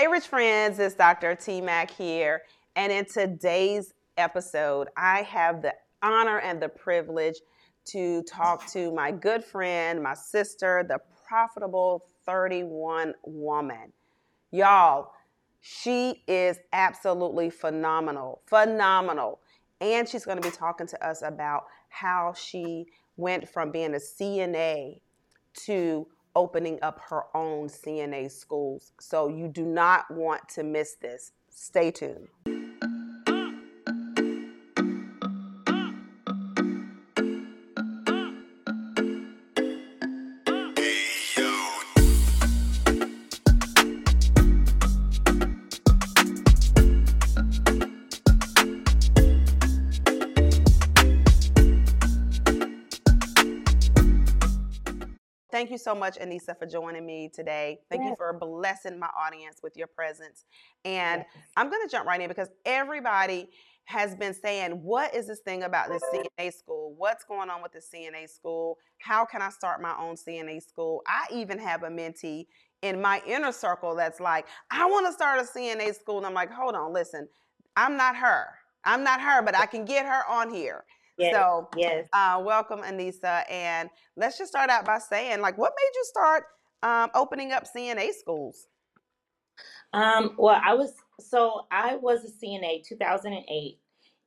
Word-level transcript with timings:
Hey, 0.00 0.06
rich 0.06 0.28
friends, 0.28 0.78
it's 0.78 0.94
Dr. 0.94 1.34
T 1.34 1.60
Mac 1.60 1.90
here. 1.90 2.40
And 2.74 2.90
in 2.90 3.04
today's 3.04 3.92
episode, 4.16 4.88
I 4.96 5.20
have 5.20 5.60
the 5.60 5.74
honor 6.02 6.38
and 6.38 6.58
the 6.58 6.70
privilege 6.70 7.34
to 7.88 8.22
talk 8.22 8.66
to 8.72 8.94
my 8.94 9.10
good 9.10 9.44
friend, 9.44 10.02
my 10.02 10.14
sister, 10.14 10.86
the 10.88 11.00
profitable 11.28 12.06
31 12.24 13.12
woman. 13.26 13.92
Y'all, 14.50 15.12
she 15.60 16.22
is 16.26 16.58
absolutely 16.72 17.50
phenomenal, 17.50 18.40
phenomenal. 18.46 19.40
And 19.82 20.08
she's 20.08 20.24
going 20.24 20.40
to 20.40 20.50
be 20.50 20.56
talking 20.56 20.86
to 20.86 21.06
us 21.06 21.20
about 21.20 21.64
how 21.90 22.32
she 22.34 22.86
went 23.18 23.46
from 23.46 23.70
being 23.70 23.94
a 23.94 23.98
CNA 23.98 25.02
to 25.66 26.06
opening 26.36 26.78
up 26.82 27.00
her 27.08 27.24
own 27.34 27.68
CNA 27.68 28.30
schools. 28.30 28.92
So 29.00 29.28
you 29.28 29.48
do 29.48 29.64
not 29.64 30.10
want 30.10 30.48
to 30.50 30.62
miss 30.62 30.94
this. 30.94 31.32
Stay 31.50 31.90
tuned. 31.90 32.28
Thank 55.70 55.78
you 55.78 55.84
so 55.84 55.94
much, 55.94 56.18
Aneesa, 56.18 56.58
for 56.58 56.66
joining 56.66 57.06
me 57.06 57.30
today. 57.32 57.78
Thank 57.88 58.02
yes. 58.02 58.10
you 58.10 58.16
for 58.16 58.32
blessing 58.32 58.98
my 58.98 59.08
audience 59.16 59.60
with 59.62 59.76
your 59.76 59.86
presence. 59.86 60.44
And 60.84 61.24
yes. 61.24 61.44
I'm 61.56 61.70
going 61.70 61.80
to 61.86 61.88
jump 61.88 62.08
right 62.08 62.20
in 62.20 62.26
because 62.26 62.48
everybody 62.64 63.46
has 63.84 64.16
been 64.16 64.34
saying, 64.34 64.72
What 64.82 65.14
is 65.14 65.28
this 65.28 65.38
thing 65.38 65.62
about 65.62 65.88
this 65.88 66.02
CNA 66.12 66.52
school? 66.54 66.96
What's 66.98 67.22
going 67.22 67.50
on 67.50 67.62
with 67.62 67.70
the 67.70 67.78
CNA 67.78 68.28
school? 68.28 68.78
How 68.98 69.24
can 69.24 69.42
I 69.42 69.50
start 69.50 69.80
my 69.80 69.94
own 69.96 70.16
CNA 70.16 70.60
school? 70.60 71.02
I 71.06 71.26
even 71.32 71.56
have 71.60 71.84
a 71.84 71.88
mentee 71.88 72.46
in 72.82 73.00
my 73.00 73.22
inner 73.24 73.52
circle 73.52 73.94
that's 73.94 74.18
like, 74.18 74.48
I 74.72 74.86
want 74.86 75.06
to 75.06 75.12
start 75.12 75.38
a 75.38 75.44
CNA 75.44 75.94
school. 75.94 76.16
And 76.16 76.26
I'm 76.26 76.34
like, 76.34 76.50
Hold 76.50 76.74
on, 76.74 76.92
listen, 76.92 77.28
I'm 77.76 77.96
not 77.96 78.16
her. 78.16 78.46
I'm 78.84 79.04
not 79.04 79.20
her, 79.20 79.40
but 79.40 79.56
I 79.56 79.66
can 79.66 79.84
get 79.84 80.04
her 80.04 80.28
on 80.28 80.52
here. 80.52 80.84
Yes, 81.18 81.34
so, 81.34 81.68
yes. 81.76 82.08
Uh, 82.12 82.40
welcome, 82.44 82.80
Aneesa. 82.80 83.44
And 83.50 83.90
let's 84.16 84.38
just 84.38 84.50
start 84.50 84.70
out 84.70 84.84
by 84.84 84.98
saying, 84.98 85.40
like, 85.40 85.58
what 85.58 85.72
made 85.76 85.92
you 85.94 86.04
start 86.04 86.44
um, 86.82 87.10
opening 87.14 87.52
up 87.52 87.66
CNA 87.74 88.12
schools? 88.18 88.66
Um, 89.92 90.34
well, 90.38 90.60
I 90.62 90.74
was 90.74 90.94
so 91.18 91.66
I 91.70 91.96
was 91.96 92.24
a 92.24 92.44
CNA 92.44 92.84
2008, 92.86 93.78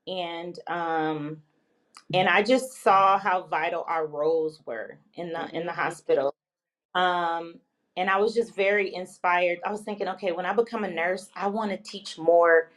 and 0.08 0.60
um, 0.68 1.42
and 2.14 2.28
I 2.28 2.44
just 2.44 2.84
saw 2.84 3.18
how 3.18 3.44
vital 3.44 3.86
our 3.88 4.06
roles 4.06 4.62
were 4.66 4.98
in 5.16 5.32
the 5.32 5.50
in 5.56 5.66
the 5.66 5.72
mm-hmm. 5.72 5.82
hospital. 5.82 6.36
Um, 6.96 7.56
and 7.96 8.10
I 8.10 8.18
was 8.18 8.34
just 8.34 8.56
very 8.56 8.94
inspired. 8.94 9.60
I 9.66 9.72
was 9.72 9.82
thinking, 9.82 10.08
okay, 10.10 10.32
when 10.32 10.46
I 10.46 10.54
become 10.54 10.84
a 10.84 10.90
nurse, 10.90 11.30
I 11.36 11.48
want 11.48 11.72
to 11.72 11.78
teach 11.78 12.18
more 12.18 12.72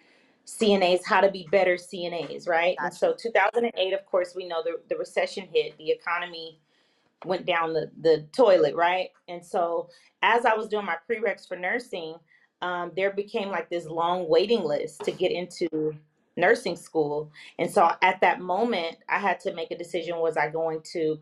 CNAs 0.46 1.00
how 1.04 1.20
to 1.20 1.30
be 1.30 1.48
better 1.50 1.74
CNAs, 1.74 2.48
right? 2.48 2.76
Gotcha. 2.78 2.86
And 2.86 2.94
so 2.94 3.14
2008, 3.18 3.92
of 3.92 4.06
course, 4.06 4.34
we 4.34 4.46
know 4.46 4.62
the, 4.62 4.80
the 4.88 4.96
recession 4.96 5.48
hit, 5.52 5.76
the 5.76 5.90
economy 5.90 6.60
went 7.24 7.46
down 7.46 7.72
the, 7.72 7.90
the 8.00 8.26
toilet, 8.32 8.74
right? 8.74 9.10
And 9.28 9.44
so 9.44 9.88
as 10.22 10.44
I 10.44 10.54
was 10.54 10.68
doing 10.68 10.86
my 10.86 10.96
prereqs 11.08 11.48
for 11.48 11.56
nursing, 11.56 12.14
um, 12.62 12.92
there 12.96 13.12
became 13.12 13.48
like 13.48 13.68
this 13.68 13.86
long 13.86 14.28
waiting 14.28 14.62
list 14.62 15.04
to 15.04 15.12
get 15.12 15.32
into 15.32 15.94
nursing 16.36 16.76
school. 16.76 17.30
And 17.58 17.70
so 17.70 17.90
at 18.02 18.20
that 18.20 18.40
moment, 18.40 18.98
I 19.08 19.18
had 19.18 19.40
to 19.40 19.54
make 19.54 19.70
a 19.70 19.78
decision 19.78 20.18
was 20.18 20.36
I 20.36 20.48
going 20.48 20.80
to, 20.92 21.18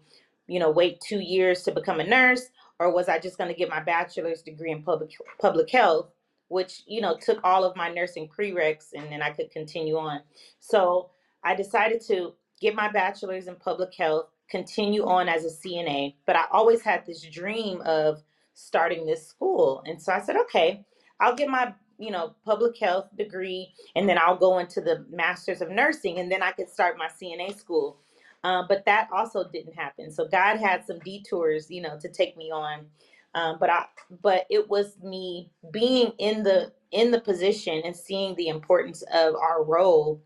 you 0.47 0.59
know, 0.61 0.71
wait 0.71 1.01
two 1.01 1.21
years 1.21 1.63
to 1.63 1.73
become 1.73 2.01
a 2.01 2.05
nurse, 2.07 2.47
or 2.79 2.93
was 2.93 3.09
I 3.09 3.19
just 3.19 3.39
going 3.39 3.49
to 3.49 3.57
get 3.57 3.71
my 3.71 3.81
bachelor's 3.81 4.43
degree 4.43 4.71
in 4.71 4.83
public 4.83 5.13
public 5.41 5.71
health? 5.71 6.09
Which 6.49 6.83
you 6.87 7.01
know 7.01 7.17
took 7.21 7.41
all 7.45 7.65
of 7.65 7.77
my 7.77 7.91
nursing 7.91 8.29
prereqs 8.29 8.93
and 8.95 9.11
then 9.11 9.23
I 9.23 9.31
could 9.31 9.51
continue 9.51 9.97
on. 9.99 10.21
So 10.61 11.11
I 11.45 11.55
decided 11.55 12.01
to 12.09 12.35
get 12.61 12.75
my 12.75 12.91
bachelor's 12.91 13.49
in 13.49 13.57
public 13.57 13.95
health, 13.95 14.27
continue 14.51 15.05
on 15.07 15.29
as 15.29 15.45
a 15.45 15.51
CNA, 15.69 16.15
but 16.27 16.37
I 16.37 16.45
always 16.53 16.83
had 16.83 17.07
this 17.07 17.23
dream 17.23 17.81
of 17.83 18.23
starting 18.55 19.07
this 19.07 19.27
school. 19.27 19.83
And 19.87 20.01
so 20.01 20.13
I 20.13 20.21
said, 20.21 20.37
okay, 20.37 20.85
I'll 21.21 21.37
get 21.37 21.49
my 21.49 21.75
you 21.99 22.11
know 22.11 22.35
public 22.45 22.79
health 22.79 23.09
degree 23.17 23.73
and 23.97 24.09
then 24.09 24.19
I'll 24.19 24.37
go 24.37 24.59
into 24.59 24.81
the 24.81 25.07
masters 25.11 25.61
of 25.63 25.71
nursing 25.71 26.19
and 26.19 26.31
then 26.31 26.43
I 26.43 26.53
could 26.53 26.69
start 26.71 26.99
my 26.99 27.09
CNA 27.09 27.59
school. 27.59 27.99
Uh, 28.45 28.63
but 28.69 28.85
that 28.85 29.09
also 29.13 29.49
didn't 29.49 29.75
happen. 29.75 30.11
So 30.13 30.29
God 30.29 30.59
had 30.59 30.85
some 30.87 30.99
detours, 31.01 31.71
you 31.71 31.81
know, 31.83 31.99
to 31.99 32.09
take 32.11 32.37
me 32.37 32.51
on. 32.53 32.87
Um, 33.35 33.57
but 33.59 33.71
I, 33.71 33.87
but 34.23 34.47
it 34.49 34.69
was 34.69 34.97
me 35.03 35.51
being 35.73 36.13
in 36.19 36.43
the 36.43 36.73
in 36.93 37.11
the 37.11 37.21
position 37.21 37.83
and 37.85 37.97
seeing 37.97 38.35
the 38.37 38.49
importance 38.49 39.03
of 39.13 39.35
our 39.35 39.65
role 39.65 40.23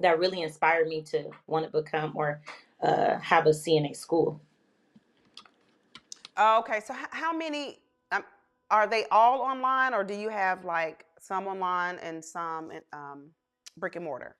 that 0.00 0.18
really 0.18 0.42
inspired 0.42 0.88
me 0.88 1.02
to 1.02 1.30
want 1.46 1.64
to 1.66 1.82
become 1.82 2.12
or 2.14 2.40
uh, 2.82 3.18
have 3.18 3.46
a 3.46 3.50
CNA 3.50 3.94
school. 3.96 4.40
Okay, 6.38 6.80
so 6.80 6.94
how 7.10 7.36
many 7.36 7.78
um, 8.12 8.24
are 8.70 8.86
they 8.86 9.04
all 9.10 9.40
online, 9.40 9.94
or 9.94 10.04
do 10.04 10.14
you 10.14 10.28
have 10.28 10.64
like 10.64 11.04
some 11.20 11.46
online 11.46 11.98
and 11.98 12.24
some 12.24 12.70
um, 12.92 13.30
brick 13.76 13.96
and 13.96 14.04
mortar? 14.04 14.36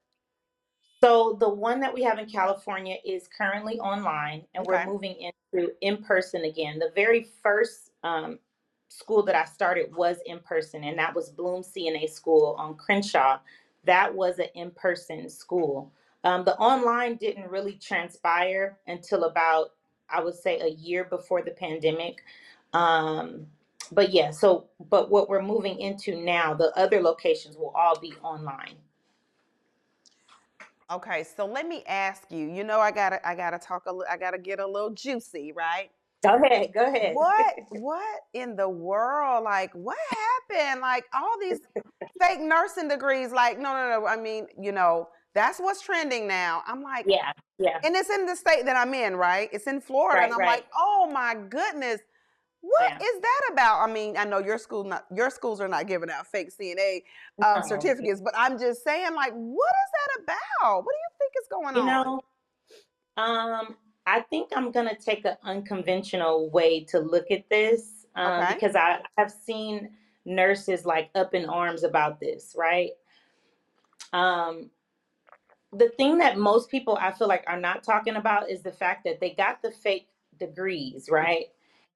So 1.03 1.37
the 1.38 1.48
one 1.48 1.81
that 1.81 1.93
we 1.93 2.03
have 2.03 2.19
in 2.19 2.27
California 2.27 2.97
is 3.04 3.28
currently 3.28 3.78
online, 3.78 4.44
and 4.54 4.66
okay. 4.66 4.84
we're 4.84 4.93
moving 4.93 5.31
into 5.54 5.72
in 5.81 5.98
person 6.03 6.44
again. 6.44 6.78
The 6.78 6.91
very 6.94 7.28
first 7.43 7.93
um, 8.06 8.39
school 8.89 9.22
that 9.25 9.34
I 9.34 9.44
started 9.44 9.94
was 9.94 10.19
in 10.27 10.39
person, 10.41 10.84
and 10.84 10.99
that 10.99 11.15
was 11.15 11.31
Bloom 11.31 11.62
CNA 11.62 12.09
School 12.09 12.55
on 12.59 12.77
Crenshaw. 12.77 13.39
That 13.84 14.15
was 14.15 14.39
an 14.39 14.49
in 14.55 14.71
person 14.71 15.28
school. 15.28 15.93
Um, 16.25 16.45
the 16.45 16.56
online 16.56 17.16
didn't 17.16 17.50
really 17.50 17.75
transpire 17.75 18.78
until 18.87 19.25
about, 19.25 19.75
I 20.09 20.22
would 20.22 20.34
say, 20.34 20.61
a 20.61 20.71
year 20.71 21.05
before 21.05 21.43
the 21.43 21.53
pandemic. 21.53 22.22
Um, 22.72 23.47
but 23.93 24.12
yeah, 24.12 24.31
so, 24.31 24.66
but 24.91 25.11
what 25.11 25.28
we're 25.28 25.43
moving 25.43 25.78
into 25.78 26.16
now, 26.16 26.55
the 26.55 26.77
other 26.77 27.00
locations 27.00 27.56
will 27.56 27.72
all 27.77 27.99
be 27.99 28.12
online. 28.22 28.75
Okay, 30.91 31.25
so 31.25 31.47
let 31.47 31.66
me 31.66 31.83
ask 31.87 32.31
you. 32.31 32.49
You 32.49 32.65
know, 32.65 32.81
I 32.81 32.93
gotta, 32.93 33.25
I 33.27 33.34
gotta 33.34 33.59
talk 33.59 33.84
a, 33.87 33.93
I 34.11 34.16
gotta 34.16 34.39
get 34.39 34.61
a 34.61 34.66
little 34.66 34.91
juicy, 34.91 35.53
right? 35.53 35.91
Go 36.22 36.37
ahead. 36.37 36.72
Go 36.72 36.87
ahead. 36.87 37.15
What 37.15 37.54
what 37.71 38.21
in 38.34 38.56
the 38.56 38.69
world? 38.69 39.44
Like 39.44 39.72
what 39.75 39.99
happened? 40.50 40.81
Like 40.81 41.04
all 41.15 41.34
these 41.41 41.60
fake 42.21 42.41
nursing 42.41 42.88
degrees. 42.88 43.32
Like, 43.32 43.59
no, 43.59 43.72
no, 43.72 44.00
no. 44.00 44.06
I 44.06 44.16
mean, 44.16 44.47
you 44.60 44.72
know, 44.72 45.09
that's 45.34 45.59
what's 45.59 45.82
trending 45.82 46.27
now. 46.27 46.62
I'm 46.66 46.82
like, 46.82 47.04
yeah, 47.06 47.32
yeah. 47.59 47.78
And 47.84 47.94
it's 47.94 48.10
in 48.10 48.27
the 48.27 48.34
state 48.34 48.65
that 48.65 48.77
I'm 48.77 48.94
in, 48.94 49.16
right? 49.16 49.49
It's 49.53 49.66
in 49.66 49.81
Florida. 49.81 50.21
Right, 50.21 50.25
and 50.25 50.34
I'm 50.34 50.41
right. 50.41 50.47
like, 50.47 50.66
oh 50.77 51.10
my 51.12 51.34
goodness. 51.49 52.00
What 52.62 52.88
yeah. 52.88 52.97
is 52.97 53.21
that 53.21 53.53
about? 53.53 53.88
I 53.88 53.93
mean, 53.93 54.16
I 54.16 54.25
know 54.25 54.38
your 54.38 54.59
school 54.59 54.83
not 54.83 55.04
your 55.15 55.31
schools 55.31 55.60
are 55.60 55.69
not 55.69 55.87
giving 55.87 56.10
out 56.10 56.27
fake 56.27 56.50
CNA 56.50 57.03
uh, 57.44 57.60
no. 57.60 57.69
certificates, 57.69 58.21
but 58.21 58.34
I'm 58.37 58.59
just 58.59 58.83
saying, 58.83 59.15
like, 59.15 59.33
what 59.33 59.72
is 59.84 59.91
that 59.93 60.22
about? 60.25 60.84
What 60.84 60.93
do 60.93 60.98
you 60.98 61.10
think 61.19 61.33
is 61.41 61.48
going 61.48 61.77
you 61.77 61.83
on? 61.83 62.21
Know, 63.16 63.22
um, 63.22 63.77
I 64.06 64.21
think 64.21 64.50
I'm 64.55 64.71
going 64.71 64.89
to 64.89 64.94
take 64.94 65.25
an 65.25 65.37
unconventional 65.43 66.49
way 66.50 66.84
to 66.84 67.00
look 67.00 67.31
at 67.31 67.49
this 67.50 68.06
um, 68.15 68.43
okay. 68.43 68.55
because 68.55 68.77
I 68.77 69.00
have 69.19 69.33
seen 69.33 69.91
nurses 70.25 70.87
like 70.87 71.11
up 71.15 71.34
in 71.34 71.47
arms 71.47 71.83
about 71.83 72.21
this, 72.21 72.54
right? 72.57 72.91
Um, 74.13 74.71
the 75.72 75.89
thing 75.91 76.19
that 76.19 76.39
most 76.39 76.71
people 76.71 76.97
I 77.01 77.10
feel 77.13 77.27
like 77.27 77.45
are 77.48 77.60
not 77.60 77.83
talking 77.83 78.15
about 78.16 78.48
is 78.48 78.63
the 78.63 78.72
fact 78.72 79.04
that 79.04 79.21
they 79.21 79.31
got 79.31 79.60
the 79.60 79.72
fake 79.72 80.09
degrees, 80.39 81.09
right? 81.10 81.47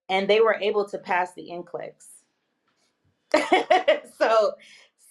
And 0.08 0.28
they 0.28 0.40
were 0.40 0.54
able 0.54 0.84
to 0.86 0.98
pass 0.98 1.32
the 1.34 1.50
NCLEX. 1.52 2.06
so, 4.18 4.52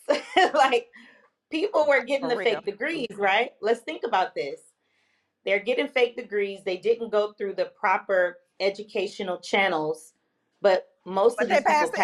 so, 0.09 0.21
like, 0.53 0.89
people 1.49 1.85
were 1.87 2.03
getting 2.03 2.27
For 2.27 2.35
the 2.35 2.37
real. 2.37 2.55
fake 2.55 2.65
degrees, 2.65 3.17
right? 3.17 3.51
Let's 3.61 3.79
think 3.79 4.03
about 4.03 4.35
this 4.35 4.59
they're 5.45 5.59
getting 5.59 5.87
fake 5.87 6.15
degrees. 6.15 6.61
They 6.65 6.77
didn't 6.77 7.09
go 7.09 7.33
through 7.33 7.55
the 7.55 7.71
proper 7.79 8.37
educational 8.59 9.39
channels, 9.39 10.13
but 10.61 10.87
most 11.05 11.37
but 11.37 11.45
of 11.45 11.49
these 11.49 11.57
people 11.59 11.73
passed 11.73 11.91
the 11.93 11.97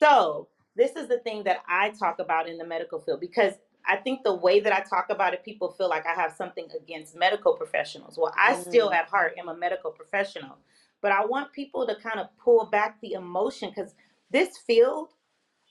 So 0.00 0.48
this 0.76 0.94
is 0.96 1.08
the 1.08 1.18
thing 1.18 1.42
that 1.44 1.58
I 1.68 1.90
talk 1.90 2.18
about 2.18 2.48
in 2.48 2.58
the 2.58 2.66
medical 2.66 3.00
field 3.00 3.20
because 3.20 3.54
I 3.86 3.96
think 3.96 4.22
the 4.22 4.34
way 4.34 4.60
that 4.60 4.72
I 4.72 4.80
talk 4.80 5.06
about 5.08 5.32
it, 5.32 5.44
people 5.44 5.70
feel 5.72 5.88
like 5.88 6.06
I 6.06 6.12
have 6.12 6.32
something 6.32 6.68
against 6.76 7.16
medical 7.16 7.54
professionals. 7.54 8.18
Well, 8.18 8.34
I 8.36 8.54
mm. 8.54 8.62
still 8.62 8.92
at 8.92 9.06
heart 9.06 9.32
am 9.38 9.48
a 9.48 9.56
medical 9.56 9.90
professional, 9.90 10.58
but 11.00 11.10
I 11.10 11.24
want 11.24 11.52
people 11.52 11.86
to 11.86 11.94
kind 11.96 12.20
of 12.20 12.26
pull 12.38 12.66
back 12.66 13.00
the 13.00 13.12
emotion 13.12 13.72
because 13.74 13.94
this 14.30 14.58
field 14.58 15.08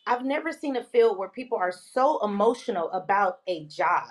I've 0.07 0.23
never 0.23 0.53
seen 0.53 0.77
a 0.77 0.83
field 0.83 1.17
where 1.17 1.27
people 1.27 1.57
are 1.57 1.71
so 1.71 2.23
emotional 2.23 2.89
about 2.91 3.39
a 3.47 3.65
job. 3.65 4.07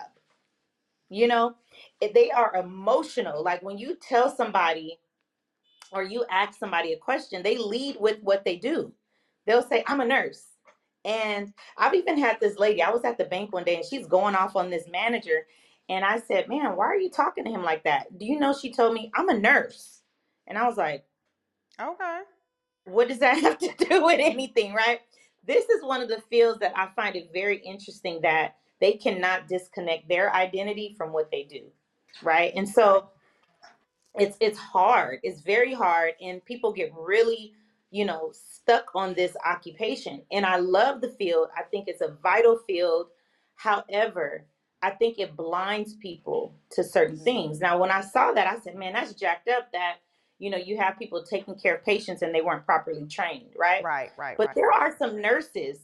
You 1.09 1.29
know, 1.29 1.55
they 2.01 2.31
are 2.31 2.57
emotional. 2.57 3.43
Like 3.45 3.63
when 3.63 3.79
you 3.79 3.97
tell 3.97 4.35
somebody 4.35 4.99
or 5.93 6.03
you 6.03 6.25
ask 6.31 6.59
somebody 6.59 6.93
a 6.93 6.99
question, 6.99 7.43
they 7.43 7.59
lead 7.59 7.97
with 8.01 8.19
what 8.23 8.45
they 8.45 8.57
do. 8.57 8.93
They'll 9.47 9.63
say, 9.67 9.85
I'm 9.87 10.01
a 10.01 10.05
nurse. 10.05 10.45
And 11.05 11.53
I've 11.79 11.95
even 11.95 12.19
had 12.19 12.41
this 12.41 12.59
lady, 12.59 12.83
I 12.83 12.91
was 12.91 13.05
at 13.05 13.17
the 13.17 13.25
bank 13.25 13.53
one 13.53 13.63
day 13.65 13.77
and 13.77 13.85
she's 13.85 14.07
going 14.07 14.35
off 14.35 14.57
on 14.57 14.71
this 14.71 14.89
manager. 14.91 15.47
And 15.89 16.05
I 16.05 16.19
said, 16.19 16.49
Man, 16.49 16.75
why 16.77 16.87
are 16.87 16.97
you 16.99 17.11
talking 17.11 17.45
to 17.45 17.51
him 17.51 17.63
like 17.63 17.85
that? 17.85 18.19
Do 18.19 18.27
you 18.27 18.41
know 18.41 18.53
she 18.53 18.73
told 18.73 18.93
me, 18.93 19.13
I'm 19.15 19.29
a 19.29 19.39
nurse? 19.39 20.01
And 20.49 20.59
I 20.59 20.67
was 20.67 20.77
like, 20.77 21.05
Okay. 21.81 22.21
What 22.87 23.09
does 23.09 23.21
that 23.21 23.39
have 23.41 23.59
to 23.59 23.73
do 23.79 24.05
with 24.05 24.19
anything, 24.21 24.75
right? 24.75 25.01
This 25.47 25.69
is 25.69 25.85
one 25.85 26.03
of 26.03 26.09
the 26.09 26.23
fields 26.29 26.59
that 26.61 26.77
I 26.77 26.89
find 26.97 27.15
it 27.15 27.31
very 27.33 27.59
interesting 27.59 28.21
that 28.23 28.57
they 28.81 28.93
cannot 28.93 29.49
disconnect 29.49 30.09
their 30.09 30.33
identity 30.35 30.95
from 30.97 31.13
what 31.13 31.31
they 31.31 31.45
do, 31.45 31.63
right? 32.23 32.53
And 32.55 32.69
so 32.69 33.11
it's 34.15 34.37
it's 34.41 34.59
hard. 34.59 35.21
It's 35.23 35.41
very 35.41 35.75
hard 35.75 36.13
and 36.21 36.45
people 36.45 36.73
get 36.73 36.93
really, 36.97 37.53
you 37.91 38.05
know, 38.05 38.33
stuck 38.33 38.91
on 38.95 39.15
this 39.15 39.37
occupation. 39.45 40.23
And 40.31 40.45
I 40.45 40.57
love 40.57 41.01
the 41.01 41.11
field. 41.11 41.49
I 41.57 41.63
think 41.63 41.89
it's 41.89 42.03
a 42.03 42.17
vital 42.23 42.59
field. 42.67 43.09
However, 43.55 44.45
I 44.83 44.91
think 44.91 45.19
it 45.19 45.37
blinds 45.37 45.95
people 45.95 46.55
to 46.73 46.85
certain 46.85 47.17
mm-hmm. 47.17 47.25
things. 47.25 47.61
Now, 47.61 47.79
when 47.79 47.91
I 47.91 48.03
saw 48.03 48.33
that, 48.33 48.47
I 48.47 48.59
said, 48.61 48.77
man, 48.77 48.93
that's 48.93 49.15
jacked 49.15 49.49
up 49.49 49.73
that, 49.73 49.97
you 50.39 50.51
know, 50.51 50.59
you 50.59 50.77
have 50.77 50.99
people 50.99 51.23
taking 51.23 51.55
care 51.55 51.77
of 51.77 51.85
patients 51.85 52.23
and 52.23 52.35
they 52.35 52.43
weren't 52.43 52.67
properly 52.67 53.07
trained, 53.07 53.55
right? 53.59 53.83
Right, 53.83 54.11
right. 54.19 54.37
But 54.37 54.49
right. 54.49 54.55
there 54.55 54.73
are 54.73 54.97
some 54.99 55.21
nurses 55.21 55.79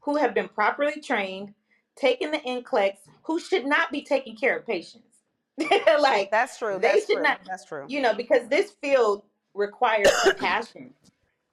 who 0.00 0.16
have 0.16 0.34
been 0.34 0.48
properly 0.48 1.00
trained, 1.00 1.54
taking 1.96 2.30
the 2.30 2.38
NCLEX, 2.38 2.96
who 3.22 3.38
should 3.40 3.66
not 3.66 3.90
be 3.90 4.02
taking 4.02 4.36
care 4.36 4.56
of 4.58 4.66
patients. 4.66 5.18
like 6.00 6.30
that's 6.30 6.58
true. 6.58 6.78
They 6.80 6.88
that's 6.88 7.06
should 7.06 7.14
true. 7.14 7.22
not. 7.22 7.40
That's 7.46 7.64
true. 7.64 7.84
You 7.88 8.00
know, 8.02 8.14
because 8.14 8.48
this 8.48 8.72
field 8.72 9.22
requires 9.54 10.08
compassion. 10.24 10.92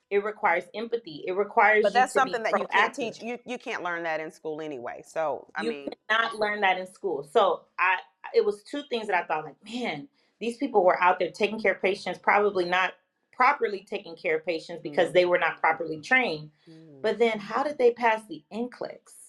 It 0.10 0.24
requires 0.26 0.66
empathy. 0.74 1.24
It 1.28 1.34
requires. 1.34 1.84
But 1.84 1.94
that's 1.94 2.12
something 2.14 2.44
that 2.44 2.60
you 2.60 2.66
can't 2.68 2.94
teach. 2.94 3.22
You 3.22 3.38
you 3.46 3.58
can't 3.58 3.84
learn 3.84 4.04
that 4.04 4.20
in 4.20 4.32
school 4.32 4.60
anyway. 4.60 5.04
So 5.06 5.48
I 5.56 5.64
you 5.64 5.70
mean, 5.70 5.90
not 6.10 6.36
learn 6.36 6.62
that 6.62 6.78
in 6.80 6.88
school. 6.92 7.24
So 7.32 7.62
I, 7.80 7.98
it 8.34 8.44
was 8.44 8.64
two 8.64 8.82
things 8.90 9.08
that 9.08 9.16
I 9.16 9.26
thought 9.26 9.46
like, 9.46 9.56
man, 9.64 10.08
these 10.40 10.58
people 10.58 10.84
were 10.84 11.02
out 11.02 11.20
there 11.20 11.32
taking 11.32 11.62
care 11.62 11.74
of 11.74 11.82
patients, 11.82 12.18
probably 12.18 12.66
not 12.66 12.94
properly 13.32 13.86
taking 13.90 14.16
care 14.16 14.36
of 14.38 14.46
patients 14.46 14.82
because 14.84 15.10
Mhm. 15.10 15.14
they 15.14 15.26
were 15.26 15.40
not 15.40 15.60
properly 15.62 16.02
trained. 16.02 16.52
mm, 16.70 17.02
But 17.02 17.18
then 17.18 17.40
how 17.40 17.64
did 17.64 17.78
they 17.78 17.92
pass 17.92 18.22
the 18.28 18.44
NCLEX? 18.52 19.21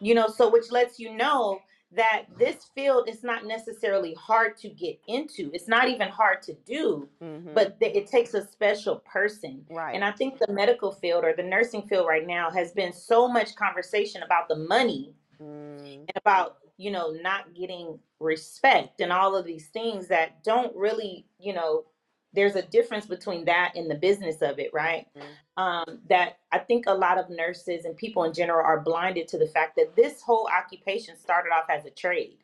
You 0.00 0.14
know, 0.14 0.28
so 0.28 0.50
which 0.50 0.70
lets 0.70 0.98
you 0.98 1.14
know 1.14 1.60
that 1.92 2.26
this 2.38 2.70
field 2.74 3.08
is 3.08 3.24
not 3.24 3.46
necessarily 3.46 4.14
hard 4.14 4.56
to 4.58 4.68
get 4.68 5.00
into. 5.08 5.50
It's 5.52 5.66
not 5.66 5.88
even 5.88 6.08
hard 6.08 6.40
to 6.42 6.54
do, 6.64 7.08
mhm. 7.20 7.52
but 7.52 7.80
th- 7.80 7.96
it 7.96 8.06
takes 8.06 8.32
a 8.34 8.46
special 8.46 9.00
person. 9.00 9.66
right. 9.68 9.94
And 9.94 10.04
I 10.04 10.12
think 10.12 10.38
the 10.38 10.52
medical 10.52 10.92
field 10.92 11.24
or 11.24 11.32
the 11.32 11.42
nursing 11.42 11.82
field 11.88 12.06
right 12.06 12.26
now 12.26 12.48
has 12.50 12.70
been 12.70 12.92
so 12.92 13.26
much 13.26 13.56
conversation 13.56 14.22
about 14.22 14.48
the 14.48 14.56
money 14.56 15.14
Mm, 15.40 15.94
and 15.94 16.12
about 16.16 16.58
you 16.76 16.90
know 16.90 17.10
not 17.22 17.54
getting 17.54 17.98
respect 18.20 19.00
and 19.00 19.10
all 19.10 19.34
of 19.34 19.46
these 19.46 19.68
things 19.68 20.06
that 20.08 20.44
don't 20.44 20.74
really 20.76 21.24
you 21.38 21.54
know 21.54 21.84
there's 22.32 22.54
a 22.56 22.62
difference 22.62 23.06
between 23.06 23.44
that 23.44 23.72
and 23.74 23.90
the 23.90 23.94
business 23.94 24.40
of 24.42 24.58
it 24.58 24.70
right 24.72 25.06
Mhm. 25.16 25.22
um, 25.62 26.00
that 26.08 26.38
i 26.52 26.58
think 26.58 26.84
a 26.86 26.94
lot 26.94 27.18
of 27.18 27.28
nurses 27.30 27.84
and 27.84 27.96
people 27.96 28.24
in 28.24 28.32
general 28.32 28.64
are 28.64 28.80
blinded 28.80 29.28
to 29.28 29.38
the 29.38 29.46
fact 29.48 29.76
that 29.76 29.94
this 29.96 30.22
whole 30.22 30.48
occupation 30.48 31.16
started 31.16 31.50
off 31.50 31.68
as 31.68 31.84
a 31.86 31.90
trade 31.90 32.38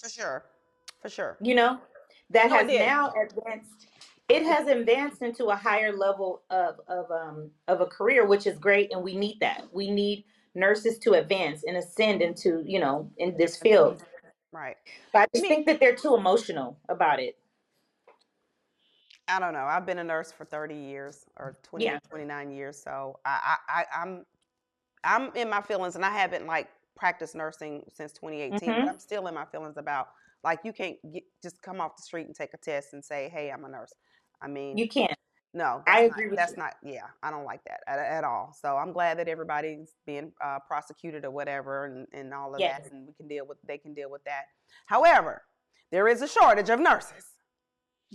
for 0.00 0.08
sure. 0.08 0.44
For 1.00 1.08
sure. 1.08 1.36
you 1.40 1.54
know 1.54 1.78
that 2.30 2.50
No, 2.50 2.56
has 2.56 2.66
now 2.66 3.12
advanced 3.12 3.86
it 4.30 4.42
has 4.42 4.66
advanced 4.68 5.20
into 5.20 5.46
a 5.46 5.56
higher 5.56 5.92
level 5.94 6.42
of 6.50 6.80
of 6.88 7.10
um 7.10 7.50
of 7.68 7.80
a 7.80 7.86
career 7.86 8.24
which 8.26 8.46
is 8.46 8.58
great 8.58 8.92
and 8.92 9.02
we 9.02 9.14
need 9.16 9.38
that 9.40 9.64
we 9.72 9.90
need 9.90 10.24
nurses 10.54 10.98
to 11.00 11.12
advance 11.14 11.64
and 11.64 11.76
ascend 11.76 12.22
into 12.22 12.62
you 12.64 12.78
know 12.80 13.10
in 13.18 13.36
this 13.36 13.56
field 13.58 14.02
Right. 14.52 14.76
but 15.12 15.18
i 15.18 15.22
I 15.22 15.26
just 15.34 15.42
mean- 15.42 15.50
think 15.52 15.66
that 15.66 15.80
they're 15.80 15.96
too 15.96 16.14
emotional 16.14 16.78
about 16.88 17.18
it 17.20 17.36
I 19.28 19.38
don't 19.40 19.52
know. 19.52 19.64
I've 19.64 19.86
been 19.86 19.98
a 19.98 20.04
nurse 20.04 20.32
for 20.32 20.44
30 20.44 20.74
years 20.74 21.26
or 21.36 21.56
20, 21.62 21.84
Yeah. 21.84 21.98
29 22.10 22.50
years. 22.50 22.80
So 22.82 23.18
I, 23.24 23.56
I, 23.68 23.80
I, 23.80 24.02
I'm, 24.02 24.26
I'm 25.02 25.34
in 25.34 25.48
my 25.48 25.62
feelings 25.62 25.96
and 25.96 26.04
I 26.04 26.10
haven't 26.10 26.46
like 26.46 26.68
practiced 26.96 27.34
nursing 27.34 27.84
since 27.88 28.12
2018, 28.12 28.68
Mhm. 28.68 28.80
but 28.80 28.88
I'm 28.88 28.98
still 28.98 29.26
in 29.26 29.34
my 29.34 29.44
feelings 29.46 29.76
about 29.76 30.08
like, 30.42 30.60
you 30.64 30.72
can't 30.72 30.96
get, 31.12 31.24
just 31.42 31.62
come 31.62 31.80
off 31.80 31.96
the 31.96 32.02
street 32.02 32.26
and 32.26 32.34
take 32.34 32.52
a 32.54 32.58
test 32.58 32.92
and 32.92 33.04
say, 33.04 33.30
Hey, 33.32 33.50
I'm 33.50 33.64
a 33.64 33.68
nurse. 33.68 33.94
I 34.42 34.48
mean, 34.48 34.76
you 34.78 34.88
can't 34.88 35.16
no, 35.56 35.84
I 35.86 36.00
agree 36.00 36.26
not, 36.26 36.36
that's 36.36 36.50
you. 36.50 36.58
not, 36.58 36.74
yeah, 36.82 37.06
I 37.22 37.30
don't 37.30 37.44
like 37.44 37.62
that 37.64 37.80
at, 37.86 38.00
at 38.00 38.24
all. 38.24 38.52
So 38.60 38.76
I'm 38.76 38.92
glad 38.92 39.20
that 39.20 39.28
everybody's 39.28 39.94
being 40.04 40.32
uh, 40.44 40.58
prosecuted 40.66 41.24
or 41.24 41.30
whatever 41.30 41.84
and, 41.84 42.08
and 42.12 42.34
all 42.34 42.54
of 42.54 42.60
Yes. 42.60 42.82
that. 42.82 42.92
And 42.92 43.06
we 43.06 43.12
can 43.14 43.28
deal 43.28 43.46
with, 43.46 43.58
they 43.64 43.78
can 43.78 43.94
deal 43.94 44.10
with 44.10 44.24
that. 44.24 44.46
However, 44.86 45.42
there 45.92 46.08
is 46.08 46.22
a 46.22 46.28
shortage 46.28 46.70
of 46.70 46.80
nurses 46.80 47.33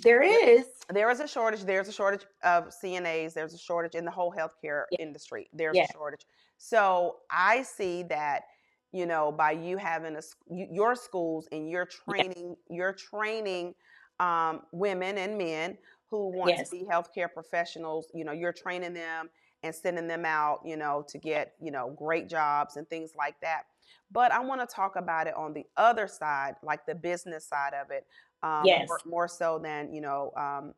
there 0.01 0.21
is 0.23 0.65
there 0.89 1.09
is 1.09 1.19
a 1.19 1.27
shortage. 1.27 1.61
There's 1.63 1.87
a 1.87 1.91
shortage 1.91 2.25
of 2.43 2.65
CNAs. 2.71 3.33
There's 3.33 3.53
a 3.53 3.57
shortage 3.57 3.95
in 3.95 4.05
the 4.05 4.11
whole 4.11 4.33
healthcare 4.33 4.85
Yeah. 4.91 4.97
industry. 4.97 5.49
There's 5.53 5.77
Yeah. 5.77 5.83
a 5.83 5.85
shortage. 5.85 6.25
So 6.57 7.17
I 7.29 7.63
see 7.63 8.03
that, 8.03 8.43
you 8.91 9.05
know, 9.05 9.31
by 9.31 9.51
you 9.51 9.77
having 9.77 10.15
a, 10.15 10.21
your 10.49 10.95
schools 10.95 11.47
and 11.51 11.69
you're 11.69 11.85
training, 11.85 12.55
you're 12.69 12.93
training 12.93 13.75
um, 14.19 14.63
women 14.71 15.17
and 15.17 15.37
men 15.37 15.77
who 16.09 16.29
want 16.29 16.55
Yes. 16.55 16.69
to 16.69 16.77
be 16.77 16.83
healthcare 16.83 17.31
professionals. 17.31 18.07
You 18.13 18.25
know, 18.25 18.31
you're 18.31 18.53
training 18.53 18.93
them 18.93 19.29
and 19.63 19.73
sending 19.75 20.07
them 20.07 20.25
out, 20.25 20.61
you 20.65 20.75
know, 20.77 21.05
to 21.09 21.17
get, 21.17 21.53
you 21.61 21.71
know, 21.71 21.91
great 21.97 22.27
jobs 22.29 22.77
and 22.77 22.89
things 22.89 23.11
like 23.15 23.39
that. 23.41 23.63
But 24.11 24.31
I 24.31 24.39
want 24.39 24.61
to 24.67 24.67
talk 24.75 24.95
about 24.95 25.27
it 25.27 25.35
on 25.35 25.53
the 25.53 25.65
other 25.77 26.07
side, 26.07 26.55
like 26.63 26.85
the 26.85 26.95
business 26.95 27.45
side 27.47 27.73
of 27.73 27.91
it, 27.91 28.07
um, 28.43 28.63
Yes. 28.65 28.87
more, 28.87 28.99
more 29.05 29.27
so 29.27 29.59
than 29.61 29.93
you 29.93 30.01
know. 30.01 30.31
Um, 30.35 30.73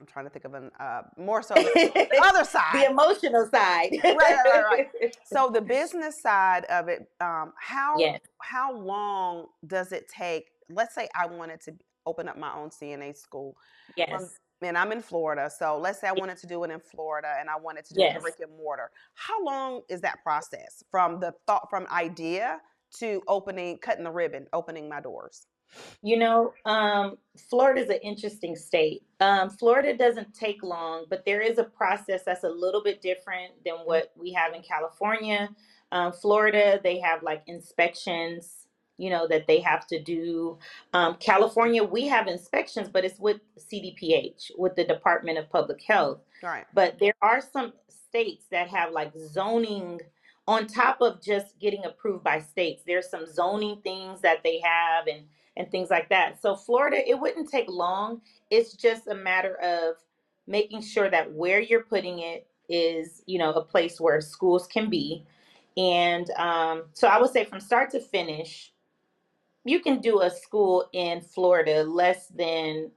I'm 0.00 0.06
trying 0.06 0.24
to 0.24 0.30
think 0.30 0.44
of 0.44 0.54
an 0.54 0.70
uh, 0.80 1.02
more 1.16 1.42
so 1.42 1.54
the 1.54 1.70
the 1.94 2.18
other 2.22 2.44
side. 2.44 2.74
The 2.74 2.90
emotional 2.90 3.48
side 3.52 3.92
right, 4.04 4.36
right, 4.70 4.88
so 5.24 5.50
the 5.52 5.60
business 5.60 6.20
side 6.20 6.64
of 6.64 6.88
it, 6.88 7.06
um, 7.20 7.52
how 7.58 7.98
yes 7.98 8.20
how 8.40 8.76
long 8.76 9.46
does 9.66 9.92
it 9.92 10.08
take? 10.08 10.50
Let's 10.68 10.94
say 10.94 11.08
I 11.14 11.26
wanted 11.26 11.60
to 11.62 11.74
open 12.06 12.28
up 12.28 12.36
my 12.36 12.52
own 12.54 12.70
CNA 12.70 13.16
school, 13.16 13.56
yes 13.96 14.40
and 14.62 14.78
I'm 14.78 14.92
in 14.92 15.02
Florida. 15.02 15.50
So 15.56 15.78
let's 15.78 16.00
say 16.00 16.08
I 16.08 16.12
wanted 16.12 16.38
to 16.38 16.46
do 16.46 16.62
it 16.64 16.70
in 16.70 16.80
Florida, 16.80 17.34
and 17.38 17.48
I 17.48 17.56
wanted 17.56 17.84
to 17.86 17.94
do 17.94 18.00
it 18.00 18.04
Yes. 18.04 18.16
in 18.16 18.22
brick 18.22 18.40
and 18.40 18.56
mortar. 18.56 18.90
How 19.14 19.42
long 19.44 19.82
is 19.88 20.00
that 20.02 20.22
process 20.22 20.82
from 20.90 21.20
the 21.20 21.32
thought, 21.46 21.68
from 21.70 21.86
idea 21.88 22.60
to 22.98 23.22
opening, 23.28 23.78
cutting 23.78 24.04
the 24.04 24.10
ribbon, 24.10 24.46
opening 24.52 24.88
my 24.88 25.00
doors? 25.00 25.46
You 26.02 26.18
know, 26.18 26.52
um, 26.64 27.16
Florida 27.48 27.80
is 27.80 27.90
an 27.90 27.98
interesting 28.02 28.56
state. 28.56 29.02
Um, 29.20 29.50
Florida 29.50 29.96
doesn't 29.96 30.34
take 30.34 30.62
long, 30.62 31.06
but 31.08 31.24
there 31.24 31.40
is 31.40 31.58
a 31.58 31.64
process 31.64 32.22
that's 32.24 32.44
a 32.44 32.48
little 32.48 32.82
bit 32.82 33.00
different 33.00 33.52
than 33.64 33.76
what 33.84 34.12
we 34.16 34.32
have 34.32 34.54
in 34.54 34.62
California. 34.62 35.48
Um, 35.92 36.12
Florida, 36.12 36.80
they 36.82 36.98
have 37.00 37.22
like 37.22 37.42
inspections, 37.46 38.66
you 38.98 39.10
know, 39.10 39.26
that 39.28 39.46
they 39.46 39.60
have 39.60 39.86
to 39.88 40.02
do. 40.02 40.58
Um, 40.92 41.16
California, 41.20 41.82
we 41.82 42.06
have 42.08 42.26
inspections, 42.26 42.88
but 42.88 43.04
it's 43.04 43.18
with 43.18 43.40
CDPH, 43.58 44.52
with 44.58 44.74
the 44.76 44.84
Department 44.84 45.38
of 45.38 45.50
Public 45.50 45.82
Health. 45.82 46.20
Right. 46.42 46.64
But 46.74 46.98
there 46.98 47.14
are 47.22 47.40
some 47.40 47.72
states 47.88 48.46
that 48.50 48.68
have 48.68 48.92
like 48.92 49.12
zoning 49.16 50.00
on 50.48 50.66
top 50.66 51.00
of 51.00 51.22
just 51.22 51.58
getting 51.60 51.84
approved 51.84 52.24
by 52.24 52.40
states. 52.40 52.82
There's 52.86 53.08
some 53.08 53.26
zoning 53.26 53.80
things 53.82 54.20
that 54.22 54.42
they 54.42 54.60
have 54.60 55.06
and 55.06 55.24
and 55.56 55.70
things 55.70 55.90
like 55.90 56.08
that. 56.08 56.40
So 56.40 56.56
Florida, 56.56 57.08
it 57.08 57.18
wouldn't 57.18 57.50
take 57.50 57.68
long. 57.68 58.20
It's 58.50 58.74
just 58.74 59.06
a 59.06 59.14
matter 59.14 59.56
of 59.56 59.96
making 60.46 60.82
sure 60.82 61.10
that 61.10 61.32
where 61.32 61.60
you're 61.60 61.84
putting 61.84 62.20
it 62.20 62.46
is, 62.68 63.22
you 63.26 63.38
know, 63.38 63.52
a 63.52 63.64
place 63.64 64.00
where 64.00 64.20
schools 64.20 64.66
can 64.66 64.88
be. 64.88 65.24
And 65.76 66.30
um, 66.32 66.84
so 66.92 67.08
I 67.08 67.20
would 67.20 67.30
say 67.30 67.44
from 67.44 67.60
start 67.60 67.90
to 67.90 68.00
finish, 68.00 68.72
you 69.64 69.80
can 69.80 70.00
do 70.00 70.22
a 70.22 70.30
school 70.30 70.88
in 70.92 71.20
Florida 71.20 71.84
less 71.84 72.26
than 72.28 72.90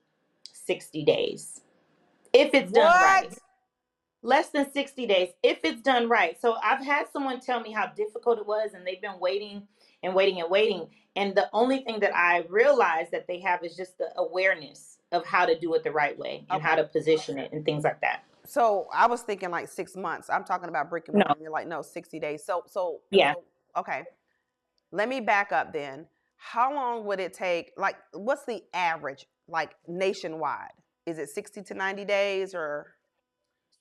60 0.53 1.03
days. 1.03 1.61
If 2.33 2.53
it's 2.53 2.71
done 2.71 2.99
right 3.01 3.29
What? 3.29 3.39
less 4.25 4.49
than 4.49 4.69
60 4.71 5.05
days 5.05 5.29
if 5.43 5.59
it's 5.63 5.81
done 5.81 6.09
right. 6.09 6.39
So 6.41 6.55
I've 6.63 6.83
had 6.83 7.07
someone 7.13 7.39
tell 7.39 7.59
me 7.59 7.71
how 7.71 7.87
difficult 7.95 8.39
it 8.39 8.45
was 8.45 8.71
and 8.73 8.85
they've 8.85 9.01
been 9.01 9.19
waiting 9.19 9.67
and 10.03 10.15
waiting 10.15 10.41
and 10.41 10.49
waiting 10.49 10.87
and 11.15 11.33
the 11.35 11.49
only 11.53 11.79
thing 11.79 11.99
that 12.01 12.15
I 12.15 12.45
realized 12.49 13.11
that 13.11 13.27
they 13.27 13.39
have 13.39 13.63
is 13.63 13.75
just 13.75 13.97
the 13.97 14.09
awareness 14.17 14.97
of 15.11 15.25
how 15.25 15.45
to 15.45 15.57
do 15.57 15.73
it 15.75 15.83
the 15.83 15.91
right 15.91 16.17
way 16.17 16.45
and 16.49 16.61
how 16.61 16.75
to 16.75 16.83
position 16.83 17.37
it 17.37 17.51
and 17.53 17.63
things 17.63 17.83
like 17.83 18.01
that. 18.01 18.23
So 18.45 18.87
I 18.93 19.07
was 19.07 19.21
thinking 19.21 19.49
like 19.49 19.67
six 19.69 19.95
months. 19.95 20.29
I'm 20.29 20.43
talking 20.43 20.67
about 20.69 20.89
brick 20.89 21.07
and 21.07 21.15
No. 21.17 21.23
mortar. 21.27 21.41
You're 21.41 21.51
like, 21.51 21.67
no, 21.67 21.81
60 21.81 22.19
days. 22.19 22.43
So, 22.45 22.63
so, 22.67 23.01
Yeah. 23.11 23.33
so- 23.33 23.43
okay. 23.81 24.03
Let 24.91 25.09
me 25.09 25.19
back 25.21 25.51
up 25.51 25.73
then. 25.73 26.07
How 26.37 26.73
long 26.73 27.05
would 27.05 27.19
it 27.19 27.33
take? 27.33 27.71
Like, 27.77 27.95
what's 28.13 28.45
the 28.45 28.63
average, 28.73 29.25
like 29.47 29.75
nationwide? 29.87 30.71
Is 31.05 31.17
it 31.17 31.29
60 31.29 31.63
to 31.63 31.73
90 31.73 32.05
days 32.05 32.53
or? 32.53 32.93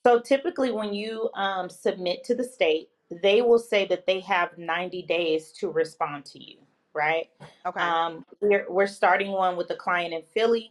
So 0.06 0.20
typically, 0.20 0.70
when 0.70 0.94
you 0.94 1.30
um, 1.34 1.68
submit 1.68 2.24
to 2.24 2.34
the 2.34 2.44
state, 2.44 2.90
they 3.22 3.42
will 3.42 3.58
say 3.58 3.86
that 3.86 4.06
they 4.06 4.20
have 4.20 4.56
90 4.56 5.02
days 5.02 5.52
to 5.52 5.68
respond 5.70 6.24
to 6.26 6.42
you, 6.42 6.58
right? 6.94 7.28
Okay. 7.66 7.80
Um, 7.80 8.24
we're, 8.40 8.66
we're 8.70 8.86
starting 8.86 9.32
one 9.32 9.56
with 9.56 9.70
a 9.70 9.76
client 9.76 10.14
in 10.14 10.22
Philly. 10.32 10.70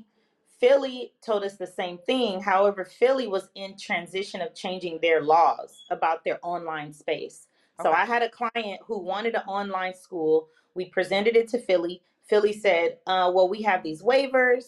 Philly 0.60 1.14
told 1.26 1.44
us 1.44 1.58
the 1.58 1.68
same 1.68 1.98
thing. 1.98 2.42
However, 2.42 2.86
Philly 2.86 3.28
was 3.28 3.50
in 3.56 3.78
transition 3.78 4.42
of 4.42 4.56
changing 4.56 5.00
their 5.02 5.22
laws 5.22 5.84
about 5.92 6.24
their 6.24 6.40
online 6.42 6.94
space. 6.94 7.48
So 7.82 7.90
Okay. 7.90 8.02
I 8.02 8.06
had 8.06 8.22
a 8.22 8.30
client 8.30 8.80
who 8.86 9.00
wanted 9.00 9.36
an 9.36 9.42
online 9.48 9.94
school. 9.94 10.48
We 10.74 10.86
presented 10.86 11.36
it 11.36 11.50
to 11.50 11.60
Philly. 11.60 12.02
Philly 12.30 12.54
said, 12.54 13.00
uh, 13.08 13.32
well, 13.34 13.50
we 13.50 13.62
have 13.64 13.84
these 13.84 14.02
waivers, 14.02 14.66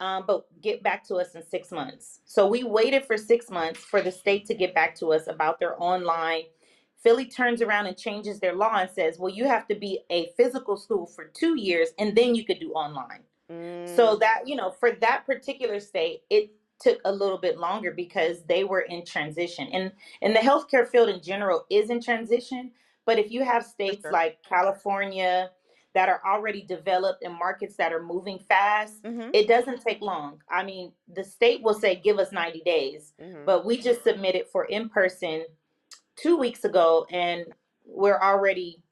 um, 0.00 0.24
but 0.26 0.46
get 0.60 0.82
back 0.82 1.06
to 1.08 1.16
us 1.16 1.34
in 1.34 1.42
six 1.46 1.70
months. 1.70 2.20
So 2.24 2.48
we 2.48 2.64
waited 2.64 3.04
for 3.04 3.16
six 3.16 3.50
months 3.50 3.80
for 3.80 4.00
the 4.02 4.10
state 4.10 4.46
to 4.46 4.54
get 4.54 4.74
back 4.74 4.94
to 4.96 5.12
us 5.12 5.28
about 5.28 5.60
their 5.60 5.80
online. 5.80 6.44
Philly 7.02 7.26
turns 7.26 7.62
around 7.62 7.86
and 7.86 7.96
changes 7.96 8.40
their 8.40 8.54
law 8.54 8.76
and 8.76 8.90
says, 8.90 9.18
well, 9.18 9.32
you 9.32 9.46
have 9.46 9.66
to 9.68 9.74
be 9.74 10.00
a 10.10 10.30
physical 10.36 10.76
school 10.76 11.06
for 11.06 11.26
two 11.26 11.58
years 11.58 11.90
and 11.98 12.16
then 12.16 12.34
you 12.34 12.44
could 12.44 12.58
do 12.58 12.72
online. 12.72 13.22
So 13.48 13.54
Mm, 13.54 14.20
that, 14.20 14.42
you 14.46 14.56
know, 14.56 14.70
for 14.70 14.90
that 14.90 15.24
particular 15.24 15.80
state, 15.80 16.22
it 16.28 16.50
took 16.80 17.00
a 17.04 17.12
little 17.12 17.38
bit 17.38 17.58
longer 17.58 17.92
because 17.92 18.42
they 18.44 18.64
were 18.64 18.80
in 18.80 19.04
transition. 19.04 19.68
And 19.72 19.92
and 20.22 20.34
the 20.34 20.40
healthcare 20.40 20.86
field 20.86 21.08
in 21.08 21.22
general 21.22 21.64
is 21.70 21.90
in 21.90 22.00
transition, 22.02 22.72
but 23.06 23.18
if 23.18 23.30
you 23.30 23.44
have 23.44 23.64
states 23.64 24.02
sure. 24.02 24.12
like 24.12 24.42
California 24.42 25.50
that 25.94 26.08
are 26.10 26.20
already 26.26 26.62
developed 26.62 27.22
and 27.24 27.34
markets 27.34 27.76
that 27.76 27.92
are 27.92 28.02
moving 28.02 28.38
fast, 28.38 29.02
mhm, 29.02 29.30
it 29.32 29.48
doesn't 29.48 29.80
take 29.80 30.00
long. 30.02 30.42
I 30.50 30.62
mean, 30.62 30.92
the 31.08 31.24
state 31.24 31.62
will 31.62 31.74
say 31.74 31.96
give 31.96 32.18
us 32.18 32.30
90 32.30 32.60
days, 32.60 33.14
mhm. 33.20 33.46
but 33.46 33.64
we 33.64 33.80
just 33.80 34.04
submitted 34.04 34.46
for 34.52 34.66
in 34.66 34.90
person 34.90 35.46
2 36.20 36.36
weeks 36.36 36.64
ago 36.64 37.06
and 37.10 37.46
we're 37.84 38.20
already 38.20 38.82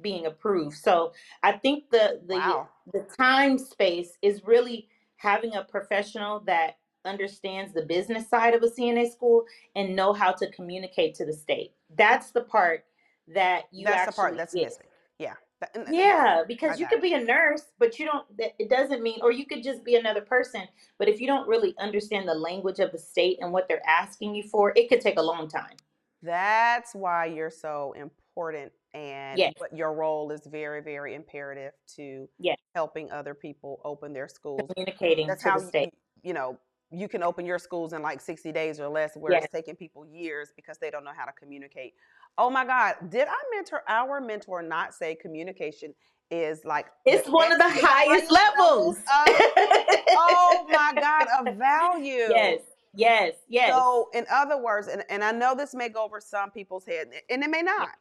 being 0.00 0.26
approved. 0.26 0.76
So 0.76 1.12
I 1.42 1.52
think 1.52 1.90
the 1.90 2.20
the 2.26 2.36
Wow. 2.36 2.68
the 2.92 3.00
time 3.16 3.58
space 3.58 4.16
is 4.22 4.44
really 4.44 4.88
having 5.16 5.54
a 5.54 5.62
professional 5.64 6.40
that 6.40 6.78
understands 7.04 7.72
the 7.72 7.82
business 7.82 8.28
side 8.28 8.54
of 8.54 8.62
a 8.62 8.68
CNA 8.70 9.10
school 9.12 9.44
and 9.76 9.94
know 9.94 10.12
how 10.12 10.32
to 10.32 10.50
communicate 10.52 11.14
to 11.16 11.24
the 11.26 11.32
state. 11.32 11.72
That's 11.96 12.30
the 12.30 12.42
part 12.42 12.84
that 13.28 13.64
you 13.70 13.84
That's 13.84 13.96
the 13.96 14.00
actually 14.08 14.16
part 14.22 14.36
that's 14.36 14.54
get. 14.54 14.64
missing. 14.64 14.86
Yeah. 15.18 15.34
That- 15.60 15.76
and- 15.76 15.86
and- 15.86 15.96
Yeah, 15.96 16.40
I 16.42 16.44
because 16.46 16.78
you 16.80 16.86
got 16.86 16.90
could 16.90 16.98
it. 16.98 17.02
be 17.02 17.14
a 17.14 17.20
nurse, 17.20 17.72
but 17.78 17.98
you 17.98 18.06
don't, 18.06 18.36
that- 18.36 18.54
it 18.58 18.68
doesn't 18.68 19.00
mean, 19.02 19.20
or 19.22 19.30
you 19.30 19.46
could 19.46 19.62
just 19.62 19.84
be 19.84 19.94
another 19.96 20.20
person. 20.20 20.62
But 20.98 21.08
if 21.08 21.20
you 21.20 21.26
don't 21.28 21.46
really 21.46 21.74
understand 21.78 22.28
the 22.28 22.34
language 22.34 22.80
of 22.80 22.90
the 22.92 22.98
state 22.98 23.38
and 23.40 23.52
what 23.52 23.68
they're 23.68 23.86
asking 23.86 24.34
you 24.34 24.42
for, 24.44 24.72
it 24.74 24.88
could 24.88 25.00
take 25.00 25.18
a 25.18 25.22
long 25.22 25.46
time. 25.48 25.76
That's 26.22 26.94
why 26.94 27.26
you're 27.26 27.50
so 27.50 27.94
important 27.96 28.72
and 28.94 29.38
Yes, 29.38 29.52
what 29.58 29.76
your 29.76 29.92
role 29.92 30.30
is 30.30 30.42
very, 30.46 30.80
very 30.82 31.14
imperative 31.14 31.72
to 31.96 32.28
yes, 32.38 32.56
helping 32.74 33.10
other 33.10 33.34
people 33.34 33.80
open 33.84 34.12
their 34.12 34.28
schools. 34.28 34.70
communicating 34.74 35.26
That's 35.26 35.42
to 35.42 35.50
how 35.50 35.58
you, 35.58 35.68
state. 35.68 35.90
you, 36.22 36.32
know, 36.34 36.58
you 36.90 37.08
can 37.08 37.22
open 37.22 37.46
your 37.46 37.58
schools 37.58 37.92
in 37.92 38.02
like 38.02 38.20
60 38.20 38.52
days 38.52 38.78
or 38.78 38.88
less, 38.88 39.16
where 39.16 39.32
Yes, 39.32 39.44
it's 39.44 39.52
taking 39.52 39.76
people 39.76 40.06
years 40.06 40.52
because 40.54 40.78
they 40.78 40.90
don't 40.90 41.04
know 41.04 41.12
how 41.16 41.24
to 41.24 41.32
communicate. 41.32 41.94
Oh 42.38 42.50
my 42.50 42.64
God, 42.64 42.94
did 43.08 43.28
I 43.28 43.36
mentor 43.54 43.82
our 43.88 44.20
mentor 44.20 44.62
not 44.62 44.94
say 44.94 45.14
communication 45.14 45.94
is 46.30 46.64
like 46.64 46.86
it's 47.04 47.28
one 47.28 47.52
of 47.52 47.58
the 47.58 47.68
highest 47.68 48.30
levels. 48.30 48.96
of 48.96 49.04
oh 50.16 50.66
my 50.70 50.92
God 50.98 51.26
of 51.40 51.56
value? 51.56 52.30
yes, 52.30 52.60
yes, 52.94 53.34
yes. 53.48 53.84
So, 53.84 54.10
in 54.14 54.26
other 54.30 54.58
words, 54.62 54.88
and, 54.88 55.04
and 55.08 55.22
I 55.22 55.32
know 55.32 55.54
this 55.54 55.74
may 55.74 55.88
go 55.88 56.04
over 56.04 56.20
some 56.20 56.50
people's 56.50 56.86
head, 56.86 57.08
and 57.30 57.42
it 57.44 57.50
may 57.50 57.62
Yeah, 57.76 57.86
not. 57.86 57.96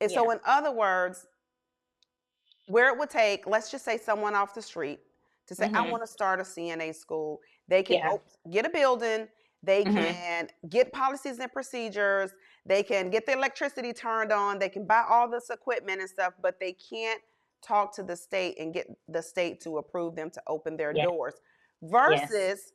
And 0.00 0.10
yeah, 0.10 0.12
so, 0.12 0.30
in 0.30 0.40
other 0.46 0.72
words, 0.72 1.26
where 2.66 2.88
it 2.92 2.98
would 2.98 3.10
take, 3.10 3.46
let's 3.46 3.70
just 3.70 3.84
say 3.84 3.96
someone 3.98 4.34
off 4.34 4.54
the 4.54 4.62
street 4.62 5.00
to 5.46 5.54
say, 5.54 5.68
I 5.74 5.82
hmm 5.82 5.88
want 5.88 6.02
to 6.02 6.06
start 6.06 6.40
a 6.40 6.44
CNA 6.44 6.94
school, 6.94 7.40
they 7.68 7.82
can 7.82 7.98
yeah, 7.98 8.16
get 8.50 8.66
a 8.66 8.70
building, 8.70 9.28
they 9.62 9.84
hmm 9.84 10.16
can 10.24 10.48
get 10.68 10.92
policies 10.92 11.38
and 11.38 11.52
procedures, 11.52 12.32
they 12.64 12.82
can 12.82 13.10
get 13.10 13.26
the 13.26 13.32
electricity 13.32 13.92
turned 13.92 14.32
on, 14.32 14.58
they 14.58 14.68
can 14.68 14.86
buy 14.86 15.04
all 15.08 15.30
this 15.30 15.50
equipment 15.50 16.00
and 16.00 16.10
stuff, 16.10 16.34
but 16.42 16.58
they 16.58 16.72
can't 16.72 17.22
talk 17.62 17.94
to 17.94 18.02
the 18.02 18.16
state 18.16 18.58
and 18.58 18.74
get 18.74 18.86
the 19.08 19.22
state 19.22 19.60
to 19.60 19.78
approve 19.78 20.16
them 20.16 20.30
to 20.30 20.42
open 20.48 20.76
their 20.76 20.92
yeah, 20.92 21.06
doors 21.06 21.34
yes, 22.04 22.30
versus 22.30 22.72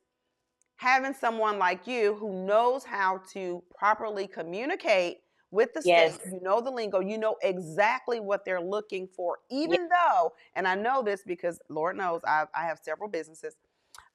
having 0.81 1.13
someone 1.13 1.59
like 1.59 1.85
you 1.85 2.15
who 2.15 2.43
knows 2.43 2.83
how 2.83 3.21
to 3.31 3.61
properly 3.77 4.25
communicate 4.27 5.19
with 5.51 5.71
the 5.75 5.81
yes, 5.83 6.17
state, 6.17 6.19
you 6.25 6.39
know 6.41 6.59
the 6.59 6.71
lingo, 6.71 6.99
you 6.99 7.19
know 7.19 7.35
exactly 7.43 8.19
what 8.19 8.43
they're 8.45 8.59
looking 8.61 9.07
for, 9.15 9.37
yeah, 9.65 9.77
even 9.77 9.87
though, 9.89 10.33
and 10.55 10.67
I 10.67 10.73
know 10.73 11.03
this 11.03 11.21
because 11.23 11.59
Lord 11.69 11.97
knows 11.97 12.21
I, 12.25 12.45
I 12.55 12.63
have 12.65 12.79
several 12.81 13.11
businesses. 13.11 13.57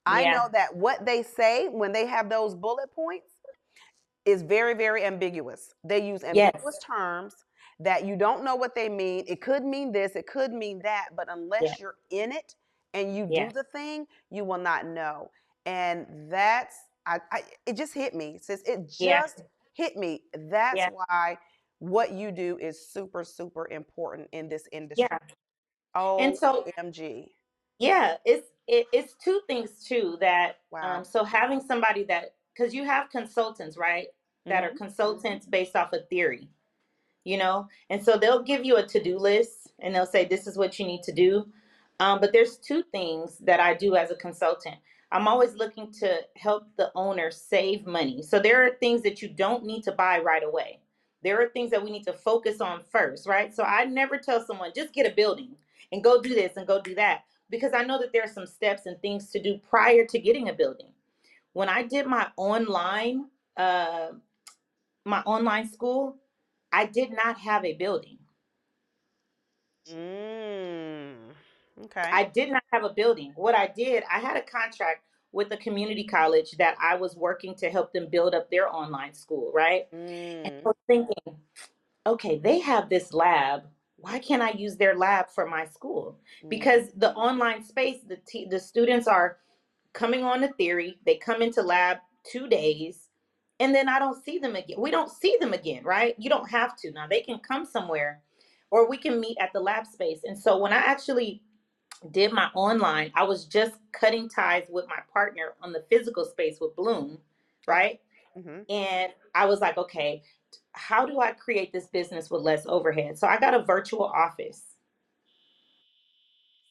I 0.06 0.24
yeah, 0.24 0.32
know 0.32 0.48
that 0.52 0.74
what 0.74 1.06
they 1.06 1.22
say 1.22 1.68
when 1.68 1.92
they 1.92 2.06
have 2.06 2.28
those 2.28 2.56
bullet 2.56 2.92
points 2.92 3.30
is 4.24 4.42
very, 4.42 4.74
very 4.74 5.04
ambiguous. 5.04 5.72
They 5.84 6.04
use 6.04 6.24
ambiguous 6.24 6.78
yes, 6.78 6.84
terms 6.84 7.34
that 7.78 8.04
you 8.04 8.16
don't 8.16 8.44
know 8.44 8.56
what 8.56 8.74
they 8.74 8.88
mean. 8.88 9.24
It 9.28 9.40
could 9.40 9.64
mean 9.64 9.92
this, 9.92 10.16
it 10.16 10.26
could 10.26 10.52
mean 10.52 10.80
that, 10.82 11.10
but 11.16 11.28
yeah, 11.58 11.68
unless 11.68 11.78
you're 11.78 11.96
in 12.10 12.32
it 12.32 12.56
and 12.92 13.16
you 13.16 13.26
yeah, 13.28 13.46
do 13.46 13.52
the 13.52 13.64
thing, 13.72 14.06
you 14.30 14.44
will 14.44 14.58
not 14.58 14.86
know. 14.86 15.30
And 15.66 16.30
that's 16.32 16.76
I, 17.06 17.20
I 17.32 17.42
it 17.66 17.76
just 17.76 17.94
hit 17.94 18.14
me. 18.14 18.38
Sis, 18.42 18.62
it 18.66 18.88
yeah, 18.98 19.22
just 19.22 19.42
hit 19.74 19.96
me. 19.96 20.24
That's 20.34 20.84
yeah, 20.84 20.88
why 20.88 21.38
what 21.80 22.12
you 22.12 22.32
do 22.32 22.58
is 22.60 22.88
super, 22.90 23.24
super 23.24 23.68
important 23.70 24.28
in 24.32 24.48
this 24.50 24.68
industry. 24.72 25.08
yeah. 25.08 25.18
Oh, 25.94 26.32
And 26.32 26.36
so 26.36 26.66
MG. 26.78 27.28
Yeah, 27.80 28.16
it's 28.26 28.48
it, 28.68 28.88
it's 28.92 29.14
two 29.14 29.42
things 29.48 29.84
too 29.84 30.18
that 30.22 30.60
Wow. 30.72 30.80
um 30.82 31.04
so 31.04 31.24
having 31.24 31.60
somebody 31.60 32.04
that 32.06 32.36
because 32.54 32.74
you 32.74 32.84
have 32.86 33.10
consultants, 33.10 33.78
right? 33.78 34.08
That 34.48 34.64
are 34.64 34.70
Mm-hmm. 34.72 34.78
consultants 34.78 35.46
based 35.46 35.76
off 35.76 35.92
of 35.94 36.08
theory, 36.10 36.48
you 37.24 37.38
know? 37.38 37.68
And 37.90 38.04
so 38.04 38.16
they'll 38.18 38.42
give 38.42 38.64
you 38.64 38.76
a 38.78 38.86
to-do 38.86 39.18
list 39.18 39.72
and 39.80 39.94
they'll 39.94 40.06
say 40.06 40.24
this 40.26 40.46
is 40.46 40.58
what 40.58 40.78
you 40.78 40.86
need 40.86 41.02
to 41.04 41.12
do. 41.12 41.46
Um, 42.00 42.20
but 42.20 42.32
there's 42.32 42.58
two 42.58 42.82
things 42.92 43.38
that 43.40 43.60
I 43.60 43.74
do 43.74 43.96
as 43.96 44.10
a 44.10 44.16
consultant. 44.16 44.76
I'm 45.12 45.28
always 45.28 45.54
looking 45.54 45.92
to 45.92 46.20
help 46.36 46.64
the 46.76 46.90
owner 46.94 47.30
save 47.30 47.86
money. 47.86 48.22
So 48.22 48.38
there 48.38 48.66
are 48.66 48.70
things 48.70 49.02
that 49.02 49.22
you 49.22 49.28
don't 49.28 49.64
need 49.64 49.82
to 49.84 49.92
buy 49.92 50.18
right 50.18 50.42
away. 50.42 50.80
There 51.22 51.40
are 51.40 51.48
things 51.48 51.70
that 51.70 51.82
we 51.82 51.90
need 51.90 52.04
to 52.04 52.12
focus 52.12 52.60
on 52.60 52.82
first, 52.82 53.26
right? 53.26 53.54
So 53.54 53.62
I 53.62 53.84
never 53.84 54.18
tell 54.18 54.44
someone 54.44 54.72
just 54.74 54.92
get 54.92 55.10
a 55.10 55.14
building 55.14 55.56
and 55.92 56.02
go 56.02 56.20
do 56.20 56.34
this 56.34 56.56
and 56.56 56.66
go 56.66 56.80
do 56.80 56.94
that 56.96 57.22
because 57.50 57.72
I 57.72 57.82
know 57.82 57.98
that 57.98 58.12
there 58.12 58.24
are 58.24 58.32
some 58.32 58.46
steps 58.46 58.86
and 58.86 59.00
things 59.00 59.30
to 59.30 59.42
do 59.42 59.58
prior 59.58 60.04
to 60.06 60.18
getting 60.18 60.48
a 60.48 60.52
building. 60.52 60.92
When 61.52 61.68
I 61.68 61.82
did 61.82 62.06
my 62.06 62.28
online 62.36 63.26
uh 63.56 64.08
my 65.04 65.20
online 65.22 65.68
school, 65.68 66.16
I 66.72 66.86
did 66.86 67.12
not 67.12 67.38
have 67.38 67.64
a 67.64 67.74
building. 67.74 68.18
Mm. 69.88 71.25
Okay. 71.84 72.00
I 72.12 72.24
did 72.24 72.50
not 72.50 72.62
have 72.72 72.84
a 72.84 72.90
building. 72.90 73.32
What 73.36 73.54
I 73.54 73.66
did, 73.66 74.04
I 74.10 74.18
had 74.20 74.36
a 74.36 74.42
contract 74.42 75.04
with 75.32 75.52
a 75.52 75.56
community 75.56 76.04
college 76.04 76.52
that 76.58 76.76
I 76.80 76.96
was 76.96 77.16
working 77.16 77.54
to 77.56 77.68
help 77.70 77.92
them 77.92 78.08
build 78.10 78.34
up 78.34 78.50
their 78.50 78.72
online 78.74 79.12
school, 79.14 79.52
right? 79.54 79.86
And 79.92 80.46
I 80.46 80.50
Mm. 80.50 80.64
was 80.64 80.76
thinking, 80.86 81.38
okay, 82.06 82.38
they 82.38 82.60
have 82.60 82.88
this 82.88 83.12
lab. 83.12 83.64
Why 83.96 84.18
can't 84.18 84.42
I 84.42 84.52
use 84.52 84.76
their 84.76 84.94
lab 84.94 85.28
for 85.30 85.46
my 85.46 85.66
school? 85.66 86.18
Mm. 86.44 86.48
Because 86.50 86.92
the 86.92 87.12
online 87.14 87.62
space, 87.62 88.02
the 88.02 88.16
t- 88.26 88.46
the 88.46 88.60
students 88.60 89.06
are 89.08 89.38
coming 89.92 90.24
on 90.24 90.40
the 90.40 90.48
theory. 90.48 90.98
They 91.04 91.16
come 91.16 91.42
into 91.42 91.62
lab 91.62 91.98
two 92.24 92.48
days, 92.48 93.10
and 93.60 93.74
then 93.74 93.88
I 93.88 93.98
don't 93.98 94.22
see 94.22 94.38
them 94.38 94.56
again. 94.56 94.80
We 94.80 94.90
don't 94.90 95.10
see 95.10 95.36
them 95.40 95.52
again, 95.52 95.84
right? 95.84 96.14
You 96.18 96.30
don't 96.30 96.50
have 96.50 96.76
to 96.78 96.90
now. 96.92 97.06
They 97.08 97.22
can 97.22 97.38
come 97.40 97.64
somewhere, 97.66 98.22
or 98.70 98.88
we 98.88 98.98
can 98.98 99.20
meet 99.20 99.38
at 99.40 99.52
the 99.52 99.60
lab 99.60 99.86
space. 99.86 100.20
And 100.24 100.38
so 100.38 100.58
when 100.58 100.72
I 100.72 100.78
actually 100.78 101.42
did 102.10 102.32
my 102.32 102.48
online, 102.54 103.12
I 103.14 103.24
was 103.24 103.46
just 103.46 103.74
cutting 103.92 104.28
ties 104.28 104.66
with 104.68 104.86
my 104.88 104.98
partner 105.12 105.54
on 105.62 105.72
the 105.72 105.84
physical 105.90 106.24
space 106.24 106.58
with 106.60 106.76
Bloom, 106.76 107.18
right? 107.66 108.00
hmm 108.34 108.60
And 108.68 109.12
I 109.34 109.46
was 109.46 109.60
like, 109.60 109.78
okay, 109.78 110.22
how 110.72 111.06
do 111.06 111.20
I 111.20 111.32
create 111.32 111.72
this 111.72 111.86
business 111.86 112.30
with 112.30 112.42
less 112.42 112.66
overhead? 112.66 113.18
So 113.18 113.26
I 113.26 113.38
got 113.38 113.54
a 113.54 113.62
virtual 113.62 114.04
office, 114.04 114.62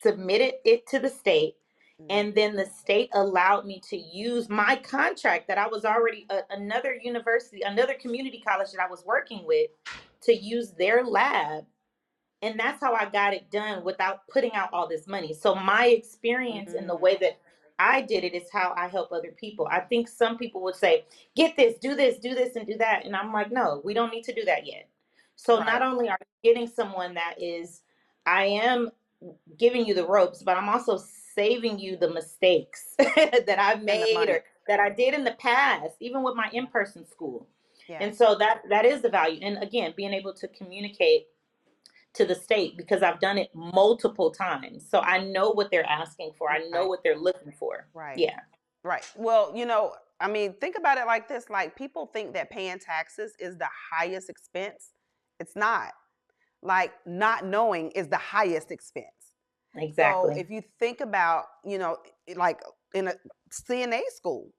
submitted 0.01 0.55
it 0.63 0.87
to 0.87 0.99
the 0.99 1.09
state, 1.09 1.55
Mm. 2.01 2.05
And 2.09 2.35
then 2.35 2.55
the 2.55 2.65
state 2.65 3.09
allowed 3.13 3.65
me 3.65 3.81
to 3.89 3.97
use 3.97 4.49
my 4.49 4.75
contract 4.77 5.47
that 5.47 5.57
I 5.57 5.67
was 5.67 5.85
already 5.85 6.27
a, 6.29 6.39
another 6.49 6.93
university, 6.93 7.61
another 7.61 7.93
community 7.93 8.43
college 8.45 8.71
that 8.71 8.81
I 8.81 8.89
was 8.89 9.03
working 9.05 9.45
with 9.45 9.69
to 10.23 10.35
use 10.35 10.71
their 10.71 11.03
lab. 11.03 11.65
And 12.45 12.59
that's 12.59 12.79
how 12.79 12.93
I 12.93 13.09
got 13.09 13.33
it 13.33 13.49
done 13.49 13.83
without 13.83 14.27
putting 14.27 14.53
out 14.53 14.69
all 14.71 14.87
this 14.87 15.07
money. 15.07 15.33
So 15.33 15.55
my 15.55 15.87
experience 15.87 16.69
mm-hmm. 16.69 16.79
in 16.79 16.87
the 16.87 16.95
way 16.95 17.17
that 17.19 17.39
I 17.79 18.01
did 18.01 18.23
it 18.23 18.35
is 18.35 18.43
how 18.53 18.71
I 18.77 18.87
help 18.87 19.11
other 19.11 19.33
people. 19.35 19.67
I 19.69 19.79
think 19.79 20.07
some 20.07 20.37
people 20.37 20.61
would 20.61 20.75
say, 20.75 21.05
get 21.35 21.57
this, 21.57 21.79
do 21.79 21.95
this, 21.95 22.19
do 22.19 22.35
this, 22.35 22.55
and 22.55 22.67
do 22.67 22.77
that. 22.77 23.03
And 23.03 23.15
I'm 23.15 23.33
like, 23.33 23.51
no, 23.51 23.81
we 23.83 23.95
don't 23.95 24.11
need 24.11 24.23
to 24.25 24.33
do 24.33 24.45
that 24.45 24.67
yet. 24.67 24.87
So 25.35 25.57
right. 25.57 25.65
not 25.65 25.81
only 25.81 26.07
are 26.07 26.19
you 26.21 26.53
getting 26.53 26.67
someone 26.67 27.15
that 27.15 27.33
is, 27.39 27.81
I 28.27 28.45
am 28.45 28.91
giving 29.57 29.83
you 29.83 29.95
the 29.95 30.07
ropes, 30.07 30.43
but 30.43 30.55
I'm 30.55 30.69
also 30.69 31.01
saving 31.33 31.79
you 31.79 31.97
the 31.97 32.13
mistakes 32.13 32.93
that 32.97 33.57
I've 33.57 33.81
made 33.81 34.29
or 34.29 34.43
that 34.67 34.79
I 34.79 34.91
did 34.91 35.15
in 35.15 35.23
the 35.23 35.35
past, 35.39 35.95
even 35.99 36.21
with 36.21 36.35
my 36.35 36.49
in-person 36.53 37.07
school. 37.07 37.47
Yeah. 37.89 37.97
And 38.01 38.15
so 38.15 38.35
that 38.35 38.61
that 38.69 38.85
is 38.85 39.01
the 39.01 39.09
value. 39.09 39.39
And 39.43 39.61
again, 39.61 39.93
being 39.95 40.13
able 40.13 40.33
to 40.33 40.47
communicate 40.47 41.27
to 42.15 42.25
the 42.25 42.35
state 42.35 42.77
because 42.77 43.03
I've 43.03 43.19
done 43.19 43.37
it 43.37 43.49
multiple 43.53 44.31
times. 44.31 44.87
So 44.89 44.99
I 45.01 45.23
know 45.23 45.51
what 45.51 45.69
they're 45.71 45.87
asking 45.87 46.31
for. 46.37 46.51
I 46.51 46.59
know 46.69 46.81
right. 46.81 46.87
what 46.87 46.99
they're 47.03 47.17
looking 47.17 47.51
for. 47.51 47.87
Right. 47.93 48.17
Yeah. 48.17 48.39
Right. 48.83 49.05
Well, 49.15 49.51
you 49.55 49.65
know, 49.65 49.93
I 50.19 50.27
mean, 50.27 50.53
think 50.61 50.77
about 50.77 50.97
it 50.97 51.05
like 51.05 51.27
this 51.27 51.49
like 51.49 51.75
people 51.75 52.07
think 52.07 52.33
that 52.33 52.49
paying 52.49 52.79
taxes 52.79 53.33
is 53.39 53.57
the 53.57 53.67
highest 53.91 54.29
expense. 54.29 54.91
It's 55.39 55.55
not. 55.55 55.91
Like 56.61 56.93
not 57.05 57.45
knowing 57.45 57.91
is 57.91 58.07
the 58.07 58.17
highest 58.17 58.71
expense. 58.71 59.07
Exactly. 59.75 60.35
So 60.35 60.39
if 60.39 60.49
you 60.49 60.61
think 60.79 61.01
about, 61.01 61.45
you 61.63 61.77
know, 61.77 61.97
like 62.35 62.61
in 62.93 63.09
a 63.09 63.13
CNA 63.51 64.01
school, 64.09 64.51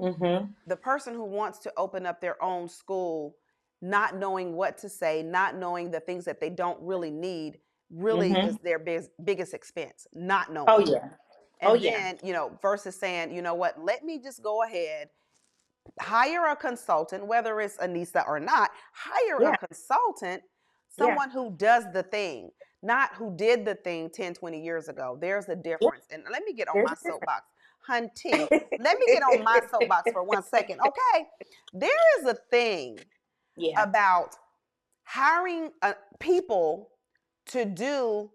mm-hmm. 0.00 0.46
the 0.66 0.76
person 0.76 1.14
who 1.14 1.24
wants 1.24 1.58
to 1.60 1.72
open 1.76 2.06
up 2.06 2.20
their 2.20 2.42
own 2.42 2.68
school, 2.68 3.36
not 3.84 4.16
knowing 4.16 4.54
what 4.54 4.78
to 4.78 4.88
say, 4.88 5.22
not 5.22 5.56
knowing 5.56 5.90
the 5.90 6.00
things 6.00 6.24
that 6.24 6.40
they 6.40 6.50
don't 6.50 6.80
really 6.80 7.10
need, 7.10 7.58
really 7.90 8.30
mm-hmm. 8.30 8.48
is 8.48 8.58
their 8.58 8.78
biggest 8.78 9.54
expense. 9.54 10.06
Not 10.14 10.52
knowing. 10.52 10.68
Oh 10.68 10.78
yeah. 10.78 11.10
And 11.60 11.70
oh 11.70 11.76
then, 11.76 11.82
yeah. 11.82 12.26
you 12.26 12.32
know, 12.32 12.58
versus 12.62 12.96
saying, 12.96 13.34
you 13.34 13.42
know 13.42 13.54
what, 13.54 13.82
let 13.82 14.04
me 14.04 14.18
just 14.18 14.42
go 14.42 14.62
ahead, 14.62 15.08
hire 16.00 16.46
a 16.46 16.56
consultant, 16.56 17.26
whether 17.26 17.60
it's 17.60 17.76
Aneesa 17.76 18.26
or 18.26 18.40
not, 18.40 18.70
hire 18.92 19.42
yeah. 19.42 19.52
a 19.52 19.66
consultant, 19.66 20.42
someone 20.88 21.28
yeah. 21.28 21.34
who 21.34 21.54
does 21.56 21.84
the 21.92 22.02
thing 22.02 22.50
not 22.84 23.14
who 23.14 23.34
did 23.34 23.64
the 23.64 23.74
thing 23.74 24.10
10, 24.10 24.34
20 24.34 24.62
years 24.62 24.88
ago. 24.88 25.16
There's 25.18 25.48
a 25.48 25.56
difference. 25.56 26.04
And 26.10 26.22
let 26.30 26.44
me 26.44 26.52
get 26.52 26.68
on 26.68 26.84
my 26.84 26.94
soapbox. 26.94 27.42
Hunty, 27.88 28.48
let 28.50 28.98
me 28.98 29.06
get 29.06 29.22
on 29.22 29.42
my 29.42 29.60
soapbox 29.70 30.12
for 30.12 30.22
one 30.22 30.42
second. 30.42 30.80
Okay. 30.80 31.26
There 31.72 31.90
is 32.18 32.26
a 32.26 32.34
thing 32.50 32.98
yeah. 33.56 33.82
about 33.82 34.36
hiring 35.04 35.70
uh, 35.82 35.92
people 36.18 36.90
to 37.46 37.64
do 37.64 38.30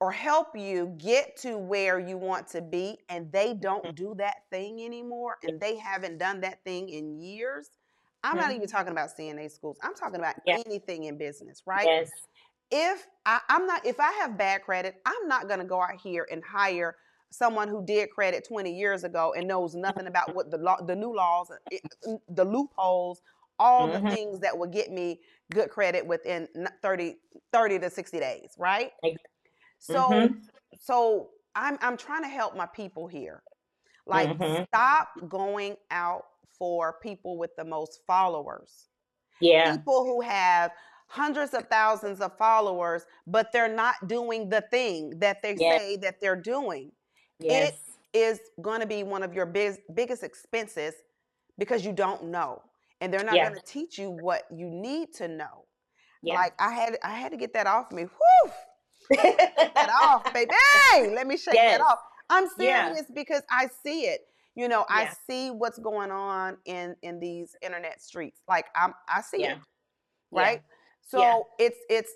or 0.00 0.10
help 0.10 0.56
you 0.56 0.94
get 0.98 1.36
to 1.36 1.56
where 1.58 1.98
you 1.98 2.16
want 2.16 2.48
to 2.48 2.60
be 2.60 2.98
and 3.08 3.30
they 3.32 3.54
don't 3.54 3.84
mm-hmm. 3.84 3.94
do 3.94 4.14
that 4.16 4.36
thing 4.50 4.84
anymore 4.84 5.36
and 5.42 5.60
they 5.60 5.76
haven't 5.76 6.18
done 6.18 6.40
that 6.40 6.62
thing 6.64 6.88
in 6.88 7.20
years 7.20 7.70
i'm 8.22 8.32
mm-hmm. 8.32 8.40
not 8.40 8.54
even 8.54 8.68
talking 8.68 8.92
about 8.92 9.10
cna 9.16 9.50
schools 9.50 9.78
i'm 9.82 9.94
talking 9.94 10.20
about 10.20 10.34
yeah. 10.46 10.60
anything 10.66 11.04
in 11.04 11.18
business 11.18 11.62
right 11.66 11.86
yes 11.86 12.10
if 12.72 13.06
I, 13.26 13.40
am 13.50 13.66
not 13.66 13.86
if 13.86 14.00
I 14.00 14.10
have 14.12 14.36
bad 14.36 14.62
credit, 14.62 14.96
I'm 15.04 15.28
not 15.28 15.46
going 15.46 15.60
to 15.60 15.66
go 15.66 15.80
out 15.80 16.00
here 16.02 16.26
and 16.32 16.42
hire 16.42 16.96
someone 17.30 17.68
who 17.68 17.84
did 17.84 18.10
credit 18.10 18.46
20 18.48 18.74
years 18.74 19.04
ago 19.04 19.34
and 19.36 19.46
knows 19.46 19.74
nothing 19.74 20.06
about 20.06 20.34
what 20.34 20.50
the 20.50 20.56
law, 20.56 20.78
the 20.82 20.96
new 20.96 21.14
laws, 21.14 21.50
uh, 21.50 22.16
the 22.30 22.44
loopholes, 22.44 23.20
all 23.62 23.88
mm-hmm. 23.88 24.04
the 24.04 24.14
things 24.14 24.40
that 24.40 24.56
will 24.56 24.66
get 24.66 24.90
me 24.90 25.20
good 25.52 25.70
credit 25.70 26.04
within 26.04 26.48
30 26.82 27.16
30 27.52 27.78
to 27.78 27.90
60 27.90 28.18
days, 28.18 28.50
right? 28.58 28.90
So 29.78 29.94
mm-hmm. 29.94 30.34
so 30.80 31.28
I'm 31.54 31.78
I'm 31.80 31.96
trying 31.96 32.22
to 32.22 32.28
help 32.28 32.56
my 32.56 32.66
people 32.66 33.06
here. 33.06 33.42
Like 34.06 34.30
mm-hmm. 34.30 34.64
stop 34.64 35.08
going 35.28 35.76
out 35.90 36.24
for 36.58 36.96
people 37.00 37.38
with 37.38 37.54
the 37.56 37.64
most 37.64 38.00
followers. 38.06 38.88
Yeah. 39.40 39.76
People 39.76 40.04
who 40.04 40.20
have 40.20 40.72
hundreds 41.06 41.54
of 41.54 41.68
thousands 41.68 42.20
of 42.20 42.36
followers, 42.36 43.04
but 43.26 43.52
they're 43.52 43.72
not 43.72 43.94
doing 44.08 44.48
the 44.48 44.62
thing 44.70 45.18
that 45.20 45.42
they 45.42 45.54
yes. 45.56 45.80
say 45.80 45.96
that 45.98 46.20
they're 46.20 46.40
doing. 46.40 46.90
Yes. 47.38 47.74
It 48.12 48.18
is 48.18 48.40
going 48.60 48.80
to 48.80 48.86
be 48.86 49.02
one 49.02 49.22
of 49.22 49.34
your 49.34 49.46
big, 49.46 49.76
biggest 49.94 50.22
expenses 50.22 50.94
because 51.58 51.84
you 51.84 51.92
don't 51.92 52.24
know. 52.24 52.62
And 53.02 53.12
they're 53.12 53.24
not 53.24 53.34
yeah. 53.34 53.48
going 53.48 53.60
to 53.60 53.66
teach 53.66 53.98
you 53.98 54.10
what 54.10 54.44
you 54.54 54.70
need 54.70 55.12
to 55.14 55.26
know. 55.26 55.66
Yeah. 56.22 56.34
Like 56.34 56.54
I 56.58 56.72
had 56.72 56.96
I 57.02 57.10
had 57.10 57.32
to 57.32 57.36
get 57.36 57.52
that 57.54 57.66
off 57.66 57.90
me. 57.90 58.04
Whoo! 58.04 58.52
get 59.10 59.72
that 59.74 59.90
off, 60.02 60.32
baby. 60.32 60.52
Let 61.14 61.26
me 61.26 61.36
shake 61.36 61.54
yes. 61.54 61.78
that 61.78 61.84
off. 61.84 61.98
I'm 62.30 62.46
serious 62.56 63.02
yeah. 63.08 63.14
because 63.14 63.42
I 63.50 63.68
see 63.82 64.02
it. 64.02 64.20
You 64.54 64.68
know, 64.68 64.84
I 64.88 65.10
see 65.26 65.50
what's 65.50 65.78
going 65.78 66.12
on 66.12 66.58
in 66.64 66.94
in 67.02 67.18
these 67.18 67.56
internet 67.60 68.00
streets. 68.00 68.40
Like 68.48 68.66
I'm 68.76 68.94
I 69.08 69.20
see 69.22 69.44
it. 69.44 69.58
Right? 70.30 70.62
So 71.08 71.48
it's 71.58 71.78
it's 71.90 72.12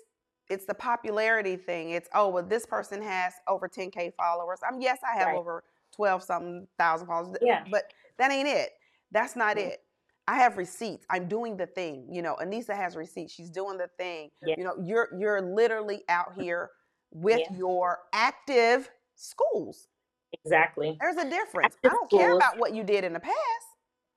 it's 0.49 0.65
the 0.65 0.73
popularity 0.73 1.57
thing. 1.57 1.91
It's 1.91 2.07
oh 2.13 2.29
well, 2.29 2.43
this 2.43 2.65
person 2.65 3.01
has 3.01 3.33
over 3.47 3.67
10k 3.67 4.13
followers. 4.15 4.59
I'm 4.67 4.81
yes, 4.81 4.99
I 5.03 5.17
have 5.17 5.27
right. 5.27 5.37
over 5.37 5.63
12 5.95 6.23
something 6.23 6.67
thousand 6.77 7.07
followers. 7.07 7.37
Yeah. 7.41 7.63
But 7.69 7.91
that 8.17 8.31
ain't 8.31 8.47
it. 8.47 8.69
That's 9.11 9.35
not 9.35 9.57
mm-hmm. 9.57 9.69
it. 9.69 9.79
I 10.27 10.35
have 10.35 10.57
receipts. 10.57 11.05
I'm 11.09 11.27
doing 11.27 11.55
the 11.55 11.65
thing. 11.65 12.05
You 12.11 12.21
know, 12.21 12.35
Aneesa 12.41 12.75
has 12.75 12.95
receipts. 12.95 13.33
She's 13.33 13.49
doing 13.49 13.77
the 13.77 13.89
thing. 13.97 14.29
Yeah. 14.45 14.55
You 14.57 14.63
know, 14.65 14.75
you're 14.81 15.09
you're 15.17 15.41
literally 15.41 16.03
out 16.09 16.33
here 16.37 16.71
with 17.11 17.39
yeah. 17.39 17.57
your 17.57 17.99
active 18.13 18.89
schools. 19.15 19.87
Exactly. 20.33 20.97
There's 20.99 21.15
a 21.15 21.29
difference. 21.29 21.75
Active 21.75 21.91
I 21.91 21.93
don't 21.93 22.09
schools. 22.09 22.21
care 22.21 22.35
about 22.35 22.59
what 22.59 22.75
you 22.75 22.83
did 22.83 23.03
in 23.03 23.13
the 23.13 23.19
past. 23.19 23.35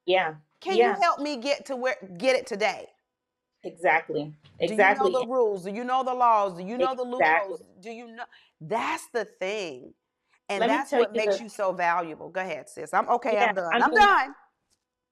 Yeah. 0.06 0.34
Can 0.60 0.76
yeah. 0.76 0.96
you 0.96 1.00
help 1.00 1.20
me 1.20 1.36
get 1.36 1.66
to 1.66 1.76
where 1.76 1.96
get 2.18 2.34
it 2.36 2.46
today? 2.46 2.86
Exactly. 3.62 4.32
Exactly. 4.58 5.10
Do 5.10 5.16
you 5.16 5.20
know 5.20 5.20
the 5.20 5.26
rules? 5.28 5.64
Do 5.64 5.70
you 5.70 5.84
know 5.84 6.02
the 6.02 6.14
laws? 6.14 6.56
Do 6.56 6.64
you 6.64 6.78
know 6.78 6.92
exactly. 6.92 7.04
the 7.04 7.16
loopholes? 7.16 7.62
Do 7.80 7.90
you 7.90 8.16
know? 8.16 8.24
That's 8.60 9.06
the 9.12 9.24
thing. 9.24 9.94
And 10.48 10.60
Let 10.60 10.66
that's 10.66 10.92
what 10.92 11.14
you 11.14 11.20
makes 11.20 11.36
the... 11.36 11.44
you 11.44 11.48
so 11.48 11.72
valuable. 11.72 12.28
Go 12.30 12.40
ahead, 12.40 12.68
sis. 12.68 12.92
I'm 12.92 13.08
okay. 13.08 13.38
I'm 13.38 13.54
done. 13.54 13.70
I'm, 13.72 13.82
I'm 13.84 13.94
done. 13.94 14.34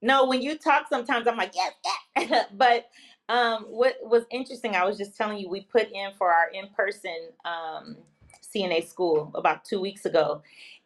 No, 0.01 0.27
when 0.27 0.43
you 0.43 0.57
talk, 0.59 0.87
sometimes 0.89 1.27
I'm 1.27 1.37
like, 1.37 1.53
yes, 1.55 1.73
yes. 2.17 2.47
but 2.57 2.89
um, 3.29 3.65
what 3.65 3.97
was 4.03 4.25
interesting, 4.31 4.77
I 4.77 4.85
was 4.85 4.97
just 4.97 5.17
telling 5.17 5.39
you, 5.39 5.49
we 5.49 5.63
put 5.63 5.91
in 5.91 6.13
for 6.17 6.33
our 6.33 6.49
in 6.51 6.69
person 6.69 7.31
um, 7.45 7.97
CNA 8.55 8.89
school 8.89 9.31
about 9.35 9.65
two 9.65 9.81
weeks 9.81 10.05
ago. 10.05 10.43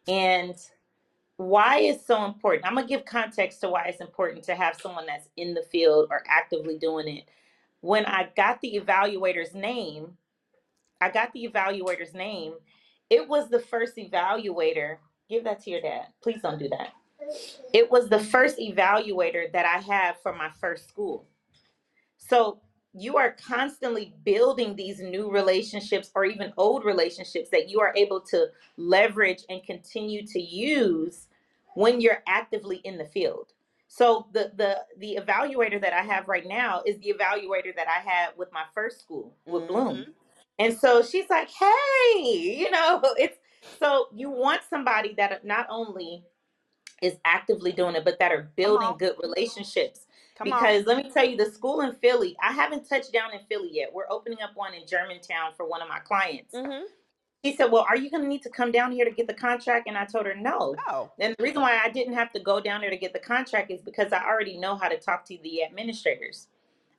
And 0.07 0.55
why 1.37 1.79
it's 1.79 2.05
so 2.05 2.25
important, 2.25 2.65
I'm 2.65 2.73
going 2.73 2.87
to 2.87 2.89
give 2.93 3.05
context 3.05 3.61
to 3.61 3.69
why 3.69 3.85
it's 3.85 4.01
important 4.01 4.43
to 4.45 4.55
have 4.55 4.79
someone 4.79 5.05
that's 5.05 5.29
in 5.37 5.53
the 5.53 5.63
field 5.63 6.07
or 6.11 6.23
actively 6.27 6.77
doing 6.77 7.07
it 7.07 7.29
when 7.83 8.05
I 8.05 8.29
got 8.37 8.61
the 8.61 8.79
evaluator's 8.81 9.53
name, 9.53 10.17
I 11.01 11.09
got 11.09 11.33
the 11.33 11.49
evaluator's 11.53 12.13
name. 12.13 12.53
It 13.09 13.27
was 13.27 13.49
the 13.49 13.59
first 13.59 13.97
evaluator. 13.97 14.99
Give 15.29 15.43
that 15.43 15.61
to 15.63 15.69
your 15.69 15.81
dad. 15.81 16.07
Please 16.21 16.41
don't 16.41 16.57
do 16.57 16.69
that. 16.69 16.93
It 17.73 17.89
was 17.91 18.09
the 18.09 18.19
first 18.19 18.57
evaluator 18.57 19.51
that 19.51 19.65
I 19.65 19.79
had 19.79 20.15
for 20.21 20.33
my 20.33 20.49
first 20.59 20.87
school. 20.89 21.25
So 22.17 22.59
you 22.93 23.17
are 23.17 23.35
constantly 23.47 24.13
building 24.23 24.75
these 24.75 24.99
new 24.99 25.31
relationships 25.31 26.11
or 26.15 26.25
even 26.25 26.53
old 26.57 26.85
relationships 26.85 27.49
that 27.49 27.69
you 27.69 27.81
are 27.81 27.93
able 27.95 28.21
to 28.21 28.47
leverage 28.77 29.43
and 29.49 29.63
continue 29.63 30.25
to 30.27 30.39
use 30.39 31.27
when 31.75 31.99
you're 31.99 32.21
actively 32.27 32.77
in 32.77 32.97
the 32.97 33.05
field. 33.05 33.53
So 33.87 34.27
the 34.31 34.51
the 34.55 34.83
the 34.97 35.19
evaluator 35.21 35.79
that 35.81 35.93
I 35.93 36.01
have 36.01 36.27
right 36.27 36.47
now 36.47 36.81
is 36.85 36.97
the 36.99 37.13
evaluator 37.13 37.75
that 37.75 37.87
I 37.87 37.99
had 38.07 38.29
with 38.37 38.51
my 38.51 38.63
first 38.73 38.99
school 38.99 39.35
with 39.45 39.63
mm-hmm. 39.63 39.73
Bloom. 39.73 40.05
And 40.59 40.77
so 40.77 41.03
she's 41.03 41.29
like, 41.29 41.49
"Hey, 41.49 42.55
you 42.57 42.71
know, 42.71 43.01
it's 43.17 43.37
so 43.79 44.07
you 44.13 44.29
want 44.29 44.61
somebody 44.69 45.13
that 45.17 45.45
not 45.45 45.67
only 45.69 46.23
is 47.03 47.17
actively 47.25 47.71
doing 47.71 47.95
it, 47.95 48.05
but 48.05 48.17
that 48.19 48.31
are 48.31 48.49
building 48.55 48.95
good 48.97 49.15
relationships. 49.21 50.05
Come 50.37 50.45
because 50.45 50.81
on. 50.81 50.85
let 50.85 50.97
me 50.97 51.11
tell 51.11 51.25
you, 51.25 51.37
the 51.37 51.45
school 51.45 51.81
in 51.81 51.93
Philly, 51.93 52.35
I 52.41 52.51
haven't 52.51 52.87
touched 52.87 53.11
down 53.11 53.33
in 53.33 53.39
Philly 53.49 53.69
yet. 53.71 53.93
We're 53.93 54.09
opening 54.09 54.39
up 54.41 54.51
one 54.55 54.73
in 54.73 54.87
Germantown 54.87 55.51
for 55.55 55.67
one 55.67 55.81
of 55.81 55.89
my 55.89 55.99
clients. 55.99 56.55
Mm-hmm. 56.55 56.85
She 57.43 57.55
said, 57.55 57.71
Well, 57.71 57.85
are 57.87 57.97
you 57.97 58.09
going 58.09 58.23
to 58.23 58.29
need 58.29 58.41
to 58.43 58.49
come 58.49 58.71
down 58.71 58.91
here 58.93 59.05
to 59.05 59.11
get 59.11 59.27
the 59.27 59.33
contract? 59.33 59.87
And 59.87 59.97
I 59.97 60.05
told 60.05 60.25
her, 60.25 60.33
No. 60.33 60.75
No. 60.87 61.11
And 61.19 61.35
the 61.37 61.43
reason 61.43 61.61
why 61.61 61.79
I 61.83 61.89
didn't 61.89 62.13
have 62.13 62.31
to 62.33 62.39
go 62.39 62.59
down 62.59 62.81
there 62.81 62.89
to 62.89 62.97
get 62.97 63.13
the 63.13 63.19
contract 63.19 63.69
is 63.69 63.81
because 63.81 64.13
I 64.13 64.25
already 64.25 64.57
know 64.57 64.75
how 64.75 64.87
to 64.87 64.97
talk 64.97 65.25
to 65.25 65.37
the 65.43 65.63
administrators. 65.63 66.47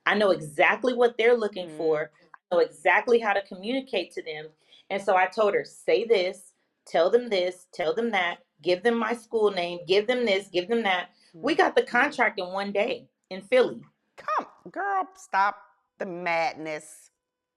I 0.05 0.13
know 0.13 0.29
exactly 0.29 0.93
what 0.93 1.17
they're 1.17 1.35
looking 1.35 1.69
mm. 1.69 1.77
for, 1.77 2.11
I 2.51 2.55
know 2.55 2.61
exactly 2.61 3.19
how 3.19 3.33
to 3.33 3.41
communicate 3.41 4.13
to 4.13 4.21
them. 4.21 4.45
And 4.91 5.01
so 5.01 5.15
I 5.15 5.25
told 5.25 5.55
her, 5.55 5.65
Say 5.65 6.05
this, 6.05 6.53
tell 6.85 7.09
them 7.09 7.27
this, 7.27 7.67
tell 7.73 7.93
them 7.93 8.11
that. 8.11 8.44
Give 8.61 8.83
them 8.83 8.97
my 8.97 9.13
school 9.13 9.51
name, 9.51 9.79
give 9.87 10.07
them 10.07 10.25
this, 10.25 10.47
give 10.47 10.67
them 10.67 10.83
that. 10.83 11.09
We 11.41 11.53
Mm-hmm. 11.53 11.57
got 11.57 11.75
the 11.75 11.83
contract 11.83 12.39
in 12.39 12.47
one 12.47 12.71
day 12.71 13.07
in 13.29 13.41
Philly. 13.41 13.81
Come, 14.17 14.47
girl, 14.71 15.07
stop 15.15 15.57
the 15.99 16.05
madness. 16.05 17.11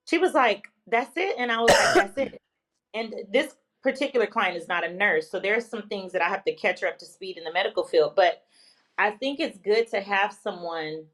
She 0.07 0.19
was 0.19 0.35
like, 0.35 0.67
"That's 0.87 1.17
it," 1.17 1.37
and 1.39 1.53
I 1.53 1.61
was 1.61 1.77
like, 1.77 1.95
"That's 1.95 2.19
it." 2.19 2.41
And 2.95 3.15
this 3.31 3.55
particular 3.83 4.27
client 4.27 4.57
is 4.57 4.67
not 4.67 4.83
a 4.85 4.93
nurse, 4.93 5.31
so 5.31 5.39
there's 5.39 5.67
some 5.67 5.89
things 5.89 6.11
that 6.13 6.23
I 6.23 6.29
have 6.29 6.43
to 6.45 6.55
catch 6.55 6.81
her 6.81 6.89
up 6.89 6.99
to 6.99 7.05
speed 7.07 7.37
in 7.37 7.45
the 7.45 7.53
medical 7.53 7.85
field. 7.85 8.15
But 8.17 8.43
I 8.97 9.13
think 9.13 9.41
it's 9.41 9.59
good 9.59 9.89
to 9.89 10.01
have 10.01 10.33
someone 10.33 11.05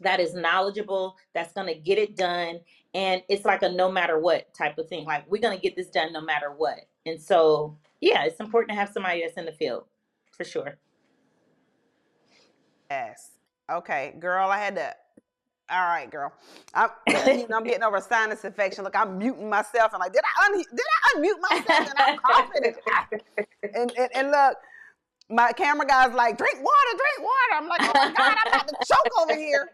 that 0.00 0.20
is 0.20 0.34
knowledgeable, 0.34 1.16
that's 1.34 1.52
going 1.52 1.68
to 1.68 1.74
get 1.80 1.98
it 1.98 2.16
done, 2.16 2.60
and 2.94 3.22
it's 3.28 3.44
like 3.44 3.62
a 3.62 3.68
no 3.70 3.90
matter 3.90 4.18
what 4.18 4.52
type 4.54 4.76
of 4.78 4.88
thing. 4.88 5.04
Like 5.04 5.30
we're 5.30 5.40
going 5.40 5.56
to 5.56 5.62
get 5.62 5.76
this 5.76 5.88
done 5.88 6.12
no 6.12 6.20
matter 6.20 6.50
what. 6.52 6.80
And 7.06 7.20
so, 7.22 7.78
yeah, 8.04 8.24
it's 8.24 8.38
important 8.38 8.68
to 8.70 8.74
have 8.74 8.90
somebody 8.90 9.22
that's 9.22 9.38
in 9.38 9.46
the 9.46 9.52
field 9.52 9.84
for 10.30 10.44
sure. 10.44 10.76
Yes. 12.90 13.30
Okay, 13.72 14.14
girl, 14.20 14.50
I 14.50 14.58
had 14.58 14.76
to. 14.76 14.94
All 15.70 15.86
right, 15.86 16.10
girl. 16.10 16.30
I'm, 16.74 16.90
you 17.08 17.48
know, 17.48 17.56
I'm 17.56 17.64
getting 17.64 17.82
over 17.82 17.96
a 17.96 18.02
sinus 18.02 18.44
infection. 18.44 18.84
Look, 18.84 18.94
I'm 18.94 19.16
muting 19.16 19.48
myself. 19.48 19.92
I'm 19.94 20.00
like, 20.00 20.12
did 20.12 20.20
I 20.22 20.46
un- 20.46 20.58
did 20.58 20.86
I 20.94 21.18
unmute 21.18 21.40
myself? 21.40 21.88
And 21.88 21.98
I'm 21.98 22.18
coughing. 22.18 22.74
And, 23.12 23.22
and, 23.74 23.92
and, 23.96 24.10
and 24.14 24.30
look, 24.30 24.58
my 25.30 25.52
camera 25.52 25.86
guy's 25.86 26.12
like, 26.12 26.36
drink 26.36 26.56
water, 26.56 26.90
drink 26.90 27.20
water. 27.20 27.54
I'm 27.56 27.68
like, 27.68 27.80
oh 27.84 27.92
my 27.94 28.12
God, 28.14 28.36
I'm 28.44 28.48
about 28.48 28.68
to 28.68 28.76
choke 28.86 29.22
over 29.22 29.34
here. 29.34 29.70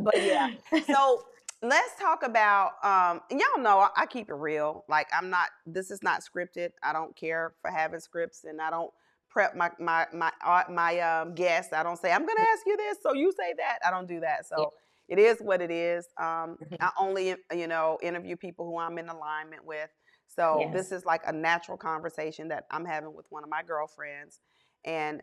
But 0.00 0.20
yeah, 0.20 0.50
so 0.84 1.22
let's 1.62 1.94
talk 1.98 2.22
about 2.22 2.72
um 2.82 3.20
y'all 3.30 3.62
know 3.62 3.80
I, 3.80 3.90
I 3.96 4.06
keep 4.06 4.30
it 4.30 4.34
real 4.34 4.84
like 4.88 5.08
i'm 5.16 5.28
not 5.28 5.48
this 5.66 5.90
is 5.90 6.02
not 6.02 6.22
scripted 6.22 6.70
i 6.82 6.92
don't 6.92 7.14
care 7.16 7.54
for 7.60 7.70
having 7.70 8.00
scripts 8.00 8.44
and 8.44 8.60
i 8.62 8.70
don't 8.70 8.90
prep 9.28 9.54
my 9.54 9.70
my 9.78 10.06
my 10.12 10.32
uh, 10.44 10.64
my 10.70 10.98
um 11.00 11.34
guests 11.34 11.72
i 11.72 11.82
don't 11.82 11.98
say 11.98 12.12
i'm 12.12 12.26
gonna 12.26 12.40
ask 12.52 12.62
you 12.66 12.76
this 12.76 12.98
so 13.02 13.12
you 13.12 13.30
say 13.32 13.52
that 13.58 13.78
i 13.86 13.90
don't 13.90 14.08
do 14.08 14.20
that 14.20 14.46
so 14.46 14.72
it 15.08 15.18
is 15.18 15.38
what 15.40 15.60
it 15.60 15.70
is 15.70 16.06
um 16.18 16.56
i 16.80 16.90
only 16.98 17.34
you 17.54 17.66
know 17.66 17.98
interview 18.02 18.36
people 18.36 18.64
who 18.64 18.78
i'm 18.78 18.96
in 18.98 19.08
alignment 19.08 19.64
with 19.64 19.90
so 20.28 20.70
Yes. 20.72 20.72
this 20.72 20.92
is 20.92 21.04
like 21.04 21.22
a 21.26 21.32
natural 21.32 21.76
conversation 21.76 22.48
that 22.48 22.64
i'm 22.70 22.86
having 22.86 23.12
with 23.14 23.26
one 23.28 23.44
of 23.44 23.50
my 23.50 23.62
girlfriends 23.62 24.40
and 24.84 25.20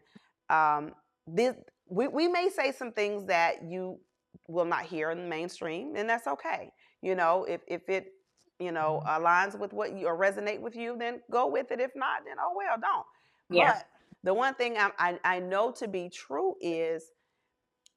um 0.50 0.94
this 1.26 1.56
we, 1.90 2.08
we 2.08 2.28
may 2.28 2.50
say 2.50 2.72
some 2.72 2.92
things 2.92 3.26
that 3.26 3.64
you 3.68 4.00
will 4.48 4.66
not 4.66 4.84
hear 4.84 5.12
in 5.12 5.18
the 5.24 5.28
mainstream 5.28 5.96
and 5.96 6.10
that's 6.10 6.28
okay 6.28 6.72
you 7.02 7.16
know 7.16 7.46
if 7.46 7.62
if 7.68 7.90
it 7.90 8.14
you 8.60 8.72
know 8.72 9.02
aligns 9.08 9.58
with 9.58 9.74
what 9.74 9.94
you 9.96 10.08
or 10.08 10.18
resonate 10.18 10.60
with 10.60 10.76
you 10.76 10.96
then 10.98 11.22
go 11.32 11.48
with 11.48 11.72
it 11.72 11.80
if 11.80 11.92
not 11.96 12.22
then 12.26 12.38
oh 12.42 12.54
well 12.56 12.78
don't 12.80 13.06
Yeah. 13.50 13.74
but 13.74 13.88
the 14.24 14.34
one 14.34 14.54
thing 14.56 14.78
I, 14.78 14.92
I 14.98 15.20
i 15.24 15.40
know 15.40 15.72
to 15.72 15.88
be 15.88 16.10
true 16.10 16.56
is 16.62 17.12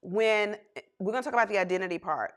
when 0.01 0.55
eh, 0.75 0.81
we're 0.99 1.11
going 1.11 1.23
to 1.23 1.29
talk 1.29 1.33
about 1.33 1.49
the 1.49 1.57
identity 1.57 1.97
part 1.99 2.33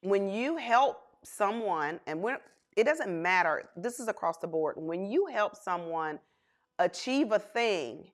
when 0.00 0.28
you 0.28 0.56
help 0.56 0.98
someone 1.24 2.00
and 2.06 2.22
when 2.22 2.36
it 2.76 2.84
doesn't 2.84 3.10
matter 3.22 3.70
this 3.76 3.98
is 4.00 4.08
across 4.08 4.38
the 4.38 4.46
board 4.46 4.74
when 4.76 5.06
you 5.06 5.26
help 5.26 5.56
someone 5.56 6.18
achieve 6.78 7.32
a 7.32 7.38
thing 7.38 8.04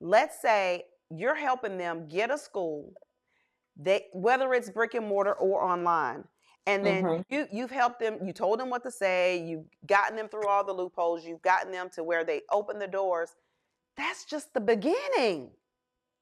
let's 0.00 0.40
say 0.40 0.84
you're 1.10 1.34
helping 1.36 1.78
them 1.78 2.08
get 2.08 2.30
a 2.30 2.38
school 2.38 2.92
they 3.78 4.06
whether 4.12 4.52
it's 4.54 4.68
brick 4.70 4.94
and 4.94 5.06
mortar 5.06 5.32
or 5.34 5.62
online 5.62 6.24
and 6.66 6.84
then 6.84 7.04
Mhm. 7.04 7.24
you 7.30 7.46
you've 7.52 7.70
helped 7.70 8.00
them 8.00 8.18
you 8.26 8.32
told 8.32 8.58
them 8.60 8.68
what 8.70 8.82
to 8.82 8.90
say 8.90 9.38
you've 9.38 9.64
gotten 9.86 10.16
them 10.16 10.28
through 10.28 10.46
all 10.48 10.64
the 10.64 10.72
loopholes 10.72 11.24
you've 11.24 11.42
gotten 11.42 11.70
them 11.72 11.88
to 11.90 12.02
where 12.02 12.24
they 12.24 12.42
open 12.50 12.78
the 12.78 12.88
doors 12.88 13.36
that's 13.96 14.24
just 14.24 14.52
the 14.54 14.60
beginning 14.60 15.50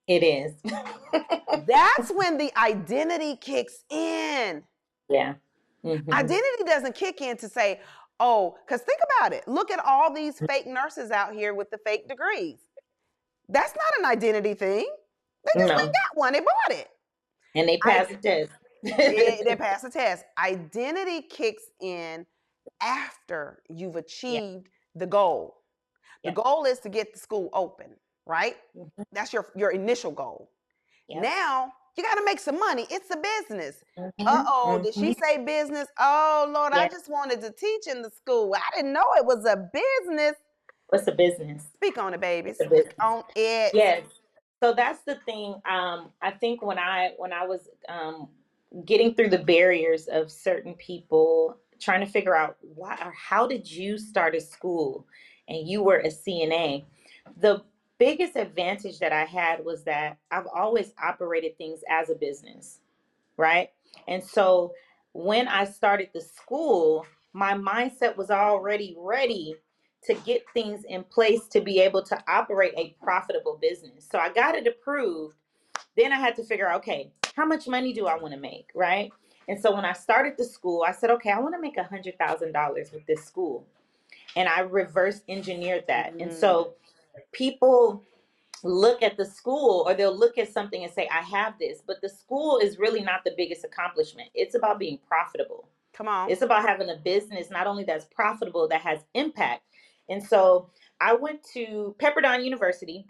It 0.07 0.23
is. 0.23 0.55
that's 1.67 2.11
when 2.13 2.37
the 2.39 2.53
identity 2.59 3.37
kicks 3.37 3.85
in 3.91 4.63
yeah. 5.09 5.35
Mhm. 5.85 6.13
identity 6.13 6.65
doesn't 6.67 6.95
kick 6.95 7.21
in 7.23 7.37
to 7.39 7.49
say 7.49 7.81
oh 8.21 8.57
because 8.67 8.83
think 8.83 9.01
about 9.19 9.33
it 9.33 9.47
look 9.49 9.71
at 9.71 9.79
all 9.85 10.13
these 10.13 10.39
fake 10.47 10.67
nurses 10.67 11.11
out 11.11 11.33
here 11.35 11.55
with 11.55 11.71
the 11.71 11.79
fake 11.79 12.07
degrees 12.09 12.61
that's 13.49 13.75
not 13.75 13.99
an 14.01 14.05
identity 14.05 14.55
thing 14.55 14.87
they 15.45 15.61
just 15.61 15.69
No. 15.73 15.77
went 15.77 15.93
got 15.93 16.17
one 16.17 16.33
they 16.35 16.41
bought 16.41 16.71
it 16.71 16.89
And 17.57 17.69
they 17.69 17.79
I- 17.85 17.91
pass 17.91 18.09
the 18.09 18.17
test. 18.17 18.53
they, 18.83 19.41
they 19.45 19.57
pass 19.67 19.83
the 19.83 19.91
test. 19.91 20.25
Identity 20.39 21.23
kicks 21.23 21.65
in 21.81 22.27
after 22.83 23.63
you've 23.69 23.97
achieved 23.97 24.69
the 24.95 25.07
goal. 25.07 25.57
The 26.23 26.31
Yeah. 26.31 26.35
goal 26.35 26.65
is 26.65 26.79
to 26.81 26.89
get 26.89 27.13
the 27.13 27.19
school 27.19 27.49
open, 27.53 27.97
right? 28.27 28.57
Mhm. 28.77 28.91
That's 29.13 29.33
your 29.33 29.47
your 29.57 29.71
initial 29.71 30.11
goal. 30.11 30.51
Yep. 31.09 31.23
Now 31.23 31.73
you 31.97 32.03
got 32.03 32.17
to 32.17 32.25
make 32.25 32.39
some 32.41 32.59
money. 32.59 32.87
It's 32.91 33.11
a 33.11 33.17
business. 33.17 33.83
Mhm. 33.99 34.11
Uh 34.27 34.45
oh, 34.47 34.79
did 34.83 34.95
she 34.95 35.15
Mhm. 35.15 35.21
say 35.21 35.39
business? 35.45 35.89
Oh 35.99 36.51
Lord, 36.55 36.73
I 36.73 36.89
just 36.89 37.09
wanted 37.09 37.41
to 37.43 37.51
teach 37.53 37.87
in 37.87 38.03
the 38.03 38.11
school. 38.11 38.55
I 38.55 38.77
didn't 38.77 38.93
know 38.93 39.05
it 39.17 39.25
was 39.25 39.45
a 39.47 39.57
business. 39.57 40.35
What's 40.89 41.05
the 41.07 41.13
business? 41.13 41.65
Speak 41.75 41.97
on 41.99 42.15
it, 42.15 42.21
baby. 42.21 42.53
Speak 42.53 42.93
on 43.01 43.25
it. 43.35 43.73
Yes. 43.75 44.05
So 44.63 44.75
that's 44.75 45.03
the 45.03 45.17
thing. 45.27 45.57
Um, 45.71 46.11
I 46.23 46.31
think 46.33 46.63
when 46.63 46.79
I 46.79 47.13
when 47.19 47.33
I 47.33 47.47
was 47.47 47.69
um, 47.89 48.29
getting 48.87 49.15
through 49.15 49.31
the 49.31 49.39
barriers 49.39 50.09
of 50.09 50.31
certain 50.33 50.75
people, 50.75 51.59
trying 51.81 52.01
to 52.05 52.11
figure 52.11 52.37
out 52.37 52.57
why 52.63 52.97
or 53.05 53.13
how 53.13 53.47
did 53.47 53.71
you 53.71 53.99
start 53.99 54.35
a 54.35 54.41
school 54.41 55.07
and 55.49 55.69
you 55.69 55.83
were 55.83 55.99
a 55.99 56.09
CNA, 56.09 56.85
the 57.41 57.63
biggest 57.99 58.37
advantage 58.37 58.99
that 59.01 59.13
I 59.13 59.25
had 59.25 59.65
was 59.65 59.85
that 59.85 60.19
I've 60.31 60.47
always 60.55 60.93
operated 61.03 61.59
things 61.59 61.81
as 61.91 62.11
a 62.11 62.15
business, 62.15 62.81
right? 63.37 63.71
And 64.09 64.25
so 64.25 64.75
when 65.13 65.49
I 65.49 65.65
started 65.67 66.11
the 66.15 66.23
school, 66.23 67.07
my 67.33 67.55
mindset 67.55 68.17
was 68.17 68.31
already 68.31 68.97
ready 68.99 69.57
to 70.05 70.15
get 70.15 70.45
things 70.55 70.85
in 70.85 71.03
place 71.05 71.49
to 71.49 71.61
be 71.61 71.81
able 71.81 72.03
to 72.03 72.23
operate 72.29 72.75
a 72.77 72.95
profitable 73.03 73.59
business. 73.61 74.07
So 74.11 74.19
I 74.19 74.33
got 74.33 74.55
it 74.55 74.67
approved. 74.67 75.37
Then 75.97 76.13
I 76.13 76.17
had 76.17 76.37
to 76.37 76.45
figure 76.45 76.69
out, 76.69 76.79
okay, 76.81 77.11
how 77.35 77.45
much 77.45 77.67
money 77.67 77.93
do 77.93 78.07
I 78.07 78.17
want 78.17 78.33
to 78.35 78.41
make, 78.41 78.71
right? 78.75 79.11
And 79.49 79.61
so 79.61 79.75
when 79.75 79.85
I 79.85 79.93
started 79.93 80.35
the 80.37 80.45
school, 80.45 80.85
I 80.87 80.93
said, 80.93 81.11
okay, 81.11 81.31
I 81.31 81.39
want 81.39 81.55
to 81.55 81.61
make 81.61 81.77
a 81.77 81.85
hundred 81.85 82.19
thousand 82.19 82.53
dollars 82.53 82.91
with 82.93 83.07
this 83.07 83.25
school, 83.25 83.67
and 84.35 84.49
I 84.49 84.61
reverse 84.61 85.21
engineered 85.29 85.85
that. 85.89 86.15
And 86.19 86.33
so 86.33 86.65
mm-hmm. 86.65 87.21
people 87.33 88.03
look 88.65 89.03
at 89.03 89.17
the 89.17 89.25
school 89.25 89.85
or 89.87 89.95
they'll 89.95 90.17
look 90.17 90.39
at 90.39 90.53
something 90.53 90.83
and 90.83 90.93
say, 90.93 91.09
I 91.13 91.21
have 91.23 91.59
this, 91.59 91.83
but 91.87 92.01
the 92.01 92.09
school 92.09 92.59
is 92.59 92.79
really 92.79 93.03
not 93.03 93.23
the 93.25 93.35
biggest 93.37 93.65
accomplishment. 93.65 94.31
It's 94.35 94.55
about 94.55 94.79
being 94.79 94.99
profitable. 95.07 95.69
Come 95.93 96.09
on. 96.09 96.31
It's 96.31 96.43
about 96.43 96.67
having 96.67 96.91
a 96.91 96.97
business 96.97 97.51
not 97.51 97.67
only 97.67 97.85
that's 97.85 98.05
profitable, 98.07 98.69
that 98.69 98.81
has 98.83 99.01
impact. 99.15 99.63
And 100.09 100.23
so 100.23 100.71
I 101.01 101.15
went 101.15 101.43
to 101.55 101.95
Pepperdine 101.99 102.45
University 102.45 103.07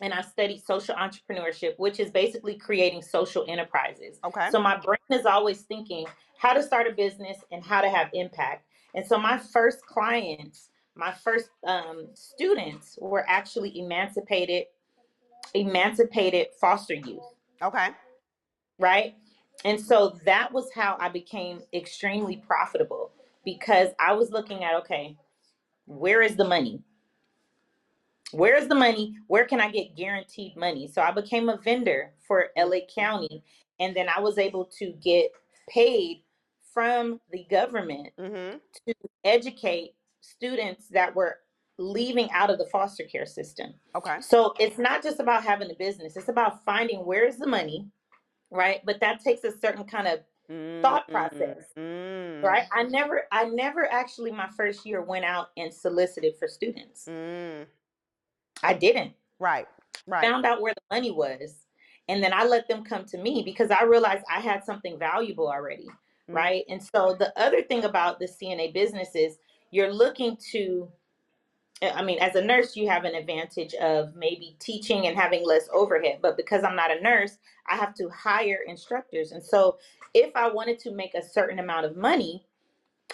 and 0.00 0.12
I 0.12 0.22
studied 0.22 0.62
social 0.64 0.94
entrepreneurship, 0.94 1.74
which 1.76 1.98
is 1.98 2.10
basically 2.10 2.54
creating 2.54 3.02
social 3.02 3.44
enterprises. 3.48 4.18
okay. 4.24 4.48
So 4.50 4.60
my 4.60 4.76
brain 4.76 4.98
is 5.10 5.26
always 5.26 5.62
thinking 5.62 6.06
how 6.38 6.52
to 6.52 6.62
start 6.62 6.86
a 6.86 6.92
business 6.92 7.38
and 7.50 7.64
how 7.64 7.80
to 7.80 7.88
have 7.88 8.08
impact. 8.12 8.64
And 8.94 9.04
so 9.04 9.18
my 9.18 9.38
first 9.38 9.84
clients, 9.84 10.70
my 10.94 11.12
first 11.12 11.50
um, 11.66 12.06
students 12.14 12.96
were 13.00 13.24
actually 13.28 13.78
emancipated, 13.78 14.66
emancipated 15.54 16.48
foster 16.60 16.94
youth 16.94 17.24
okay. 17.62 17.88
right? 18.78 19.14
And 19.64 19.80
so 19.80 20.18
that 20.24 20.52
was 20.52 20.70
how 20.72 20.96
I 21.00 21.08
became 21.08 21.60
extremely 21.72 22.36
profitable 22.36 23.10
because 23.44 23.88
I 23.98 24.12
was 24.12 24.30
looking 24.30 24.64
at 24.64 24.74
okay, 24.76 25.16
where 25.88 26.22
is 26.22 26.36
the 26.36 26.44
money? 26.46 26.82
Where 28.32 28.56
is 28.56 28.68
the 28.68 28.74
money? 28.74 29.16
Where 29.26 29.46
can 29.46 29.60
I 29.60 29.70
get 29.70 29.96
guaranteed 29.96 30.56
money? 30.56 30.86
So 30.86 31.00
I 31.00 31.10
became 31.12 31.48
a 31.48 31.56
vendor 31.56 32.12
for 32.26 32.48
LA 32.56 32.80
County 32.94 33.42
and 33.80 33.96
then 33.96 34.06
I 34.14 34.20
was 34.20 34.36
able 34.38 34.66
to 34.78 34.92
get 35.02 35.30
paid 35.68 36.22
from 36.74 37.20
the 37.32 37.44
government 37.50 38.08
Mm-hmm. 38.18 38.58
to 38.86 38.94
educate 39.24 39.94
students 40.20 40.88
that 40.88 41.14
were 41.14 41.38
leaving 41.78 42.30
out 42.32 42.50
of 42.50 42.58
the 42.58 42.66
foster 42.66 43.04
care 43.04 43.24
system. 43.24 43.72
Okay. 43.94 44.20
So 44.20 44.52
it's 44.58 44.78
not 44.78 45.02
just 45.02 45.20
about 45.20 45.42
having 45.44 45.70
a 45.70 45.74
business, 45.74 46.16
it's 46.16 46.28
about 46.28 46.64
finding 46.64 47.00
where's 47.06 47.36
the 47.36 47.46
money, 47.46 47.86
right? 48.50 48.80
But 48.84 49.00
that 49.00 49.22
takes 49.24 49.42
a 49.44 49.56
certain 49.56 49.84
kind 49.84 50.06
of 50.06 50.20
Thought 50.82 51.08
Mm, 51.08 51.12
process, 51.12 51.64
mm, 51.76 52.42
right? 52.42 52.66
I 52.72 52.84
never 52.84 53.24
I 53.32 53.44
never 53.44 53.90
actually 53.92 54.30
my 54.30 54.48
first 54.56 54.86
year 54.86 55.02
went 55.02 55.24
out 55.24 55.48
and 55.56 55.72
solicited 55.72 56.36
for 56.38 56.48
students. 56.48 57.06
Mm, 57.08 57.66
I 58.62 58.74
didn't. 58.74 59.12
right. 59.38 59.66
Right. 60.06 60.22
Found 60.22 60.46
out 60.46 60.62
where 60.62 60.72
the 60.74 60.94
money 60.96 61.10
was. 61.10 61.66
And 62.08 62.22
then 62.24 62.32
I 62.32 62.44
let 62.44 62.66
them 62.66 62.82
come 62.82 63.04
to 63.06 63.18
me 63.18 63.42
because 63.44 63.70
I 63.70 63.82
realized 63.82 64.24
I 64.34 64.40
had 64.40 64.64
something 64.64 64.98
valuable 64.98 65.48
already, 65.48 65.88
Mm. 66.30 66.34
right? 66.34 66.64
And 66.70 66.82
so 66.82 67.14
the 67.14 67.38
other 67.38 67.62
thing 67.62 67.84
about 67.84 68.18
the 68.18 68.26
CNA 68.26 68.72
business 68.72 69.14
is 69.14 69.38
you're 69.70 69.92
looking 69.92 70.38
to 70.52 70.90
I 71.82 72.02
mean, 72.02 72.18
as 72.20 72.34
a 72.34 72.42
nurse, 72.42 72.76
you 72.76 72.88
have 72.88 73.04
an 73.04 73.14
advantage 73.14 73.74
of 73.74 74.14
maybe 74.16 74.56
teaching 74.58 75.06
and 75.06 75.16
having 75.16 75.46
less 75.46 75.68
overhead. 75.72 76.18
But 76.22 76.36
because 76.36 76.64
I'm 76.64 76.76
not 76.76 76.96
a 76.96 77.00
nurse, 77.00 77.38
I 77.68 77.76
have 77.76 77.94
to 77.94 78.08
hire 78.08 78.60
instructors. 78.66 79.32
And 79.32 79.42
so, 79.42 79.78
if 80.14 80.34
I 80.36 80.50
wanted 80.50 80.78
to 80.80 80.92
make 80.92 81.14
a 81.14 81.22
certain 81.22 81.58
amount 81.58 81.86
of 81.86 81.96
money, 81.96 82.46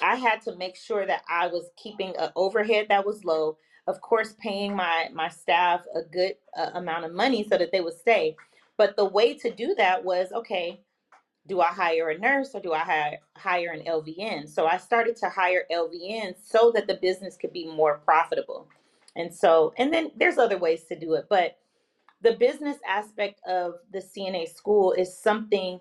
I 0.03 0.17
had 0.17 0.43
to 0.43 0.57
make 0.57 0.77
sure 0.77 1.07
that 1.07 1.23
I 1.29 1.49
was 1.49 1.71
keeping 1.77 2.17
an 2.17 2.31
overhead 2.37 2.87
that 2.89 3.07
was 3.07 3.25
low. 3.25 3.59
Of 3.87 4.01
course, 4.01 4.35
paying 4.41 4.75
my 4.77 5.09
my 5.13 5.29
staff 5.29 5.83
a 5.95 6.03
good 6.03 6.35
uh, 6.57 6.71
amount 6.75 7.05
of 7.05 7.13
money 7.13 7.47
so 7.49 7.59
that 7.59 7.73
they 7.73 7.81
would 7.83 7.99
stay. 7.99 8.37
But 8.77 8.97
the 8.97 9.05
way 9.05 9.35
to 9.35 9.51
do 9.51 9.75
that 9.77 10.05
was 10.05 10.33
okay 10.33 10.81
do 11.47 11.61
I 11.61 11.69
hire 11.69 12.11
a 12.11 12.19
nurse 12.19 12.51
or 12.55 12.61
do 12.61 12.73
I 12.73 12.81
hire, 12.81 13.19
hire 13.37 13.73
an 13.73 13.83
LVN? 13.87 14.49
So 14.49 14.67
I 14.67 14.79
started 14.79 15.17
to 15.19 15.29
hire 15.31 15.65
LVNs 15.73 16.37
so 16.45 16.73
that 16.75 16.87
the 16.87 16.97
business 16.97 17.37
could 17.37 17.53
be 17.53 17.67
more 17.67 17.99
profitable. 17.99 18.69
And 19.17 19.35
so, 19.35 19.75
and 19.79 19.93
then 19.93 20.13
there's 20.17 20.39
other 20.39 20.59
ways 20.59 20.85
to 20.85 20.99
do 20.99 21.15
it, 21.15 21.27
but 21.31 21.59
the 22.23 22.35
business 22.35 22.79
aspect 22.89 23.41
of 23.49 23.75
the 23.93 24.01
CNA 24.01 24.49
school 24.55 24.93
is 24.93 25.19
something 25.19 25.81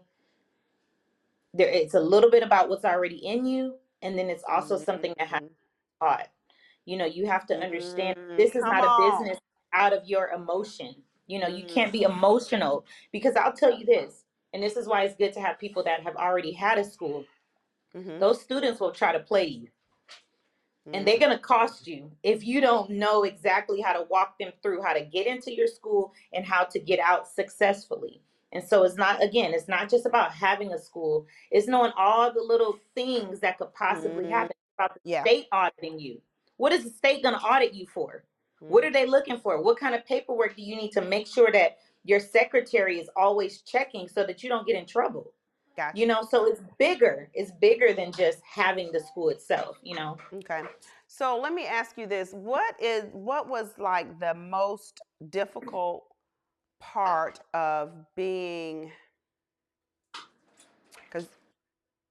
there 1.53 1.69
it's 1.69 1.95
a 1.95 1.99
little 1.99 2.31
bit 2.31 2.43
about 2.43 2.69
what's 2.69 2.85
already 2.85 3.17
in 3.17 3.45
you 3.45 3.75
and 4.03 4.17
then 4.17 4.29
it's 4.29 4.43
also 4.49 4.77
something 4.77 5.13
that 5.19 5.27
has 5.29 5.41
Mhm. 5.41 5.49
taught. 6.01 6.29
You 6.85 6.97
know, 6.97 7.05
you 7.05 7.27
have 7.27 7.45
to 7.47 7.55
understand 7.57 8.15
Mm, 8.17 8.37
this 8.37 8.55
is 8.55 8.63
come 8.63 8.71
not 8.71 8.85
a 8.85 8.93
business 8.97 9.39
out 9.73 9.93
of 9.93 10.07
your 10.07 10.29
emotion. 10.29 10.95
You 11.27 11.39
know, 11.39 11.47
you 11.47 11.63
Mhm. 11.63 11.67
can't 11.67 11.91
be 11.93 12.03
emotional 12.03 12.85
because 13.11 13.35
I'll 13.35 13.53
tell 13.53 13.77
you 13.77 13.85
this, 13.85 14.22
and 14.53 14.63
this 14.63 14.77
is 14.77 14.87
why 14.87 15.03
it's 15.03 15.15
good 15.15 15.33
to 15.33 15.41
have 15.41 15.59
people 15.59 15.83
that 15.83 16.01
have 16.03 16.15
already 16.15 16.53
had 16.53 16.77
a 16.79 16.83
school. 16.83 17.25
Mhm. 17.95 18.19
Those 18.19 18.41
students 18.41 18.79
will 18.79 18.91
try 18.91 19.11
to 19.13 19.19
play 19.19 19.45
you 19.45 19.67
and 20.93 21.07
they're 21.07 21.17
Mm. 21.17 21.21
going 21.21 21.31
to 21.37 21.39
cost 21.39 21.87
you 21.87 22.11
if 22.23 22.45
you 22.45 22.61
don't 22.61 22.89
know 22.91 23.23
exactly 23.23 23.81
how 23.81 23.93
to 23.93 24.03
walk 24.03 24.37
them 24.39 24.51
through 24.61 24.81
how 24.81 24.93
to 24.93 25.01
get 25.01 25.27
into 25.27 25.53
your 25.53 25.67
school 25.67 26.13
and 26.33 26.45
how 26.45 26.63
to 26.65 26.79
get 26.79 26.99
out 26.99 27.27
successfully. 27.27 28.21
And 28.51 28.63
so 28.63 28.83
it's 28.83 28.97
not 28.97 29.23
again, 29.23 29.53
it's 29.53 29.67
not 29.67 29.89
just 29.89 30.05
about 30.05 30.33
having 30.33 30.73
a 30.73 30.77
school. 30.79 31.27
It's 31.51 31.67
knowing 31.67 31.93
all 31.97 32.31
the 32.33 32.41
little 32.43 32.79
things 32.95 33.39
that 33.41 33.57
could 33.59 33.73
possibly 33.73 34.25
Mhm. 34.25 34.31
happen 34.31 34.51
It's 34.51 34.75
about 34.79 34.95
the 34.95 35.01
Yeah. 35.03 35.21
state 35.23 35.47
auditing 35.51 35.99
you. 35.99 36.21
What 36.57 36.73
is 36.73 36.83
the 36.83 36.89
state 36.91 37.23
going 37.23 37.35
to 37.35 37.41
audit 37.45 37.73
you 37.73 37.87
for? 37.87 38.25
What 38.59 38.83
Mm. 38.83 38.87
are 38.87 38.91
they 38.91 39.05
looking 39.05 39.37
for? 39.39 39.61
What 39.61 39.77
kind 39.77 39.95
of 39.95 40.05
paperwork 40.05 40.55
do 40.55 40.63
you 40.63 40.75
need 40.75 40.91
to 40.93 41.01
make 41.01 41.27
sure 41.27 41.51
that 41.51 41.79
your 42.03 42.19
secretary 42.19 42.99
is 42.99 43.09
always 43.15 43.61
checking 43.61 44.07
so 44.07 44.25
that 44.25 44.43
you 44.43 44.49
don't 44.49 44.67
get 44.67 44.75
in 44.75 44.85
trouble? 44.85 45.33
Gotcha. 45.75 45.97
You 45.97 46.05
know, 46.05 46.21
so 46.21 46.45
it's 46.45 46.61
bigger. 46.77 47.29
It's 47.33 47.51
bigger 47.51 47.93
than 47.93 48.11
just 48.11 48.39
having 48.43 48.91
the 48.91 48.99
school 48.99 49.29
itself, 49.29 49.77
you 49.81 49.95
know. 49.95 50.17
Okay. 50.35 50.61
So 51.07 51.39
let 51.41 51.53
me 51.53 51.65
ask 51.65 51.97
you 51.97 52.05
this. 52.05 52.31
What 52.31 52.79
is 52.81 53.05
what 53.11 53.47
was 53.47 53.77
like 53.79 54.19
the 54.19 54.33
most 54.35 55.01
difficult 55.29 56.03
part 56.79 57.39
of 57.53 57.91
being 58.15 58.91
cuz 61.09 61.27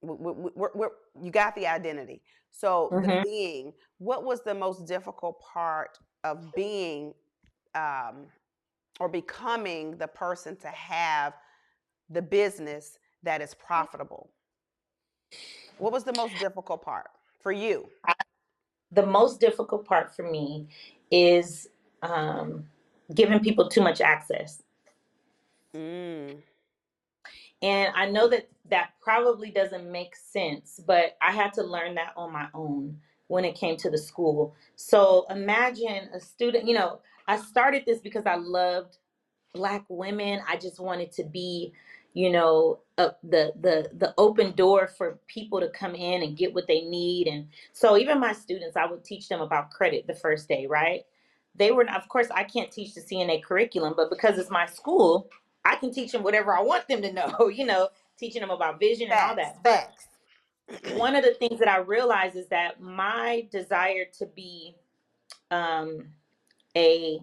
you 0.02 1.30
got 1.30 1.54
the 1.54 1.66
identity. 1.66 2.22
So 2.50 2.90
the 3.02 3.08
Mhm. 3.08 3.22
being, 3.22 3.74
what 3.98 4.24
was 4.24 4.42
the 4.42 4.54
most 4.54 4.86
difficult 4.86 5.40
part 5.40 5.98
of 6.24 6.52
being 6.54 7.14
um, 7.74 8.26
or 9.00 9.08
becoming 9.08 9.96
the 9.96 10.06
person 10.06 10.56
to 10.56 10.68
have 10.68 11.34
the 12.10 12.22
business 12.22 12.98
that 13.22 13.40
is 13.40 13.54
profitable? 13.54 14.30
What 15.78 15.92
was 15.92 16.04
the 16.04 16.12
most 16.16 16.38
difficult 16.38 16.82
part 16.82 17.10
for 17.42 17.52
you? 17.52 17.88
The 18.92 19.06
most 19.06 19.40
difficult 19.40 19.86
part 19.86 20.14
for 20.14 20.30
me 20.30 20.68
is 21.10 21.68
um, 22.02 22.64
giving 23.14 23.40
people 23.40 23.68
too 23.68 23.80
much 23.80 24.00
access. 24.00 24.62
Mm. 25.74 26.42
And 27.62 27.92
I 27.94 28.10
know 28.10 28.28
that 28.28 28.48
that 28.70 28.90
probably 29.00 29.50
doesn't 29.50 29.90
make 29.90 30.16
sense, 30.16 30.80
but 30.84 31.16
I 31.20 31.32
had 31.32 31.52
to 31.54 31.62
learn 31.62 31.94
that 31.94 32.12
on 32.16 32.32
my 32.32 32.48
own 32.54 32.98
when 33.28 33.44
it 33.44 33.54
came 33.54 33.76
to 33.78 33.90
the 33.90 33.98
school. 33.98 34.54
So 34.76 35.26
imagine 35.30 36.10
a 36.12 36.20
student, 36.20 36.66
you 36.66 36.74
know, 36.74 37.00
I 37.26 37.36
started 37.36 37.84
this 37.86 38.00
because 38.00 38.26
I 38.26 38.36
loved 38.36 38.98
black 39.54 39.84
women. 39.88 40.40
I 40.48 40.56
just 40.56 40.80
wanted 40.80 41.12
to 41.12 41.24
be, 41.24 41.72
you 42.14 42.30
know, 42.30 42.80
uh, 42.98 43.10
the 43.22 43.52
the 43.60 43.90
the 43.94 44.14
open 44.18 44.52
door 44.52 44.86
for 44.86 45.18
people 45.28 45.60
to 45.60 45.68
come 45.68 45.94
in 45.94 46.22
and 46.22 46.36
get 46.36 46.54
what 46.54 46.66
they 46.66 46.82
need. 46.82 47.26
And 47.26 47.48
so 47.72 47.96
even 47.96 48.20
my 48.20 48.32
students, 48.32 48.76
I 48.76 48.86
would 48.86 49.04
teach 49.04 49.28
them 49.28 49.40
about 49.40 49.70
credit 49.70 50.06
the 50.06 50.14
first 50.14 50.48
day, 50.48 50.66
right? 50.66 51.02
They 51.54 51.70
were, 51.70 51.88
of 51.90 52.08
course, 52.08 52.28
I 52.34 52.44
can't 52.44 52.70
teach 52.70 52.94
the 52.94 53.02
CNA 53.02 53.44
curriculum, 53.44 53.94
but 53.96 54.08
because 54.10 54.38
it's 54.38 54.50
my 54.50 54.66
school, 54.66 55.28
I 55.64 55.76
can 55.76 55.92
teach 55.92 56.12
them 56.12 56.22
whatever 56.22 56.56
I 56.56 56.62
want 56.62 56.88
them 56.88 57.02
to 57.02 57.12
know. 57.12 57.50
You 57.54 57.66
know, 57.66 57.88
teaching 58.18 58.40
them 58.40 58.50
about 58.50 58.80
vision 58.80 59.10
and 59.10 59.20
all 59.20 59.36
that. 59.36 59.62
Facts. 59.62 60.06
one 60.94 61.14
of 61.14 61.24
the 61.24 61.34
things 61.34 61.58
that 61.58 61.68
I 61.68 61.78
realized 61.78 62.36
is 62.36 62.48
that 62.48 62.80
my 62.80 63.46
desire 63.50 64.06
to 64.18 64.26
be 64.26 64.76
um, 65.50 66.06
a, 66.76 67.20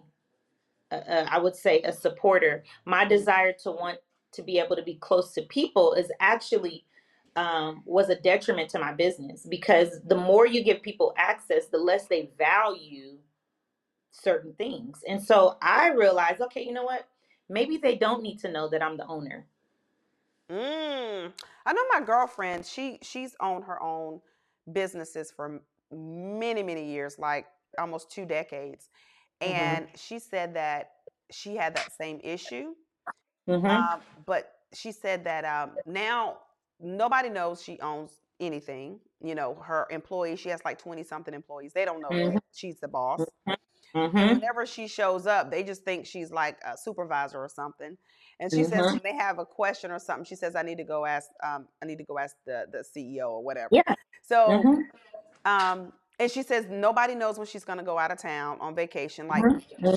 a, 0.91 0.95
a, 0.95 1.27
I 1.31 1.37
would 1.37 1.55
say, 1.55 1.81
a 1.81 1.93
supporter, 1.93 2.63
my 2.85 3.05
desire 3.05 3.53
to 3.63 3.71
want 3.71 3.97
to 4.33 4.41
be 4.41 4.59
able 4.59 4.75
to 4.75 4.83
be 4.83 4.95
close 4.95 5.33
to 5.33 5.41
people 5.43 5.93
is 5.93 6.11
actually 6.19 6.85
um, 7.35 7.83
was 7.85 8.09
a 8.09 8.15
detriment 8.15 8.69
to 8.71 8.79
my 8.79 8.93
business 8.93 9.45
because 9.49 10.01
the 10.05 10.15
more 10.15 10.45
you 10.45 10.63
give 10.63 10.81
people 10.81 11.13
access, 11.17 11.67
the 11.67 11.77
less 11.77 12.07
they 12.07 12.31
value 12.37 13.17
certain 14.11 14.53
things. 14.53 14.99
And 15.07 15.21
so 15.21 15.57
I 15.61 15.89
realized, 15.89 16.41
okay, 16.41 16.63
you 16.63 16.73
know 16.73 16.83
what? 16.83 17.07
Maybe 17.47 17.77
they 17.77 17.95
don't 17.95 18.21
need 18.21 18.39
to 18.39 18.51
know 18.51 18.67
that 18.69 18.83
I'm 18.83 18.97
the 18.97 19.07
owner. 19.07 19.45
Mm. 20.51 21.31
I 21.65 21.73
know 21.73 21.83
my 21.93 22.01
girlfriend. 22.01 22.65
She 22.65 22.99
she's 23.01 23.35
owned 23.39 23.63
her 23.65 23.81
own 23.81 24.19
businesses 24.71 25.31
for 25.31 25.61
many 25.91 26.63
many 26.63 26.85
years, 26.85 27.19
like 27.19 27.45
almost 27.77 28.11
two 28.11 28.25
decades, 28.25 28.89
Mhm. 29.41 29.51
and 29.51 29.87
she 29.95 30.19
said 30.19 30.53
that 30.55 30.91
she 31.31 31.55
had 31.55 31.75
that 31.75 31.91
same 31.91 32.19
issue. 32.23 32.75
Mm-hmm. 33.47 33.65
Um, 33.65 34.01
but 34.25 34.51
she 34.73 34.91
said 34.91 35.23
that 35.25 35.45
um, 35.45 35.71
now 35.85 36.37
nobody 36.79 37.29
knows 37.29 37.61
she 37.63 37.79
owns 37.81 38.11
anything. 38.39 38.99
You 39.21 39.35
know, 39.35 39.55
her 39.55 39.87
employees. 39.89 40.39
She 40.39 40.49
has 40.49 40.61
like 40.63 40.77
twenty 40.77 41.03
something 41.03 41.33
employees. 41.33 41.73
They 41.73 41.85
don't 41.85 42.01
know 42.01 42.09
Mhm. 42.09 42.33
that 42.33 42.43
she's 42.53 42.79
the 42.79 42.87
boss. 42.87 43.25
Mm-hmm. 43.95 44.17
whenever 44.35 44.67
she 44.67 44.87
shows 44.87 45.25
up, 45.25 45.49
they 45.49 45.63
just 45.63 45.83
think 45.83 46.05
she's 46.05 46.29
like 46.31 46.59
a 46.63 46.77
supervisor 46.77 47.39
or 47.39 47.49
something. 47.49 47.97
And 48.39 48.51
she 48.51 48.63
says 48.63 48.85
when 48.93 49.01
they 49.03 49.15
have 49.15 49.39
a 49.39 49.45
question 49.45 49.89
or 49.89 49.97
something, 49.97 50.25
she 50.25 50.35
says, 50.35 50.55
"I 50.55 50.61
need 50.61 50.77
to 50.77 50.83
go 50.83 51.05
ask. 51.05 51.27
Um, 51.43 51.67
I 51.81 51.85
need 51.87 51.97
to 51.97 52.03
go 52.03 52.19
ask 52.19 52.35
the 52.45 52.67
the 52.71 52.83
CEO 52.83 53.31
or 53.31 53.43
whatever." 53.43 53.69
Yeah. 53.71 53.95
So, 54.21 54.47
Mm-hmm. 54.47 54.81
um, 55.45 55.91
and 56.19 56.31
she 56.31 56.43
says 56.43 56.67
nobody 56.69 57.15
knows 57.15 57.37
when 57.37 57.47
she's 57.47 57.65
going 57.65 57.79
to 57.79 57.85
go 57.85 57.97
out 57.99 58.11
of 58.11 58.19
town 58.19 58.57
on 58.61 58.75
vacation. 58.75 59.27
Like 59.27 59.49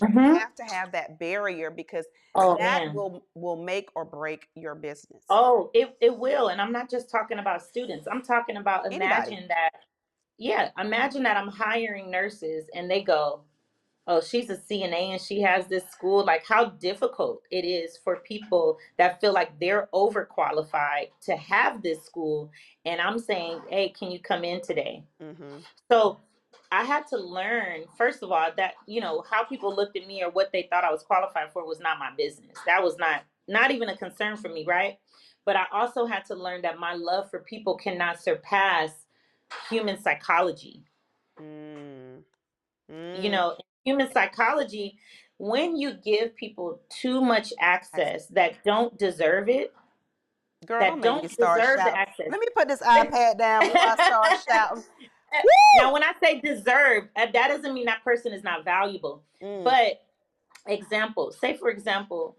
you 0.07 0.25
Mm-hmm. 0.25 0.35
have 0.35 0.55
to 0.57 0.65
have 0.65 0.93
that 0.93 1.19
barrier 1.19 1.71
because 1.71 2.07
Oh 2.37 2.59
that 2.59 2.83
man. 2.83 2.95
will 2.95 3.27
will 3.35 3.63
make 3.63 3.91
or 3.97 4.05
break 4.05 4.49
your 4.57 4.75
business. 4.77 5.25
Oh, 5.31 5.71
it, 5.75 5.97
it 6.01 6.17
will. 6.19 6.49
And 6.49 6.61
I'm 6.61 6.73
not 6.73 6.91
just 6.91 7.11
talking 7.11 7.39
about 7.39 7.63
students. 7.63 8.07
I'm 8.11 8.23
talking 8.23 8.57
about 8.59 8.87
Anybody. 8.91 9.33
imagine 9.33 9.49
that. 9.49 9.71
Yeah, 10.39 10.71
imagine 10.79 11.25
that 11.25 11.37
I'm 11.37 11.49
hiring 11.49 12.11
nurses 12.11 12.67
and 12.75 12.91
they 12.91 13.03
go, 13.03 13.43
Oh, 14.07 14.21
she's 14.21 14.51
a 14.51 14.57
CNA 14.57 15.13
and 15.13 15.21
she 15.21 15.41
has 15.43 15.69
this 15.69 15.89
school. 15.91 16.25
Like 16.25 16.45
how 16.47 16.67
difficult 16.67 17.43
it 17.51 17.65
is 17.65 17.97
for 17.97 18.17
people 18.17 18.79
that 18.99 19.21
feel 19.21 19.33
like 19.33 19.59
they're 19.61 19.89
overqualified 19.95 21.11
to 21.23 21.37
have 21.37 21.83
this 21.83 22.05
school. 22.05 22.51
And 22.85 23.01
I'm 23.01 23.19
saying, 23.19 23.61
Hey, 23.71 23.91
can 23.91 24.11
you 24.11 24.21
come 24.21 24.45
in 24.45 24.61
today? 24.61 25.05
Mm-hmm. 25.23 25.59
So 25.91 26.21
I 26.73 26.85
had 26.85 27.07
to 27.09 27.19
learn, 27.19 27.83
first 27.97 28.23
of 28.23 28.33
all, 28.33 28.51
that 28.57 28.75
you 28.87 29.01
know 29.01 29.25
how 29.31 29.45
people 29.45 29.75
looked 29.75 29.97
at 29.97 30.07
me 30.07 30.23
or 30.23 30.31
what 30.31 30.53
they 30.53 30.65
thought 30.71 30.85
I 30.85 30.91
was 30.91 31.03
qualified 31.03 31.53
for 31.53 31.67
was 31.67 31.81
not 31.81 31.99
my 31.99 32.11
business. 32.17 32.59
That 32.67 32.83
was 32.83 32.99
not 32.99 33.23
not 33.49 33.71
even 33.71 33.89
a 33.91 33.97
concern 33.97 34.37
for 34.37 34.49
me, 34.49 34.65
right? 34.67 34.99
But 35.45 35.57
I 35.57 35.65
also 35.73 36.07
had 36.07 36.25
to 36.27 36.35
learn 36.35 36.63
that 36.63 36.79
my 36.79 36.95
love 36.95 37.31
for 37.31 37.41
people 37.41 37.77
cannot 37.77 38.21
surpass 38.23 38.91
human 39.71 40.01
psychology. 40.01 40.85
Mm. 41.41 42.23
You 43.15 43.31
Mm. 43.31 43.31
know, 43.31 43.51
in 43.53 43.65
human 43.85 44.11
psychology, 44.13 44.99
when 45.39 45.77
you 45.77 45.95
give 45.95 46.37
people 46.37 46.81
too 46.89 47.21
much 47.21 47.53
access 47.61 48.27
that 48.29 48.63
don't 48.65 48.97
deserve 48.99 49.49
it, 49.49 49.73
Girl, 50.67 50.81
that 50.81 50.87
don't 50.89 50.97
make 50.97 51.05
don't 51.05 51.31
start 51.31 51.61
deserve 51.61 51.77
the 51.79 51.83
shouting. 51.85 51.99
access. 51.99 52.27
Let 52.31 52.41
me 52.41 52.47
put 52.57 52.69
this 52.69 52.81
iPad 52.81 53.39
down 53.39 53.63
before 53.63 53.81
I 53.81 53.95
start 53.95 54.39
shouting. 54.49 54.85
now, 55.79 55.93
when 55.93 56.05
I 56.05 56.13
say 56.23 56.41
deserve, 56.41 57.09
uh, 57.17 57.27
that 57.33 57.49
doesn't 57.49 57.75
mean 57.75 57.87
that 57.87 58.05
person 58.05 58.33
is 58.33 58.45
not 58.45 58.65
valuable. 58.65 59.23
Mm. 59.43 59.65
But 59.65 60.03
example, 60.67 61.33
say 61.33 61.57
for 61.57 61.71
example, 61.71 62.37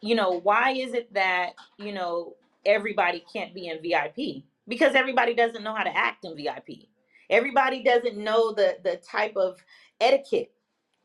you 0.00 0.14
know, 0.14 0.40
why 0.40 0.72
is 0.72 0.94
it 0.94 1.12
that, 1.14 1.50
you 1.78 1.92
know, 1.92 2.34
everybody 2.64 3.24
can't 3.32 3.54
be 3.54 3.68
in 3.68 3.80
VIP? 3.80 4.42
Because 4.66 4.94
everybody 4.94 5.34
doesn't 5.34 5.62
know 5.62 5.74
how 5.74 5.84
to 5.84 5.96
act 5.96 6.24
in 6.24 6.36
VIP. 6.36 6.88
Everybody 7.30 7.82
doesn't 7.82 8.16
know 8.16 8.52
the 8.52 8.78
the 8.82 8.96
type 8.96 9.36
of 9.36 9.58
etiquette, 10.00 10.52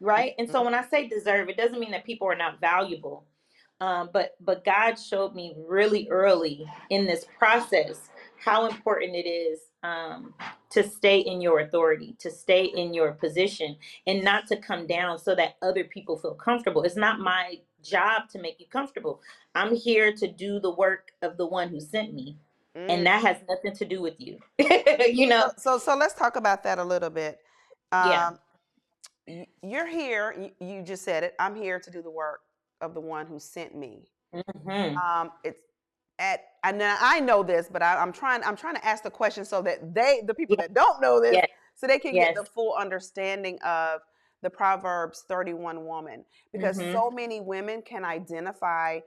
right? 0.01 0.33
And 0.39 0.49
so 0.49 0.55
Mm-hmm. 0.57 0.65
when 0.65 0.75
I 0.75 0.83
say 0.85 1.07
deserve, 1.07 1.49
it 1.49 1.57
doesn't 1.57 1.79
mean 1.79 1.91
that 1.91 2.05
people 2.05 2.27
are 2.27 2.35
not 2.37 2.61
valuable. 2.61 3.25
Um, 3.81 4.11
but 4.13 4.35
but 4.41 4.65
God 4.65 4.95
showed 4.95 5.35
me 5.35 5.55
really 5.57 6.07
early 6.11 6.65
in 6.91 7.05
this 7.07 7.25
process 7.39 8.09
how 8.39 8.67
important 8.67 9.15
it 9.15 9.27
is 9.29 9.61
um, 9.83 10.35
to 10.71 10.83
stay 10.87 11.19
in 11.19 11.41
your 11.41 11.61
authority, 11.61 12.15
to 12.19 12.31
stay 12.31 12.65
in 12.65 12.93
your 12.93 13.13
position, 13.13 13.77
and 14.07 14.23
not 14.23 14.47
to 14.49 14.57
come 14.57 14.87
down 14.87 15.19
so 15.19 15.35
that 15.35 15.57
other 15.63 15.83
people 15.85 16.17
feel 16.17 16.35
comfortable. 16.35 16.83
It's 16.83 16.95
not 16.95 17.19
my 17.19 17.59
job 17.83 18.29
to 18.31 18.39
make 18.41 18.59
you 18.59 18.67
comfortable. 18.67 19.21
I'm 19.55 19.75
here 19.75 20.13
to 20.13 20.27
do 20.31 20.59
the 20.59 20.71
work 20.71 21.13
of 21.23 21.37
the 21.37 21.47
one 21.47 21.69
who 21.69 21.79
sent 21.81 22.13
me, 22.13 22.37
Mm. 22.77 22.89
and 22.89 23.05
that 23.07 23.21
has 23.23 23.37
nothing 23.49 23.75
to 23.75 23.85
do 23.85 24.01
with 24.01 24.15
you. 24.19 24.39
you 24.59 25.27
know? 25.27 25.51
So, 25.57 25.77
so 25.79 25.79
so 25.93 25.95
let's 25.97 26.13
talk 26.13 26.37
about 26.37 26.63
that 26.63 26.79
a 26.79 26.83
little 26.85 27.09
bit. 27.09 27.39
Yeah. 27.91 28.27
Um, 28.29 28.39
you're 29.63 29.87
here. 29.87 30.51
You, 30.59 30.81
just 30.83 31.03
said 31.03 31.23
it. 31.23 31.35
I'm 31.39 31.55
here 31.55 31.79
to 31.79 31.91
do 31.91 32.01
the 32.01 32.09
work 32.09 32.41
of 32.81 32.93
the 32.93 33.01
one 33.01 33.25
who 33.27 33.39
sent 33.39 33.75
me. 33.75 34.07
Mhm. 34.33 34.95
Um, 34.95 35.31
it's 35.43 35.59
at 36.19 36.41
and 36.63 36.77
now 36.77 36.97
I 36.99 37.19
know 37.19 37.43
this, 37.43 37.67
but 37.71 37.81
I, 37.81 37.95
I'm 37.95 38.11
trying. 38.13 38.43
I'm 38.43 38.55
trying 38.55 38.75
to 38.75 38.85
ask 38.85 39.03
the 39.03 39.11
question 39.11 39.43
so 39.45 39.61
that 39.63 39.93
they, 39.93 40.21
the 40.25 40.33
people 40.33 40.55
Yeah. 40.57 40.67
that 40.67 40.73
don't 40.73 41.01
know 41.01 41.19
this, 41.19 41.33
Yes. 41.33 41.47
so 41.75 41.87
they 41.87 41.99
can 41.99 42.13
get 42.13 42.35
the 42.35 42.45
full 42.45 42.73
understanding 42.75 43.59
of 43.63 44.01
the 44.41 44.49
Proverbs 44.49 45.23
31 45.27 45.85
woman, 45.85 46.25
because 46.51 46.77
Mhm. 46.79 46.91
so 46.91 47.11
many 47.11 47.41
women 47.41 47.81
can 47.81 48.03
identify, 48.05 48.99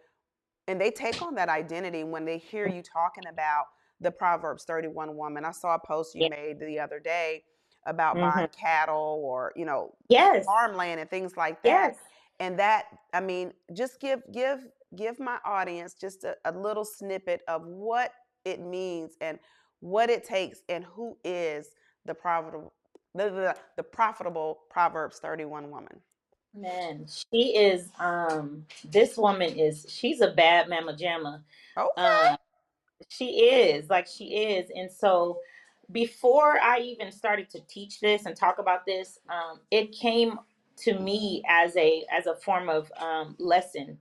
and 0.68 0.81
they 0.81 0.90
take 0.90 1.20
on 1.22 1.35
that 1.37 1.48
identity 1.48 2.05
when 2.05 2.24
they 2.24 2.38
hear 2.38 2.68
you 2.68 2.83
talking 2.83 3.27
about 3.27 3.66
the 4.00 4.11
Proverbs 4.11 4.64
31 4.64 5.16
woman. 5.16 5.44
I 5.44 5.50
saw 5.53 5.74
a 5.74 5.79
post 5.79 6.14
you 6.14 6.29
made 6.29 6.59
the 6.61 6.79
other 6.81 7.00
day 7.00 7.44
about 7.87 8.16
Mhm. 8.16 8.20
buying 8.20 8.49
cattle 8.59 9.20
or 9.25 9.53
you 9.57 9.64
know 9.64 9.94
Yes. 10.09 10.47
farmland 10.47 11.01
and 11.01 11.11
things 11.11 11.37
like 11.37 11.62
that 11.62 11.92
Yes. 11.92 11.97
and 12.40 12.59
that 12.59 12.87
i 13.14 13.20
mean 13.20 13.53
just 13.75 14.01
give 14.01 14.20
give 14.33 14.61
give 14.97 15.18
my 15.20 15.38
audience 15.44 15.94
just 15.94 16.25
a, 16.25 16.37
a 16.47 16.53
little 16.53 16.85
snippet 16.85 17.42
of 17.49 17.62
what 17.66 18.12
it 18.44 18.61
means 18.61 19.16
and 19.20 19.38
what 19.81 20.11
it 20.11 20.25
takes 20.25 20.61
and 20.68 20.85
who 20.85 21.16
is 21.25 21.68
the 22.07 22.14
profitable 22.14 22.73
the, 23.14 23.31
the, 23.31 23.57
the 23.77 23.83
profitable 23.83 24.61
proverbs 24.70 25.18
31 25.20 25.70
woman 25.70 26.01
Man, 26.55 27.07
she 27.09 27.57
is 27.57 27.90
um 27.99 28.66
this 28.85 29.16
woman 29.18 29.55
is 29.59 29.87
she's 29.88 30.20
a 30.20 30.31
bad 30.33 30.68
mama 30.68 30.94
jamma. 30.94 31.42
okay 31.79 31.88
Um 31.97 32.37
she 33.09 33.40
is 33.51 33.90
like 33.90 34.07
she 34.07 34.25
is 34.37 34.70
and 34.75 34.90
so 34.90 35.40
before 35.92 36.61
I 36.61 36.81
even 36.81 37.12
started 37.12 37.51
to 37.51 37.61
teach 37.68 38.01
this 38.01 38.27
and 38.27 38.37
talk 38.37 38.59
about 38.59 38.87
this, 38.87 39.18
um, 39.29 39.61
it 39.70 39.92
came 39.92 40.38
to 40.79 40.99
me 40.99 41.42
as 41.49 41.77
a 41.77 42.05
as 42.12 42.27
a 42.27 42.37
form 42.37 42.68
of 42.68 42.90
um, 43.01 43.37
lesson 43.38 43.99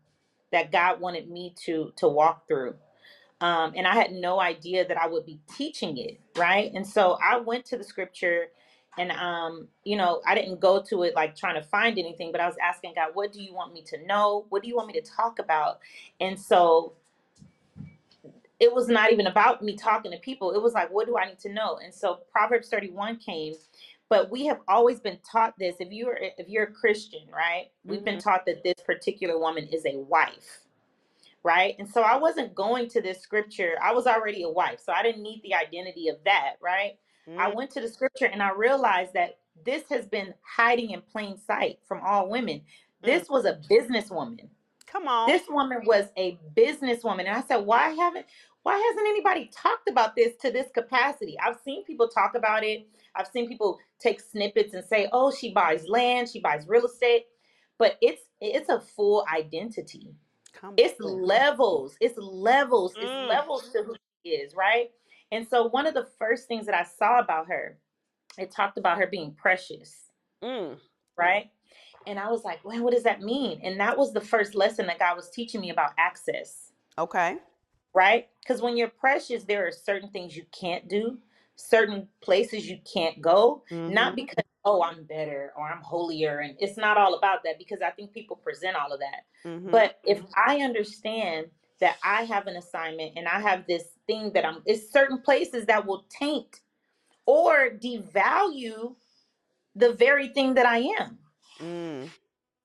that 0.51 0.71
God 0.71 0.99
wanted 1.01 1.29
me 1.29 1.55
to 1.65 1.93
to 1.97 2.07
walk 2.07 2.47
through. 2.47 2.75
Um, 3.41 3.73
and 3.75 3.87
I 3.87 3.95
had 3.95 4.11
no 4.13 4.39
idea 4.39 4.87
that 4.87 4.97
I 4.97 5.07
would 5.07 5.25
be 5.25 5.39
teaching 5.55 5.97
it, 5.97 6.19
right? 6.37 6.71
And 6.73 6.87
so 6.87 7.17
I 7.23 7.37
went 7.37 7.65
to 7.65 7.77
the 7.77 7.83
scripture 7.83 8.47
and 8.97 9.11
um, 9.11 9.67
you 9.83 9.97
know, 9.97 10.21
I 10.27 10.35
didn't 10.35 10.59
go 10.59 10.81
to 10.89 11.03
it 11.03 11.15
like 11.15 11.35
trying 11.35 11.55
to 11.55 11.63
find 11.67 11.99
anything, 11.99 12.31
but 12.31 12.41
I 12.41 12.47
was 12.47 12.55
asking 12.63 12.93
God, 12.95 13.09
what 13.13 13.31
do 13.33 13.41
you 13.41 13.53
want 13.53 13.73
me 13.73 13.83
to 13.87 14.05
know? 14.07 14.45
What 14.49 14.63
do 14.63 14.69
you 14.69 14.75
want 14.75 14.87
me 14.87 14.93
to 14.93 15.01
talk 15.01 15.39
about? 15.39 15.79
And 16.19 16.39
so 16.39 16.93
it 18.59 18.73
was 18.73 18.89
not 18.89 19.13
even 19.13 19.27
about 19.27 19.63
me 19.63 19.77
talking 19.77 20.11
to 20.11 20.19
people. 20.19 20.51
It 20.53 20.61
was 20.63 20.73
like, 20.73 20.91
what 20.91 21.07
do 21.07 21.17
I 21.17 21.27
need 21.27 21.39
to 21.41 21.53
know? 21.53 21.79
And 21.83 21.93
so 21.93 22.21
Proverbs 22.31 22.69
31 22.69 23.17
came, 23.17 23.55
but 24.09 24.31
we 24.31 24.47
have 24.47 24.59
always 24.67 24.99
been 25.01 25.19
taught 25.29 25.55
this. 25.59 25.75
If 25.79 25.91
you're 25.91 26.17
if 26.21 26.49
you're 26.49 26.65
a 26.65 26.73
Christian, 26.73 27.21
right? 27.33 27.67
We've 27.85 28.05
been 28.05 28.19
taught 28.19 28.45
that 28.47 28.63
this 28.63 28.75
particular 28.85 29.39
woman 29.39 29.67
is 29.71 29.85
a 29.85 29.97
wife. 29.99 30.61
Right. 31.43 31.75
And 31.79 31.89
so 31.89 32.03
I 32.03 32.17
wasn't 32.17 32.55
going 32.55 32.89
to 32.89 33.01
this 33.01 33.21
scripture. 33.21 33.73
I 33.83 33.93
was 33.93 34.07
already 34.07 34.43
a 34.43 34.49
wife. 34.49 34.81
So 34.85 34.93
I 34.93 35.03
didn't 35.03 35.23
need 35.23 35.41
the 35.43 35.55
identity 35.55 36.09
of 36.09 36.17
that. 36.25 36.55
Right. 36.61 36.93
I 37.37 37.49
Mm, 37.49 37.55
went 37.55 37.71
to 37.73 37.81
the 37.81 37.89
scripture 37.89 38.27
and 38.27 38.43
I 38.43 38.51
realized 38.53 39.13
that 39.15 39.39
this 39.65 39.83
has 39.89 40.07
been 40.07 40.33
hiding 40.43 40.91
in 40.91 41.01
plain 41.01 41.37
sight 41.37 41.79
from 41.87 42.01
all 42.05 42.29
women. 42.29 42.61
This 43.03 43.29
was 43.29 43.45
a 43.45 43.59
businesswoman 43.71 44.49
come 44.93 45.09
on 45.09 45.29
this 45.29 45.43
woman 45.49 45.79
was 45.85 46.07
a 46.17 46.39
businesswoman 46.57 47.21
and 47.21 47.29
i 47.31 47.41
said 47.43 47.57
why 47.57 47.89
haven't 47.91 48.27
why 48.63 48.77
hasn't 48.89 49.07
anybody 49.09 49.51
talked 49.55 49.89
about 49.89 50.15
this 50.15 50.33
to 50.41 50.51
this 50.51 50.67
capacity 50.75 51.37
i've 51.45 51.59
seen 51.65 51.85
people 51.85 52.09
talk 52.09 52.35
about 52.35 52.63
it 52.65 52.87
i've 53.15 53.27
seen 53.27 53.49
people 53.49 53.79
take 53.99 54.21
snippets 54.21 54.75
and 54.75 54.85
say 54.85 55.09
oh 55.13 55.31
she 55.31 55.53
buys 55.53 55.89
land 55.89 56.29
she 56.29 56.41
buys 56.41 56.67
real 56.69 56.85
estate 56.87 57.25
but 57.79 57.97
it's 58.01 58.23
it's 58.41 58.69
a 58.69 58.81
full 58.81 59.25
identity 59.35 60.15
come 60.53 60.75
it's 60.77 61.01
on. 61.01 61.23
levels 61.23 61.97
it's 62.01 62.17
levels 62.19 62.97
Mm. 62.97 63.03
it's 63.03 63.29
levels 63.29 63.69
to 63.73 63.83
who 63.83 63.95
she 64.25 64.31
is 64.33 64.55
right 64.55 64.91
and 65.33 65.47
so 65.47 65.67
one 65.67 65.87
of 65.87 65.95
the 65.95 66.07
first 66.19 66.47
things 66.47 66.67
that 66.67 66.75
i 66.75 66.83
saw 66.85 67.19
about 67.19 67.47
her 67.47 67.79
it 68.39 68.51
talked 68.51 68.77
about 68.79 68.99
her 68.99 69.07
being 69.07 69.33
precious 69.33 70.05
Mm, 70.43 70.77
right? 71.17 71.51
And 72.07 72.19
I 72.19 72.29
was 72.29 72.43
like, 72.43 72.63
well, 72.63 72.83
what 72.83 72.93
does 72.93 73.03
that 73.03 73.21
mean? 73.21 73.59
And 73.63 73.79
that 73.79 73.97
was 73.97 74.13
the 74.13 74.21
first 74.21 74.55
lesson 74.55 74.87
that 74.87 74.99
God 74.99 75.15
was 75.15 75.29
teaching 75.29 75.61
me 75.61 75.69
about 75.69 75.91
access, 75.97 76.71
okay 76.97 77.37
right? 77.93 78.27
Because 78.41 78.61
when 78.61 78.75
you're 78.75 78.89
precious, 78.89 79.43
there 79.43 79.67
are 79.67 79.71
certain 79.71 80.09
things 80.09 80.35
you 80.35 80.45
can't 80.51 80.87
do, 80.87 81.19
certain 81.55 82.07
places 82.21 82.69
you 82.69 82.79
can't 82.91 83.21
go, 83.21 83.63
not 83.69 84.13
Mhm. 84.13 84.15
because, 84.15 84.43
oh, 84.65 84.81
I'm 84.83 85.03
better 85.03 85.53
or 85.55 85.67
I'm 85.69 85.81
holier. 85.81 86.39
And 86.39 86.57
it's 86.59 86.77
not 86.77 86.97
all 86.97 87.13
about 87.13 87.43
that 87.43 87.57
because 87.59 87.81
I 87.81 87.91
think 87.91 88.11
people 88.11 88.35
present 88.35 88.75
all 88.75 88.91
of 88.91 88.99
that. 88.99 89.25
Mhm. 89.45 89.71
But 89.71 89.99
if 90.05 90.23
I 90.35 90.61
understand 90.61 91.51
that 91.79 91.97
I 92.03 92.23
have 92.23 92.47
an 92.47 92.55
assignment 92.55 93.13
and 93.17 93.27
I 93.27 93.39
have 93.39 93.67
this 93.67 93.99
thing 94.07 94.31
that 94.33 94.45
I'm, 94.45 94.61
it's 94.65 94.91
certain 94.91 95.21
places 95.21 95.65
that 95.67 95.85
will 95.85 96.05
taint 96.09 96.61
or 97.25 97.69
devalue 97.69 98.95
the 99.75 99.93
very 99.93 100.29
thing 100.29 100.55
that 100.55 100.65
I 100.65 100.79
am. 100.99 101.19
Mm, 101.61 102.09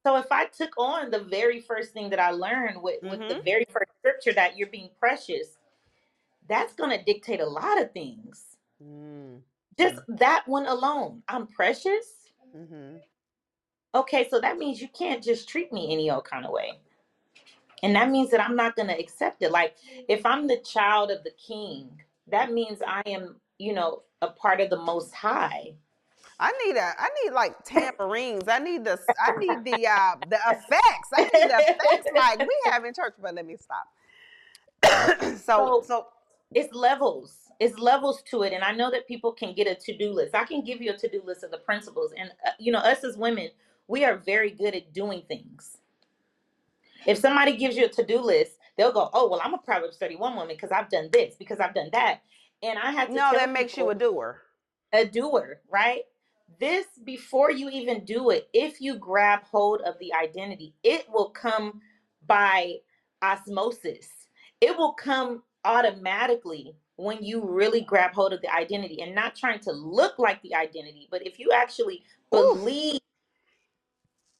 So 0.06 0.16
if 0.16 0.32
I 0.32 0.46
took 0.46 0.70
on 0.78 1.10
the 1.10 1.20
very 1.24 1.60
first 1.60 1.92
thing 1.92 2.10
that 2.10 2.20
I 2.20 2.30
learned 2.30 2.82
with, 2.82 3.00
with 3.04 3.26
the 3.28 3.36
Mhm. 3.36 3.44
very 3.44 3.66
first 3.70 3.90
scripture 3.98 4.32
that 4.34 4.56
you're 4.56 4.68
being 4.70 4.90
precious, 4.98 5.58
that's 6.48 6.74
going 6.74 6.90
to 6.98 7.04
dictate 7.04 7.40
a 7.40 7.46
lot 7.46 7.80
of 7.80 7.92
things. 7.92 8.58
mm, 8.82 9.42
Just 9.78 9.96
that 10.08 10.44
one 10.48 10.66
alone. 10.66 11.22
I'm 11.28 11.46
precious. 11.46 12.32
mhm. 12.54 13.00
Okay, 13.94 14.28
so 14.30 14.40
that 14.40 14.58
means 14.58 14.80
you 14.82 14.88
can't 14.88 15.22
just 15.24 15.48
treat 15.48 15.72
me 15.72 15.92
any 15.92 16.10
old 16.10 16.24
kind 16.24 16.46
of 16.46 16.52
way. 16.52 16.72
And 17.82 17.94
that 17.96 18.10
means 18.10 18.30
that 18.30 18.40
I'm 18.42 18.56
not 18.56 18.76
going 18.76 18.88
to 18.88 18.98
accept 18.98 19.42
it. 19.42 19.52
Like 19.52 19.76
if 20.08 20.26
I'm 20.26 20.46
the 20.48 20.58
child 20.58 21.10
of 21.10 21.24
the 21.24 21.32
king, 21.32 21.90
that 22.28 22.52
means 22.52 22.80
I 22.86 23.02
am, 23.06 23.40
you 23.58 23.72
know, 23.74 24.02
a 24.22 24.28
part 24.30 24.60
of 24.60 24.70
the 24.70 24.78
most 24.78 25.14
high. 25.14 25.74
I 26.40 26.52
need 26.64 26.76
a 26.76 26.92
I 26.98 27.08
need 27.24 27.32
like 27.32 27.56
tambourines. 27.64 28.48
I 28.48 28.58
need 28.58 28.84
the 28.84 28.98
I 29.20 29.36
need 29.36 29.64
the 29.64 29.86
uh 29.86 30.16
the 30.28 30.38
effects. 30.50 31.08
I 31.14 31.22
need 31.22 31.30
the 31.32 31.58
effects 31.58 32.08
like 32.16 32.38
we 32.40 32.56
have 32.66 32.84
in 32.84 32.94
church, 32.94 33.14
but 33.20 33.34
let 33.34 33.46
me 33.46 33.56
stop. 33.56 33.88
so 35.22 35.36
So- 35.36 35.82
so 35.86 36.06
it's 36.54 36.72
levels 36.74 37.36
it's 37.60 37.78
levels 37.78 38.22
to 38.22 38.42
it 38.42 38.52
and 38.52 38.62
i 38.64 38.72
know 38.72 38.90
that 38.90 39.06
people 39.06 39.32
can 39.32 39.52
get 39.52 39.66
a 39.66 39.74
to-do 39.74 40.10
list 40.12 40.34
i 40.34 40.44
can 40.44 40.64
give 40.64 40.80
you 40.80 40.90
a 40.92 40.96
to-do 40.96 41.20
list 41.26 41.42
of 41.44 41.50
the 41.50 41.58
principles 41.58 42.12
and 42.16 42.30
uh, 42.46 42.50
you 42.58 42.72
know 42.72 42.78
us 42.78 43.04
as 43.04 43.16
women 43.18 43.48
we 43.86 44.04
are 44.04 44.16
very 44.16 44.50
good 44.50 44.74
at 44.74 44.92
doing 44.94 45.22
things 45.28 45.76
if 47.06 47.18
somebody 47.18 47.56
gives 47.56 47.76
you 47.76 47.84
a 47.84 47.88
to-do 47.88 48.18
list 48.20 48.52
they'll 48.78 48.92
go 48.92 49.10
oh 49.12 49.28
well 49.28 49.40
i'm 49.44 49.52
a 49.52 49.58
proverbs 49.58 49.98
31 49.98 50.36
woman 50.36 50.48
because 50.56 50.70
i've 50.70 50.88
done 50.88 51.10
this 51.12 51.34
because 51.38 51.60
i've 51.60 51.74
done 51.74 51.90
that 51.92 52.20
and 52.62 52.78
i 52.78 52.90
have 52.92 53.08
to 53.08 53.14
no, 53.14 53.30
that 53.34 53.50
makes 53.50 53.76
you 53.76 53.90
a 53.90 53.94
doer. 53.94 54.40
a 54.92 55.04
doer, 55.04 55.60
right? 55.68 56.02
This 56.60 56.86
before 57.04 57.50
you 57.50 57.70
even 57.70 58.04
do 58.04 58.30
it, 58.30 58.48
if 58.54 58.80
you 58.80 58.96
grab 58.96 59.42
hold 59.44 59.82
of 59.82 59.98
the 60.00 60.12
identity, 60.14 60.74
it 60.84 61.06
will 61.10 61.30
come 61.30 61.80
by 62.26 62.76
osmosis. 63.22 64.08
It 64.60 64.76
will 64.76 64.92
come 64.94 65.42
automatically 65.64 66.76
when 66.96 67.22
you 67.22 67.44
really 67.44 67.82
grab 67.82 68.12
hold 68.12 68.32
of 68.32 68.42
the 68.42 68.54
identity 68.54 69.02
and 69.02 69.14
not 69.14 69.36
trying 69.36 69.60
to 69.60 69.72
look 69.72 70.18
like 70.18 70.42
the 70.42 70.54
identity, 70.54 71.08
but 71.10 71.26
if 71.26 71.38
you 71.38 71.50
actually 71.52 72.04
Oof. 72.34 72.54
believe 72.62 73.00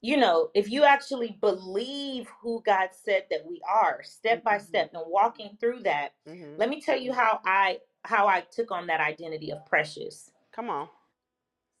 you 0.01 0.17
know, 0.17 0.49
if 0.53 0.69
you 0.71 0.83
actually 0.85 1.37
believe 1.41 2.27
who 2.41 2.61
God 2.65 2.89
said 2.93 3.25
that 3.31 3.45
we 3.47 3.61
are, 3.67 4.01
step 4.03 4.43
by 4.43 4.57
Mhm. 4.57 4.61
step 4.67 4.91
and 4.93 5.03
walking 5.07 5.57
through 5.59 5.81
that, 5.83 6.13
Mhm. 6.27 6.57
let 6.57 6.69
me 6.69 6.81
tell 6.81 6.97
you 6.97 7.13
how 7.13 7.41
I 7.45 7.81
how 8.05 8.27
I 8.27 8.41
took 8.41 8.71
on 8.71 8.87
that 8.87 9.01
identity 9.01 9.51
of 9.51 9.65
precious 9.65 10.31
Come 10.53 10.69
on. 10.69 10.89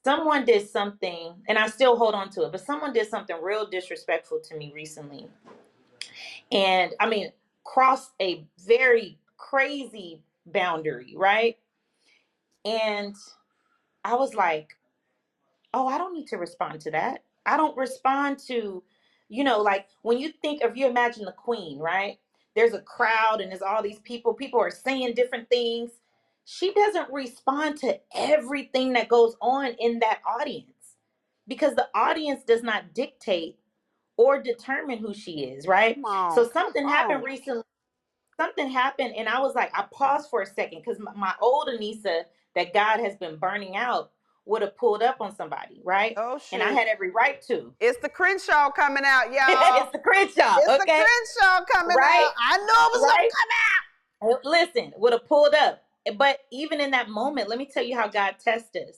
Someone 0.03 0.45
did 0.45 0.67
something 0.67 1.33
and 1.47 1.57
i 1.57 1.67
still 1.67 1.95
hold 1.97 2.13
on 2.13 2.29
to 2.29 2.43
it 2.43 2.51
but 2.51 2.61
someone 2.61 2.93
did 2.93 3.07
something 3.07 3.37
real 3.41 3.67
disrespectful 3.69 4.39
to 4.39 4.55
me 4.57 4.71
recently 4.73 5.27
and 6.51 6.93
i 6.99 7.07
mean 7.07 7.31
crossed 7.63 8.11
a 8.21 8.45
very 8.65 9.17
crazy 9.37 10.21
boundary 10.47 11.13
right 11.17 11.57
and 12.65 13.15
I 14.03 14.15
was 14.15 14.33
like, 14.33 14.77
oh, 15.73 15.87
I 15.87 15.97
don't 15.97 16.13
need 16.13 16.27
to 16.27 16.37
respond 16.37 16.81
to 16.81 16.91
that. 16.91 17.23
I 17.45 17.57
don't 17.57 17.77
respond 17.77 18.39
to, 18.47 18.83
you 19.29 19.43
know, 19.43 19.61
like 19.61 19.87
when 20.01 20.17
you 20.17 20.31
think 20.41 20.63
of 20.63 20.77
you 20.77 20.87
imagine 20.87 21.25
the 21.25 21.31
queen, 21.31 21.79
right? 21.79 22.17
There's 22.55 22.73
a 22.73 22.81
crowd 22.81 23.41
and 23.41 23.51
there's 23.51 23.61
all 23.61 23.83
these 23.83 23.99
people, 23.99 24.33
people 24.33 24.59
are 24.59 24.71
saying 24.71 25.13
different 25.13 25.49
things. 25.49 25.91
She 26.51 26.73
doesn't 26.73 27.11
respond 27.13 27.77
to 27.81 27.99
everything 28.15 28.93
that 28.93 29.07
goes 29.07 29.35
on 29.39 29.67
in 29.79 29.99
that 29.99 30.19
audience 30.27 30.95
because 31.47 31.75
the 31.75 31.87
audience 31.93 32.43
does 32.43 32.63
not 32.63 32.95
dictate 32.95 33.59
or 34.17 34.41
determine 34.41 34.97
who 34.97 35.13
she 35.13 35.43
is, 35.43 35.67
right? 35.67 35.93
Come 35.93 36.05
on. 36.05 36.33
So 36.33 36.49
something 36.49 36.81
come 36.81 36.91
happened 36.91 37.19
on. 37.19 37.23
recently. 37.23 37.61
Something 38.35 38.67
happened, 38.67 39.13
and 39.15 39.29
I 39.29 39.39
was 39.41 39.53
like, 39.53 39.69
I 39.77 39.85
paused 39.91 40.31
for 40.31 40.41
a 40.41 40.45
second 40.47 40.81
because 40.83 40.97
my, 40.99 41.13
my 41.13 41.35
old 41.39 41.67
Aneesa 41.67 42.23
that 42.55 42.73
God 42.73 42.99
has 42.99 43.15
been 43.17 43.37
burning 43.37 43.75
out 43.75 44.11
would 44.45 44.63
have 44.63 44.75
pulled 44.75 45.03
up 45.03 45.17
on 45.21 45.35
somebody, 45.35 45.81
right? 45.83 46.15
Oh. 46.17 46.39
And 46.51 46.63
I 46.63 46.71
had 46.71 46.87
every 46.87 47.11
right 47.11 47.39
to. 47.43 47.75
it's 47.79 47.99
the 48.01 48.09
Crenshaw 48.09 48.71
coming 48.71 49.03
out, 49.05 49.25
y'all. 49.31 49.83
it's 49.83 49.91
the 49.91 49.99
Crenshaw, 49.99 50.57
It's 50.57 50.65
the 50.65 50.79
okay? 50.81 51.05
Crenshaw 51.05 51.63
coming 51.71 51.95
Right? 51.95 52.25
out. 52.25 52.33
I 52.39 52.57
knew 52.57 52.63
it 52.63 52.91
was 52.91 53.01
gonna 54.21 54.33
Uh, 54.33 54.49
Listen, 54.49 54.93
would 54.97 55.13
have 55.13 55.27
pulled 55.27 55.53
up. 55.53 55.83
But 56.17 56.39
even 56.51 56.81
in 56.81 56.91
that 56.91 57.09
moment, 57.09 57.49
let 57.49 57.59
me 57.59 57.65
tell 57.65 57.83
you 57.83 57.95
how 57.97 58.07
God 58.07 58.35
tests 58.43 58.75
us. 58.75 58.97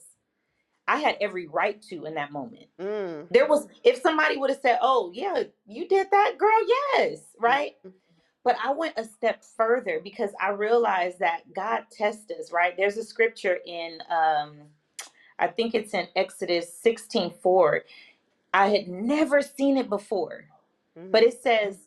I 0.88 0.98
had 0.98 1.16
every 1.20 1.46
right 1.46 1.80
to 1.84 2.06
in 2.06 2.14
that 2.14 2.32
moment. 2.32 2.66
Mm. 2.80 3.28
There 3.30 3.46
was, 3.46 3.68
if 3.84 4.00
somebody 4.02 4.36
would 4.36 4.50
have 4.50 4.60
said, 4.60 4.78
Oh, 4.82 5.12
yeah, 5.14 5.44
you 5.66 5.88
did 5.88 6.08
that, 6.10 6.34
girl, 6.38 6.66
yes, 6.96 7.20
right? 7.40 7.74
But 8.44 8.56
I 8.64 8.72
went 8.72 8.94
a 8.98 9.04
step 9.04 9.44
further 9.44 10.00
because 10.02 10.30
I 10.40 10.50
realized 10.50 11.20
that 11.20 11.52
God 11.54 11.84
tests 11.92 12.30
us, 12.32 12.52
right? 12.52 12.74
There's 12.76 12.96
a 12.96 13.04
scripture 13.04 13.58
in, 13.66 13.98
um, 14.10 14.54
I 15.38 15.48
think 15.48 15.74
it's 15.74 15.94
in 15.94 16.08
Exodus 16.16 16.72
16 16.82 17.32
4. 17.42 17.82
I 18.54 18.68
had 18.68 18.88
never 18.88 19.42
seen 19.42 19.76
it 19.78 19.88
before, 19.90 20.46
Mhm. 20.98 21.12
but 21.12 21.22
it 21.24 21.42
says, 21.42 21.78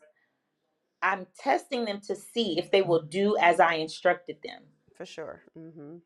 I'm 1.01 1.27
testing 1.39 1.85
them 1.85 2.01
to 2.01 2.15
see 2.15 2.59
if 2.59 2.71
they 2.71 2.83
will 2.83 3.01
do 3.03 3.37
as 3.37 3.59
I 3.61 3.75
instructed 3.75 4.37
them. 4.43 4.63
For 4.95 5.05
sure. 5.05 5.41
hmm 5.55 5.97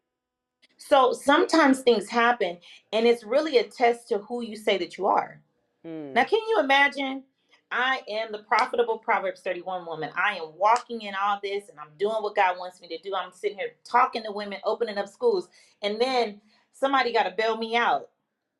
So 0.77 1.13
sometimes 1.13 1.81
things 1.81 2.09
happen, 2.09 2.59
and 2.93 3.07
it's 3.07 3.23
really 3.23 3.57
a 3.59 3.63
test 3.65 4.09
to 4.09 4.19
who 4.19 4.43
you 4.43 4.55
say 4.57 4.77
that 4.79 4.97
you 4.97 5.07
are. 5.07 5.41
Mm. 5.85 6.13
Now, 6.15 6.25
can 6.25 6.39
you 6.49 6.59
imagine? 6.59 7.23
I 7.71 8.01
am 8.09 8.31
the 8.31 8.39
profitable 8.39 8.97
Proverbs 8.97 9.41
31 9.41 9.85
woman. 9.85 10.09
I 10.17 10.35
am 10.37 10.53
walking 10.57 11.03
in 11.03 11.13
all 11.21 11.39
this 11.43 11.69
and 11.69 11.79
I'm 11.79 11.91
doing 11.99 12.17
what 12.21 12.35
God 12.35 12.57
wants 12.57 12.81
me 12.81 12.87
to 12.89 12.97
do. 12.99 13.13
I'm 13.15 13.31
sitting 13.31 13.59
here 13.59 13.73
talking 13.85 14.23
to 14.23 14.31
women, 14.31 14.59
opening 14.65 14.97
up 14.97 15.07
schools, 15.07 15.49
and 15.83 16.01
then 16.01 16.41
somebody 16.73 17.13
got 17.13 17.23
to 17.23 17.31
bail 17.37 17.57
me 17.57 17.75
out 17.75 18.09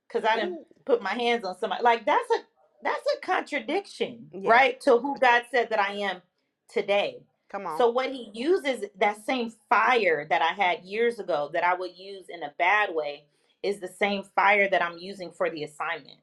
because 0.07 0.25
I 0.29 0.35
didn't 0.35 0.53
Ooh. 0.53 0.65
put 0.85 1.01
my 1.01 1.13
hands 1.13 1.45
on 1.45 1.57
somebody. 1.57 1.83
Like 1.83 2.05
that's 2.05 2.29
a 2.31 2.39
that's 2.83 3.05
a 3.17 3.21
contradiction, 3.25 4.29
Yeah. 4.33 4.49
right? 4.49 4.81
To 4.81 4.97
who 4.99 5.17
God 5.19 5.43
said 5.51 5.69
that 5.71 5.79
I 5.79 5.93
am 5.95 6.21
today. 6.69 7.23
Come 7.49 7.65
on. 7.65 7.77
So 7.77 7.89
what 7.89 8.11
he 8.11 8.29
uses 8.33 8.85
that 8.99 9.25
same 9.25 9.51
fire 9.69 10.25
that 10.29 10.41
I 10.41 10.53
had 10.53 10.83
years 10.83 11.19
ago 11.19 11.49
that 11.53 11.63
I 11.63 11.73
would 11.73 11.97
use 11.97 12.25
in 12.29 12.43
a 12.43 12.53
bad 12.59 12.93
way 12.93 13.23
is 13.63 13.79
the 13.79 13.87
same 13.87 14.23
fire 14.35 14.69
that 14.69 14.81
I'm 14.83 14.97
using 14.97 15.31
for 15.31 15.49
the 15.49 15.63
assignment. 15.63 16.19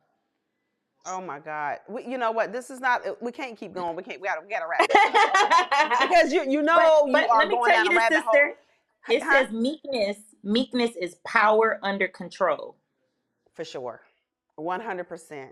oh 1.05 1.21
my 1.21 1.39
God. 1.39 1.79
We, 1.89 2.05
you 2.07 2.17
know 2.19 2.31
what? 2.33 2.53
This 2.53 2.71
is 2.71 2.81
not. 2.81 3.07
uh, 3.07 3.15
We 3.21 3.33
can't 3.33 3.57
keep 3.59 3.73
going. 3.75 3.97
We 3.97 4.03
can't. 4.03 4.21
We 4.21 4.29
gotta. 4.29 4.41
We 4.43 4.49
gotta 4.49 4.67
wrap 4.69 4.81
up. 4.83 6.01
because 6.09 6.33
you 6.33 6.45
you 6.49 6.63
know 6.63 7.07
but, 7.07 7.13
but 7.13 7.23
you 7.25 7.29
are 7.29 7.39
let 7.41 7.49
me 7.49 7.55
going 7.57 7.73
tell 7.73 7.85
down 7.85 7.85
you 7.87 7.91
a 7.91 7.95
this, 7.95 8.11
rabbit 8.11 8.23
hole. 8.25 8.33
sister. 8.33 8.55
It 9.09 9.23
Huh? 9.23 9.33
says 9.47 9.53
meekness. 9.53 10.17
Meekness 10.43 10.97
is 10.97 11.17
power 11.27 11.79
under 11.83 12.09
control. 12.09 12.77
For 13.55 13.65
sure. 13.65 14.01
100%. 14.59 15.49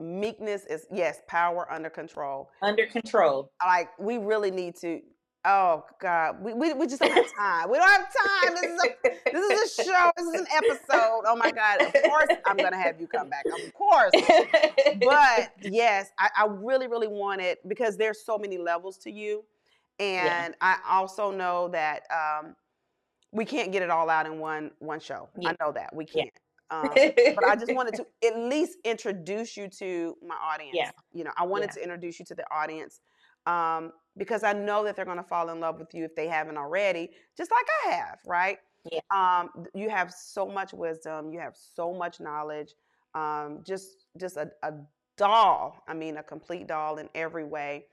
Meekness 0.00 0.66
is, 0.66 0.86
yes, 0.92 1.20
power 1.26 1.66
under 1.70 1.88
control. 1.88 2.50
Under 2.62 2.86
control. 2.86 3.50
Like, 3.64 3.88
we 3.98 4.18
really 4.18 4.50
need 4.50 4.76
to, 4.76 5.00
oh 5.44 5.84
God, 6.00 6.42
we, 6.42 6.52
we, 6.52 6.72
we 6.74 6.86
just 6.86 7.00
don't 7.00 7.12
have 7.12 7.34
time. 7.38 7.70
We 7.70 7.78
don't 7.78 7.88
have 7.88 8.08
time. 8.12 8.54
This 8.54 8.64
is, 8.64 8.82
a, 8.84 9.32
this 9.32 9.50
is 9.50 9.78
a 9.78 9.84
show. 9.84 10.10
This 10.16 10.26
is 10.26 10.40
an 10.40 10.46
episode. 10.54 11.22
Oh 11.26 11.36
my 11.36 11.50
God. 11.50 11.82
Of 11.82 11.92
course, 12.04 12.28
I'm 12.44 12.56
going 12.56 12.72
to 12.72 12.78
have 12.78 13.00
you 13.00 13.06
come 13.06 13.30
back. 13.30 13.44
Of 13.46 13.72
course. 13.72 14.12
But 15.00 15.52
yes, 15.62 16.10
I, 16.18 16.28
I 16.36 16.46
really, 16.46 16.88
really 16.88 17.08
want 17.08 17.40
it 17.40 17.66
because 17.68 17.96
there's 17.96 18.24
so 18.24 18.36
many 18.36 18.58
levels 18.58 18.98
to 18.98 19.10
you. 19.10 19.44
And 19.98 20.54
I 20.60 20.76
also 20.86 21.30
know 21.30 21.68
that 21.68 22.02
um, 22.10 22.54
we 23.32 23.46
can't 23.46 23.72
get 23.72 23.82
it 23.82 23.88
all 23.88 24.10
out 24.10 24.26
in 24.26 24.38
one 24.38 24.72
one 24.78 25.00
show. 25.00 25.30
Yeah. 25.38 25.50
I 25.50 25.64
know 25.64 25.72
that 25.72 25.94
we 25.94 26.04
can't 26.04 26.26
Yeah. 26.26 26.30
Um, 26.70 26.88
but 27.34 27.44
I 27.44 27.56
just 27.56 27.72
wanted 27.74 27.94
to 27.96 28.06
at 28.26 28.36
least 28.38 28.78
introduce 28.84 29.56
you 29.56 29.68
to 29.78 30.16
my 30.26 30.34
audience. 30.34 30.74
Yeah. 30.74 30.90
You 31.12 31.24
know, 31.24 31.32
I 31.36 31.44
wanted 31.46 31.70
Yeah. 31.70 31.74
to 31.74 31.82
introduce 31.82 32.18
you 32.18 32.24
to 32.26 32.34
the 32.34 32.44
audience 32.52 33.00
um, 33.46 33.92
because 34.16 34.42
I 34.42 34.52
know 34.52 34.84
that 34.84 34.96
they're 34.96 35.04
going 35.04 35.18
to 35.18 35.22
fall 35.22 35.50
in 35.50 35.60
love 35.60 35.78
with 35.78 35.94
you 35.94 36.04
if 36.04 36.14
they 36.16 36.26
haven't 36.26 36.56
already, 36.56 37.10
just 37.36 37.50
like 37.50 37.66
I 37.86 37.94
have, 37.96 38.18
right? 38.26 38.58
Yeah. 38.90 39.00
Um, 39.14 39.66
you 39.74 39.88
have 39.90 40.12
so 40.12 40.46
much 40.46 40.72
wisdom. 40.72 41.30
You 41.32 41.38
have 41.40 41.54
so 41.56 41.92
much 41.94 42.20
knowledge. 42.20 42.74
Um, 43.14 43.62
just, 43.64 44.06
just 44.18 44.36
a, 44.36 44.50
a 44.62 44.72
doll. 45.16 45.82
I 45.88 45.94
mean, 45.94 46.16
a 46.16 46.22
complete 46.22 46.66
doll 46.66 46.98
in 46.98 47.08
every 47.14 47.44
way. 47.44 47.86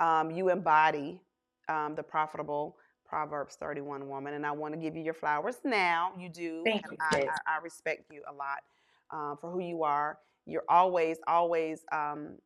Um, 0.00 0.30
you 0.30 0.50
embody 0.50 1.20
um, 1.68 1.94
the 1.94 2.02
profitable 2.02 2.76
Proverbs 3.08 3.56
31 3.56 4.08
woman, 4.08 4.34
and 4.34 4.46
I 4.46 4.52
want 4.52 4.74
to 4.74 4.80
give 4.80 4.94
you 4.96 5.02
your 5.02 5.14
flowers 5.14 5.56
now. 5.64 6.12
You 6.18 6.28
do. 6.28 6.64
Thank 6.64 6.84
you, 6.90 6.96
I. 7.00 7.22
I, 7.46 7.56
I 7.56 7.58
respect 7.62 8.10
you 8.12 8.22
a 8.28 8.32
lot 8.32 8.58
uh, 9.10 9.36
for 9.36 9.50
who 9.50 9.60
you 9.60 9.82
are. 9.82 10.18
You're 10.46 10.64
always, 10.68 11.18
always 11.26 11.84
um, 11.92 12.38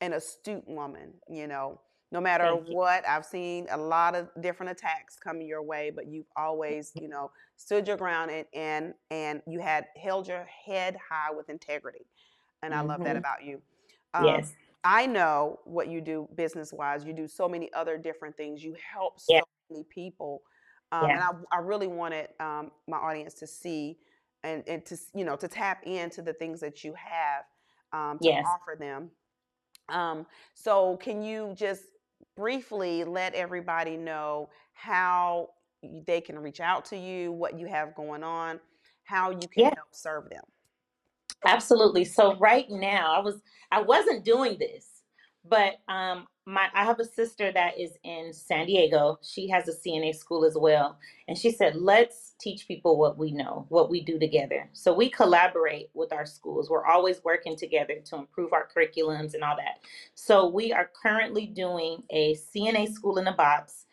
an 0.00 0.12
astute 0.14 0.66
woman, 0.68 1.14
you 1.28 1.46
know. 1.46 1.80
No 2.10 2.20
matter 2.22 2.56
Thank 2.56 2.68
you. 2.68 2.76
what, 2.76 3.06
I've 3.06 3.26
seen 3.26 3.66
a 3.70 3.76
lot 3.76 4.14
of 4.14 4.30
different 4.40 4.72
attacks 4.72 5.16
coming 5.18 5.46
your 5.46 5.62
way, 5.62 5.90
but 5.90 6.06
you've 6.06 6.26
always, 6.36 6.92
you 6.96 7.08
know, 7.08 7.30
stood 7.56 7.86
your 7.86 7.98
ground 7.98 8.30
and 8.30 8.46
and, 8.54 8.94
and 9.10 9.42
you 9.46 9.60
had 9.60 9.86
held 10.02 10.26
your 10.28 10.44
head 10.44 10.96
high 11.10 11.30
with 11.32 11.50
integrity. 11.50 12.06
And 12.62 12.74
I 12.74 12.80
love 12.80 13.02
that 13.04 13.16
Mhm. 13.16 13.18
about 13.18 13.44
you. 13.44 13.62
Um, 14.14 14.48
yes. 14.48 14.54
I 14.84 15.06
know 15.06 15.60
what 15.64 15.88
you 15.88 16.00
do 16.00 16.28
business 16.34 16.72
wise. 16.72 17.04
You 17.04 17.12
do 17.12 17.28
so 17.28 17.48
many 17.48 17.72
other 17.74 17.98
different 17.98 18.36
things. 18.36 18.64
You 18.64 18.74
help 18.74 19.20
so 19.20 19.34
Yeah. 19.34 19.40
Many 19.70 19.84
people. 19.84 20.42
Um, 20.92 21.02
Yeah. 21.08 21.14
And 21.14 21.22
I, 21.22 21.56
I 21.56 21.58
really 21.60 21.86
wanted 21.86 22.28
um, 22.40 22.70
my 22.86 22.96
audience 22.96 23.34
to 23.34 23.46
see 23.46 23.98
and, 24.42 24.62
and 24.66 24.84
to, 24.86 24.96
you 25.14 25.24
know, 25.24 25.36
to 25.36 25.48
tap 25.48 25.82
into 25.84 26.22
the 26.22 26.32
things 26.32 26.60
that 26.60 26.84
you 26.84 26.94
have 26.94 27.44
um, 27.92 28.18
to 28.20 28.30
Yes. 28.30 28.46
offer 28.46 28.76
them. 28.78 29.10
Um, 29.88 30.26
so 30.54 30.96
can 30.98 31.22
you 31.22 31.54
just 31.56 31.84
briefly 32.36 33.04
let 33.04 33.34
everybody 33.34 33.96
know 33.96 34.50
how 34.72 35.50
they 36.06 36.20
can 36.20 36.38
reach 36.38 36.60
out 36.60 36.84
to 36.86 36.96
you, 36.96 37.32
what 37.32 37.58
you 37.58 37.66
have 37.66 37.94
going 37.94 38.22
on, 38.22 38.60
how 39.04 39.30
you 39.30 39.48
can 39.48 39.64
Yeah. 39.64 39.70
help 39.74 39.88
serve 39.92 40.28
them? 40.30 40.44
Absolutely. 41.46 42.04
So 42.04 42.36
right 42.36 42.66
now, 42.68 43.12
I 43.14 43.20
was 43.20 43.40
I 43.70 43.82
wasn't 43.82 44.24
doing 44.24 44.56
this, 44.58 44.97
but 45.44 45.76
um 45.88 46.26
my 46.46 46.68
I 46.74 46.84
have 46.84 47.00
a 47.00 47.04
sister 47.04 47.52
that 47.52 47.78
is 47.78 47.92
in 48.04 48.32
San 48.32 48.66
Diego. 48.66 49.18
She 49.22 49.48
has 49.50 49.68
a 49.68 49.72
CNA 49.72 50.14
school 50.16 50.44
as 50.44 50.56
well, 50.58 50.98
and 51.28 51.38
she 51.38 51.50
said, 51.52 51.76
"Let's 51.76 52.34
teach 52.40 52.68
people 52.68 52.98
what 52.98 53.18
we 53.18 53.32
know, 53.32 53.66
what 53.68 53.90
we 53.90 54.02
do 54.02 54.18
together." 54.18 54.68
So 54.72 54.94
we 54.94 55.10
collaborate 55.10 55.90
with 55.94 56.12
our 56.12 56.26
schools. 56.26 56.70
We're 56.70 56.86
always 56.86 57.22
working 57.24 57.56
together 57.56 57.96
to 58.06 58.16
improve 58.16 58.52
our 58.52 58.68
curriculums 58.68 59.34
and 59.34 59.44
all 59.44 59.56
that. 59.56 59.80
So 60.14 60.48
we 60.48 60.72
are 60.72 60.90
currently 61.02 61.46
doing 61.46 62.02
a 62.10 62.34
CNA 62.36 62.88
school 62.92 63.18
in 63.18 63.26
a 63.28 63.34
box, 63.34 63.86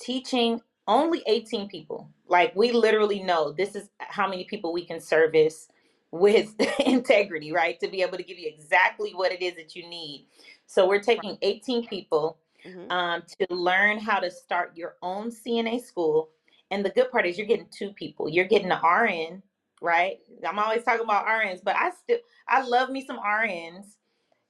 teaching 0.00 0.60
only 0.88 1.22
18 1.26 1.68
people. 1.68 2.10
Like 2.28 2.54
we 2.56 2.72
literally 2.72 3.22
know 3.22 3.52
this 3.52 3.74
is 3.76 3.88
how 4.00 4.28
many 4.28 4.44
people 4.44 4.72
we 4.72 4.84
can 4.84 5.00
service 5.00 5.68
with 6.10 6.54
integrity, 6.80 7.52
right? 7.52 7.78
To 7.80 7.88
be 7.88 8.02
able 8.02 8.18
to 8.18 8.24
give 8.24 8.38
you 8.38 8.48
exactly 8.52 9.12
what 9.14 9.32
it 9.32 9.42
is 9.42 9.54
that 9.56 9.76
you 9.76 9.88
need. 9.88 10.26
So 10.70 10.86
we're 10.86 11.00
taking 11.00 11.36
18 11.42 11.88
people 11.88 12.38
Mhm. 12.64 12.92
um, 12.92 13.22
to 13.22 13.52
learn 13.52 13.98
how 13.98 14.20
to 14.20 14.30
start 14.30 14.76
your 14.76 14.96
own 15.02 15.32
CNA 15.32 15.80
school. 15.80 16.30
And 16.70 16.84
the 16.84 16.90
good 16.90 17.10
part 17.10 17.26
is 17.26 17.36
you're 17.36 17.46
getting 17.48 17.66
two 17.70 17.92
people. 17.92 18.28
You're 18.28 18.44
getting 18.44 18.70
an 18.70 18.78
RN, 18.84 19.42
right? 19.82 20.20
I'm 20.46 20.60
always 20.60 20.84
talking 20.84 21.02
about 21.02 21.26
RNs, 21.26 21.60
but 21.64 21.74
I 21.74 21.90
still 21.90 22.18
I 22.46 22.62
love 22.62 22.88
me 22.88 23.04
some 23.04 23.18
RNs. 23.18 23.96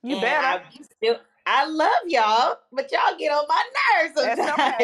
You 0.03 0.17
and 0.17 0.21
better. 0.21 0.47
I 0.47 0.83
still 0.83 1.21
I 1.47 1.65
love 1.65 2.03
y'all, 2.07 2.59
but 2.71 2.93
y'all 2.93 3.17
get 3.17 3.33
on 3.33 3.47
my 3.49 3.65
nerves 4.03 4.13
It's 4.19 4.47
sometimes. 4.47 4.75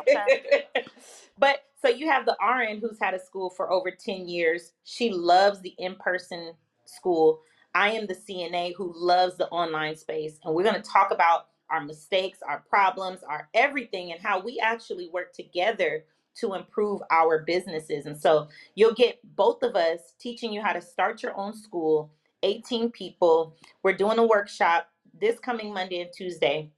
okay. 0.00 0.68
It's 0.76 0.90
but 1.38 1.64
so 1.82 1.88
you 1.88 2.08
have 2.08 2.24
the 2.24 2.36
RN 2.40 2.78
who's 2.78 3.00
had 3.00 3.14
a 3.14 3.18
school 3.18 3.50
for 3.50 3.68
over 3.72 3.90
10 3.90 4.28
years. 4.28 4.74
She 4.84 5.10
loves 5.10 5.60
the 5.60 5.74
in-person 5.78 6.54
school. 6.84 7.42
I 7.74 7.90
am 7.90 8.06
the 8.06 8.14
CNA 8.14 8.74
who 8.76 8.92
loves 8.94 9.36
the 9.36 9.48
online 9.48 9.96
space. 9.96 10.38
And 10.44 10.54
we're 10.54 10.62
going 10.62 10.80
to 10.80 10.82
talk 10.82 11.10
about 11.10 11.48
our 11.70 11.84
mistakes, 11.84 12.38
our 12.46 12.62
problems, 12.68 13.20
our 13.28 13.48
everything, 13.54 14.12
and 14.12 14.20
how 14.20 14.40
we 14.40 14.60
actually 14.60 15.08
work 15.08 15.32
together 15.32 16.04
to 16.36 16.54
improve 16.54 17.00
our 17.10 17.40
businesses. 17.40 18.06
And 18.06 18.16
so 18.16 18.48
you'll 18.74 18.94
get 18.94 19.18
both 19.36 19.62
of 19.62 19.76
us 19.76 20.14
teaching 20.18 20.52
you 20.52 20.62
how 20.62 20.72
to 20.72 20.80
start 20.80 21.22
your 21.22 21.36
own 21.36 21.54
school, 21.56 22.12
18 22.42 22.90
people. 22.90 23.56
We're 23.82 23.96
doing 23.96 24.18
a 24.18 24.26
workshop 24.26 24.88
this 25.20 25.38
coming 25.38 25.72
Monday 25.72 26.00
and 26.00 26.10
Tuesday. 26.12 26.70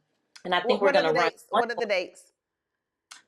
And 0.44 0.54
I 0.54 0.60
think 0.60 0.80
What, 0.80 0.94
we're 0.94 1.00
going 1.00 1.14
to 1.14 1.18
run. 1.18 1.30
dates? 1.30 1.44
What 1.50 1.70
are 1.70 1.74
the 1.74 1.86
dates? 1.86 2.32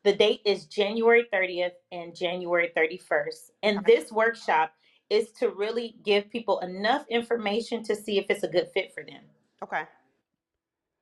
The 0.04 0.14
date 0.14 0.40
is 0.44 0.66
January 0.66 1.26
30th 1.32 1.72
and 1.92 2.14
January 2.14 2.70
31st. 2.76 3.50
And 3.62 3.84
this 3.84 4.12
workshop 4.12 4.72
is 5.11 5.30
to 5.32 5.50
really 5.50 5.96
give 6.04 6.30
people 6.30 6.59
enough 6.61 7.06
information 7.09 7.82
to 7.84 7.96
see 7.96 8.18
if 8.18 8.26
it's 8.28 8.42
a 8.42 8.48
good 8.48 8.68
fit 8.74 8.92
for 8.94 9.02
them. 9.02 9.22
Okay. 9.62 9.82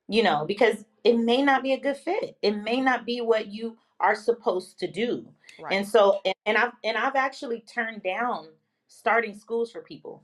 You 0.07 0.23
know, 0.23 0.45
because 0.47 0.85
it 1.03 1.17
may 1.17 1.41
not 1.41 1.63
be 1.63 1.73
a 1.73 1.79
good 1.79 1.97
fit. 1.97 2.37
It 2.41 2.51
may 2.51 2.79
not 2.79 3.05
be 3.05 3.21
what 3.21 3.47
you 3.47 3.77
are 3.99 4.15
supposed 4.15 4.79
to 4.79 4.89
do. 4.89 5.27
Right. 5.59 5.73
And 5.73 5.87
so 5.87 6.21
and, 6.23 6.35
and 6.45 6.57
I've 6.57 6.71
and 6.83 6.97
I've 6.97 7.15
actually 7.15 7.61
turned 7.61 8.03
down 8.03 8.47
starting 8.87 9.37
schools 9.37 9.71
for 9.71 9.81
people. 9.81 10.23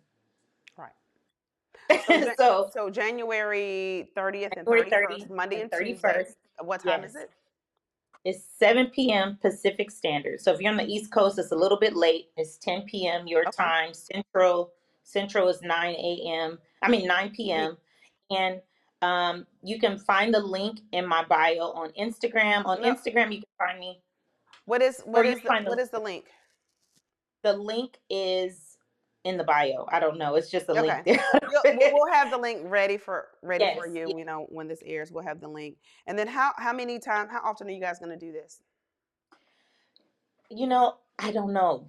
Right. 0.77 0.91
So, 2.09 2.33
so 2.37 2.69
so 2.73 2.89
January 2.89 4.09
30th 4.15 4.51
and 4.57 4.65
31st, 4.65 4.89
30th 4.89 5.29
Monday 5.29 5.61
and 5.61 5.73
and 5.73 5.85
Tuesday. 5.85 6.07
31st. 6.07 6.65
What 6.65 6.83
time 6.83 7.03
is 7.03 7.15
it? 7.15 7.29
It's 8.25 8.43
7 8.59 8.87
p.m. 8.87 9.37
Pacific 9.41 9.91
Standard. 9.91 10.39
So 10.41 10.53
if 10.53 10.61
you're 10.61 10.71
on 10.71 10.77
the 10.77 10.85
East 10.85 11.11
Coast, 11.11 11.39
it's 11.39 11.51
a 11.51 11.55
little 11.55 11.79
bit 11.79 11.95
late. 11.95 12.29
It's 12.37 12.57
10 12.57 12.83
p.m. 12.83 13.27
your 13.27 13.41
Okay. 13.47 13.51
time. 13.51 13.93
Central 13.93 14.71
Central 15.03 15.49
is 15.49 15.61
9 15.61 15.95
a.m. 15.95 16.59
I 16.81 16.89
mean 16.89 17.07
9 17.07 17.31
p.m. 17.35 17.77
And 18.31 18.61
um, 19.01 19.45
you 19.63 19.79
can 19.79 19.97
find 19.97 20.33
the 20.33 20.39
link 20.39 20.79
in 20.93 21.05
my 21.05 21.25
bio 21.25 21.71
on 21.73 21.89
Instagram. 21.99 22.65
On 22.65 22.81
No. 22.81 22.93
Instagram, 22.93 23.33
you 23.33 23.39
can 23.41 23.49
find 23.59 23.79
me. 23.79 24.01
What 24.65 24.81
is 24.81 25.01
what 25.05 25.25
is 25.25 25.41
the- 25.41 25.49
what 25.67 25.79
is 25.79 25.89
the 25.89 25.99
link? 25.99 26.25
The 27.43 27.53
link 27.53 27.97
is 28.09 28.62
in 29.25 29.37
the 29.37 29.43
bio. 29.43 29.87
I 29.91 29.99
don't 29.99 30.17
know. 30.17 30.35
It's 30.35 30.49
just 30.51 30.69
a 30.69 30.73
Okay. 30.73 30.81
link 30.81 31.05
there. 31.05 31.25
We'll, 31.93 32.11
have 32.13 32.31
the 32.31 32.37
link 32.37 32.61
ready 32.65 32.97
for 32.97 33.27
ready 33.41 33.65
for 33.75 33.87
you. 33.87 34.17
You 34.17 34.25
know 34.25 34.47
when 34.49 34.67
this 34.67 34.81
airs, 34.85 35.11
we'll 35.11 35.23
have 35.23 35.41
the 35.41 35.47
link. 35.47 35.77
And 36.07 36.17
then 36.19 36.27
how 36.27 36.51
how 36.57 36.73
many 36.73 36.99
times? 36.99 37.31
How 37.31 37.41
often 37.43 37.67
are 37.67 37.71
you 37.71 37.81
guys 37.81 37.99
going 37.99 38.17
to 38.17 38.25
do 38.25 38.31
this? 38.31 38.59
you 40.49 40.67
know, 40.67 40.95
I 41.19 41.31
don't 41.31 41.53
know. 41.53 41.87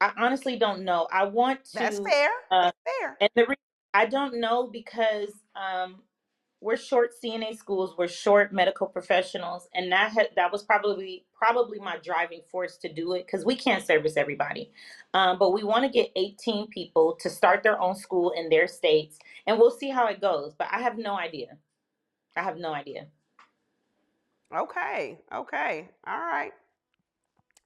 I 0.00 0.12
honestly 0.18 0.58
don't 0.58 0.84
know. 0.84 1.08
I 1.12 1.24
want 1.26 1.64
to. 1.66 1.78
That's 1.78 1.98
fair. 2.00 2.30
uh, 2.50 2.64
That's 2.64 2.78
fair. 3.00 3.16
And 3.20 3.30
the 3.36 3.46
re- 3.48 3.56
I 3.94 4.06
don't 4.06 4.40
know 4.40 4.68
because 4.68 5.30
um, 5.56 5.96
we're 6.60 6.76
short 6.76 7.12
CNA 7.22 7.56
schools, 7.56 7.94
we're 7.98 8.08
short 8.08 8.52
medical 8.52 8.86
professionals, 8.88 9.68
and 9.74 9.92
that 9.92 10.12
ha- 10.12 10.30
that 10.36 10.52
was 10.52 10.62
probably 10.64 11.24
probably 11.40 11.80
my 11.80 11.98
driving 12.04 12.42
force 12.52 12.76
to 12.78 12.92
do 12.92 13.14
it 13.14 13.26
because 13.26 13.44
we 13.46 13.56
can't 13.56 13.84
service 13.84 14.16
everybody. 14.16 14.70
Um, 15.14 15.38
but 15.38 15.52
we 15.52 15.64
want 15.64 15.84
to 15.84 15.90
get 15.90 16.12
18 16.16 16.68
people 16.68 17.16
to 17.20 17.30
start 17.30 17.62
their 17.64 17.80
own 17.80 17.96
school 17.96 18.32
in 18.36 18.50
their 18.50 18.68
states, 18.68 19.18
and 19.46 19.58
we'll 19.58 19.70
see 19.70 19.90
how 19.90 20.06
it 20.08 20.20
goes. 20.20 20.54
But 20.58 20.68
I 20.72 20.80
have 20.80 20.98
no 20.98 21.18
idea. 21.18 21.56
I 22.36 22.42
have 22.42 22.58
no 22.58 22.74
idea. 22.74 23.06
Okay. 24.56 25.18
Okay. 25.34 25.88
All 26.06 26.18
right. 26.20 26.52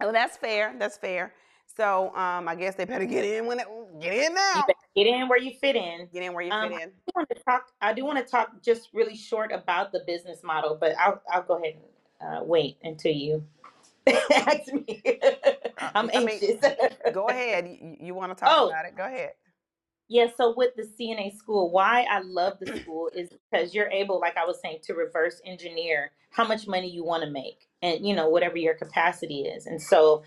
Oh, 0.01 0.13
that's 0.13 0.37
fair. 0.37 0.75
That's 0.79 0.97
fair. 0.99 1.35
So 1.77 2.15
um, 2.15 2.49
I 2.49 2.55
guess 2.55 2.77
they 2.77 2.85
better 2.85 3.07
get 3.07 3.25
in 3.25 3.47
when 3.47 3.61
it 3.61 3.67
get 4.01 4.15
in 4.15 4.35
now. 4.35 4.65
get 4.95 5.07
in 5.07 5.29
where 5.29 5.41
you 5.41 5.53
fit 5.61 5.77
in. 5.77 6.09
Get 6.13 6.23
in 6.23 6.33
where 6.35 6.45
you 6.45 6.53
Um, 6.53 6.71
fit 6.71 6.83
in. 6.83 6.89
I 6.89 6.93
do 7.07 7.13
want 7.17 7.29
to 7.31 7.35
talk. 7.45 7.67
I 7.81 7.93
do 7.95 8.05
want 8.05 8.19
to 8.19 8.25
talk 8.31 8.63
just 8.63 8.91
really 8.93 9.17
short 9.17 9.53
about 9.53 9.93
the 9.93 10.03
business 10.07 10.43
model, 10.45 10.77
but 10.81 10.95
I'll 10.99 11.23
I'll 11.33 11.43
go 11.43 11.57
ahead 11.57 11.75
and 12.21 12.41
uh, 12.41 12.45
wait 12.45 12.79
until 12.83 13.13
you 13.13 13.45
ask 14.33 14.73
me. 14.73 15.03
Uh, 15.81 15.91
I'm 15.95 16.11
I 16.15 16.21
mean, 16.21 16.41
anxious. 16.41 16.61
Go 17.11 17.29
ahead. 17.29 17.69
You, 17.69 17.97
you 18.01 18.15
want 18.15 18.37
to 18.37 18.37
talk 18.41 18.51
Oh. 18.51 18.67
about 18.69 18.87
it? 18.87 18.97
Go 18.97 19.05
ahead. 19.07 19.33
Yeah, 20.09 20.27
so 20.37 20.55
with 20.57 20.75
the 20.77 20.83
CNA 20.83 21.35
school, 21.37 21.71
why 21.71 22.07
I 22.11 22.21
love 22.21 22.59
the 22.61 22.67
school 22.81 23.11
is 23.15 23.31
because 23.51 23.75
you're 23.75 23.91
able, 23.91 24.21
like 24.21 24.37
I 24.37 24.45
was 24.45 24.61
saying, 24.61 24.81
to 24.85 24.95
reverse 24.95 25.41
engineer 25.47 26.13
how 26.31 26.47
much 26.47 26.67
money 26.69 26.91
you 26.91 27.05
want 27.05 27.25
to 27.25 27.31
make 27.31 27.69
and, 27.83 28.07
you 28.07 28.15
know, 28.15 28.29
whatever 28.29 28.59
your 28.59 28.75
capacity 28.75 29.43
is. 29.43 29.67
And 29.67 29.81
so 29.81 30.23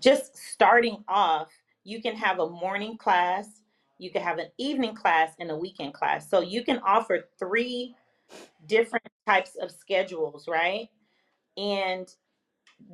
just 0.00 0.36
starting 0.36 1.04
off, 1.08 1.48
you 1.84 2.00
can 2.00 2.16
have 2.16 2.38
a 2.38 2.48
morning 2.48 2.96
class, 2.96 3.60
you 3.98 4.10
can 4.10 4.22
have 4.22 4.38
an 4.38 4.48
evening 4.58 4.94
class, 4.94 5.32
and 5.40 5.50
a 5.50 5.56
weekend 5.56 5.94
class. 5.94 6.28
So 6.30 6.40
you 6.40 6.64
can 6.64 6.78
offer 6.78 7.28
three 7.38 7.94
different 8.66 9.04
types 9.26 9.56
of 9.60 9.70
schedules, 9.70 10.48
right? 10.48 10.88
And 11.56 12.08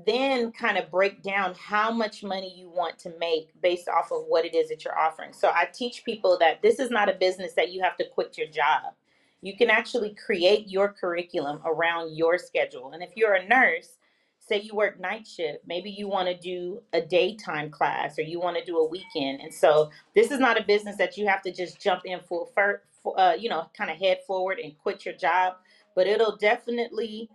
then 0.06 0.50
kind 0.52 0.78
of 0.78 0.90
break 0.90 1.22
down 1.22 1.54
how 1.54 1.90
much 1.90 2.22
money 2.22 2.52
you 2.56 2.68
want 2.68 2.98
to 3.00 3.12
make 3.18 3.48
based 3.62 3.88
off 3.88 4.10
of 4.12 4.24
what 4.28 4.44
it 4.44 4.54
is 4.54 4.68
that 4.68 4.84
you're 4.84 4.98
offering. 4.98 5.32
So 5.32 5.48
I 5.48 5.66
teach 5.72 6.04
people 6.04 6.38
that 6.40 6.62
this 6.62 6.78
is 6.78 6.90
not 6.90 7.08
a 7.08 7.14
business 7.14 7.52
that 7.54 7.72
you 7.72 7.82
have 7.82 7.96
to 7.98 8.08
quit 8.08 8.36
your 8.38 8.48
job. 8.48 8.94
You 9.42 9.56
can 9.56 9.70
actually 9.70 10.14
create 10.14 10.68
your 10.68 10.88
curriculum 10.88 11.60
around 11.64 12.16
your 12.16 12.38
schedule. 12.38 12.92
And 12.92 13.02
if 13.02 13.10
you're 13.14 13.34
a 13.34 13.46
nurse, 13.46 13.98
say 14.38 14.60
you 14.60 14.74
work 14.74 14.98
night 14.98 15.26
shift, 15.26 15.60
maybe 15.66 15.90
you 15.90 16.08
want 16.08 16.28
to 16.28 16.36
do 16.36 16.82
a 16.92 17.00
daytime 17.00 17.70
class 17.70 18.18
or 18.18 18.22
you 18.22 18.40
want 18.40 18.56
to 18.56 18.64
do 18.64 18.78
a 18.78 18.88
weekend. 18.88 19.40
And 19.40 19.52
so 19.52 19.90
this 20.14 20.30
is 20.30 20.38
not 20.38 20.60
a 20.60 20.64
business 20.64 20.96
that 20.96 21.16
you 21.16 21.26
have 21.26 21.42
to 21.42 21.52
just 21.52 21.80
jump 21.80 22.02
in 22.04 22.20
full, 22.20 22.50
fir- 22.54 22.82
uh, 23.16 23.34
you 23.38 23.48
know, 23.48 23.68
kind 23.76 23.90
of 23.90 23.98
head 23.98 24.20
forward 24.26 24.58
and 24.58 24.76
quit 24.78 25.04
your 25.04 25.14
job, 25.14 25.56
but 25.94 26.06
it'll 26.06 26.36
definitely 26.36 27.28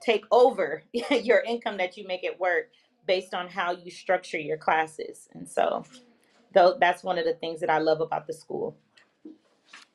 take 0.00 0.24
over 0.30 0.82
your 0.92 1.40
income 1.40 1.76
that 1.78 1.96
you 1.96 2.06
make 2.06 2.24
at 2.24 2.38
work 2.38 2.70
based 3.06 3.34
on 3.34 3.48
how 3.48 3.72
you 3.72 3.90
structure 3.90 4.38
your 4.38 4.56
classes. 4.56 5.28
And 5.34 5.48
so 5.48 5.84
though 6.54 6.76
that's 6.80 7.04
one 7.04 7.18
of 7.18 7.24
the 7.24 7.34
things 7.34 7.60
that 7.60 7.70
I 7.70 7.78
love 7.78 8.00
about 8.00 8.26
the 8.26 8.32
school. 8.32 8.76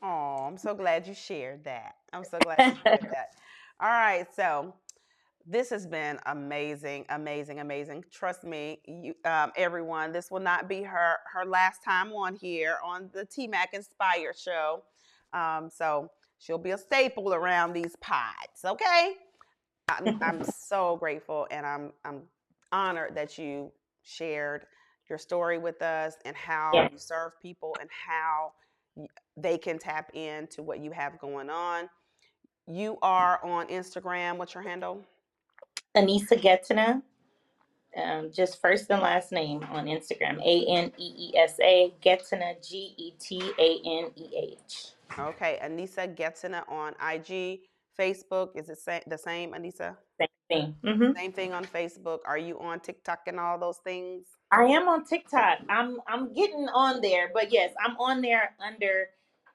Oh, 0.01 0.45
I'm 0.47 0.57
so 0.57 0.73
glad 0.73 1.07
you 1.07 1.13
shared 1.13 1.63
that. 1.65 1.95
I'm 2.13 2.23
so 2.23 2.39
glad 2.39 2.59
you 2.59 2.77
shared 2.83 3.01
that. 3.11 3.35
All 3.79 3.89
right, 3.89 4.27
so 4.35 4.73
this 5.45 5.69
has 5.71 5.87
been 5.87 6.19
amazing, 6.27 7.05
amazing, 7.09 7.59
amazing. 7.59 8.03
Trust 8.11 8.43
me, 8.43 8.79
you, 8.85 9.15
um, 9.25 9.51
everyone. 9.55 10.11
This 10.11 10.29
will 10.29 10.39
not 10.39 10.69
be 10.69 10.83
her 10.83 11.17
her 11.33 11.45
last 11.45 11.83
time 11.83 12.11
on 12.13 12.35
here 12.35 12.77
on 12.85 13.09
the 13.11 13.25
T 13.25 13.47
Mac 13.47 13.73
Inspire 13.73 14.33
show. 14.37 14.83
Um, 15.33 15.69
so 15.69 16.09
she'll 16.37 16.57
be 16.59 16.71
a 16.71 16.77
staple 16.77 17.33
around 17.33 17.73
these 17.73 17.95
pods. 18.01 18.63
Okay, 18.65 19.15
I'm, 19.99 20.17
I'm 20.21 20.43
so 20.57 20.97
grateful 20.97 21.47
and 21.51 21.65
I'm 21.65 21.91
I'm 22.05 22.23
honored 22.71 23.15
that 23.15 23.37
you 23.37 23.71
shared 24.03 24.65
your 25.09 25.17
story 25.17 25.57
with 25.57 25.81
us 25.81 26.15
and 26.25 26.35
how 26.35 26.87
you 26.91 26.97
serve 26.97 27.33
people 27.41 27.75
and 27.79 27.89
how 27.91 28.53
they 29.37 29.57
can 29.57 29.77
tap 29.77 30.09
into 30.13 30.63
what 30.63 30.79
you 30.79 30.91
have 30.91 31.19
going 31.19 31.49
on. 31.49 31.89
You 32.67 32.97
are 33.01 33.43
on 33.43 33.67
Instagram. 33.67 34.37
What's 34.37 34.53
your 34.53 34.63
handle? 34.63 35.03
Aneesa 35.95 36.39
Getaneh, 36.39 37.01
um, 37.97 38.31
just 38.31 38.61
first 38.61 38.89
and 38.89 39.01
last 39.01 39.31
name 39.31 39.63
on 39.71 39.85
Instagram. 39.85 40.39
A 40.45 40.65
N 40.69 40.91
E 40.97 41.31
E 41.33 41.37
S 41.37 41.59
A 41.61 41.93
Getaneh 42.03 42.67
G 42.67 42.93
E 42.97 43.11
T 43.19 43.41
A 43.59 43.79
N 43.85 44.11
E 44.15 44.29
H. 44.37 44.87
Okay, 45.19 45.59
Aneesa 45.61 46.15
Getaneh 46.15 46.63
on 46.69 46.93
IG. 47.01 47.59
Facebook 47.99 48.49
is 48.55 48.69
it 48.69 48.77
sa- 48.79 48.99
the 49.07 49.17
same, 49.17 49.51
Aneesa? 49.53 49.95
Same 50.19 50.27
thing. 50.49 50.75
hmm 50.83 51.11
Same 51.15 51.31
thing 51.31 51.53
on 51.53 51.65
Facebook. 51.65 52.19
Are 52.25 52.37
you 52.37 52.59
on 52.59 52.79
TikTok 52.79 53.19
and 53.27 53.39
all 53.39 53.57
those 53.59 53.77
things? 53.83 54.27
I 54.51 54.63
am 54.65 54.87
on 54.89 55.05
TikTok. 55.05 55.59
I'm 55.69 55.99
I'm 56.07 56.33
getting 56.33 56.67
on 56.73 57.01
there, 57.01 57.29
but 57.33 57.51
yes, 57.51 57.73
I'm 57.83 57.97
on 57.97 58.21
there 58.21 58.55
under. 58.65 59.07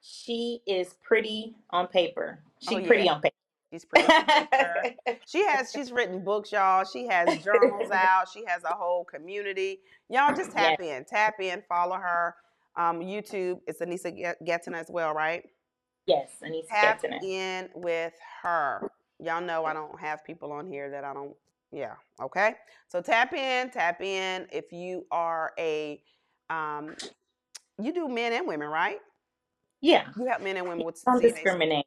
She 0.02 0.60
is 0.66 0.94
pretty 1.02 1.56
on 1.70 1.88
paper. 1.88 2.40
She 2.68 2.76
Oh, 2.76 2.86
pretty 2.86 3.08
on 3.08 3.20
paper. 3.20 3.34
She's 3.72 3.84
pretty. 3.84 4.06
on 4.12 5.16
She 5.26 5.44
has 5.44 5.72
she's 5.72 5.90
written 5.90 6.22
books, 6.24 6.52
y'all. 6.52 6.84
She 6.84 7.06
has 7.08 7.42
journals 7.42 7.90
out. 7.90 8.28
She 8.32 8.44
has 8.46 8.62
a 8.64 8.68
whole 8.74 9.04
community. 9.04 9.80
Y'all 10.08 10.34
just 10.34 10.52
tap 10.52 10.80
in, 10.80 11.04
tap 11.04 11.40
in, 11.40 11.62
follow 11.68 11.96
her. 11.96 12.36
Um, 12.76 13.00
YouTube, 13.00 13.58
it's 13.66 13.80
Aneesa 13.80 14.16
Get- 14.16 14.36
Getaneh 14.46 14.78
as 14.78 14.86
well, 14.90 15.12
right? 15.14 15.42
Yes, 16.06 16.30
Aneesa 16.42 16.68
Tap 16.70 17.00
Getaneh. 17.02 17.20
in 17.22 17.68
with 17.74 18.14
her. 18.42 18.88
Y'all 19.20 19.40
know 19.42 19.64
I 19.64 19.72
don't 19.74 19.98
have 20.00 20.24
people 20.24 20.52
on 20.52 20.66
here 20.68 20.90
that 20.90 21.04
I 21.04 21.14
don't. 21.14 21.34
Yeah. 21.72 21.94
Okay. 22.22 22.54
So 22.88 23.02
tap 23.02 23.32
in, 23.34 23.70
tap 23.70 24.00
in. 24.02 24.46
If 24.52 24.72
you 24.72 25.06
are 25.10 25.52
a, 25.58 26.02
um, 26.50 26.96
you 27.80 27.92
do 27.94 28.08
men 28.08 28.32
and 28.32 28.46
women, 28.46 28.68
right? 28.68 28.98
Yeah, 29.82 30.06
You 30.16 30.26
help 30.26 30.42
men 30.42 30.56
and 30.56 30.68
women 30.68 30.84
with 30.84 30.96
don't 31.06 31.20
CNA. 31.20 31.22
discriminate. 31.22 31.86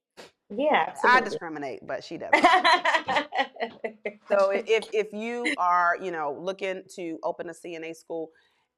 Yeah, 0.50 0.94
I 1.04 1.22
discriminate, 1.22 1.82
but 1.88 2.04
she 2.04 2.18
doesn't. 2.18 2.50
So 4.32 4.52
if 4.54 4.86
if 4.94 5.14
you 5.14 5.54
are, 5.58 5.98
you 6.02 6.12
know, 6.12 6.38
looking 6.40 6.84
to 6.96 7.20
open 7.24 7.50
a 7.50 7.54
CNA 7.54 7.96
school, 7.96 8.32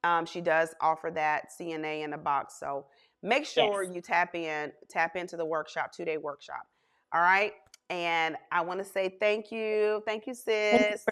um, 0.04 0.26
she 0.26 0.40
does 0.40 0.74
offer 0.80 1.10
that 1.14 1.48
CNA 1.60 2.04
in 2.04 2.12
a 2.14 2.18
box. 2.18 2.58
So 2.60 2.86
make 3.22 3.44
sure 3.46 3.82
Yes. 3.82 3.94
you 3.94 4.00
tap 4.00 4.34
in, 4.34 4.72
tap 4.88 5.16
into 5.16 5.36
the 5.36 5.44
workshop, 5.44 5.92
two 5.92 6.04
day 6.04 6.16
workshop. 6.18 6.66
All 7.12 7.20
right. 7.20 7.52
And 7.90 8.36
I 8.50 8.62
want 8.62 8.78
to 8.80 8.84
say 8.84 9.16
thank 9.20 9.52
you, 9.52 10.02
thank 10.06 10.26
you, 10.26 10.34
sis. 10.34 11.04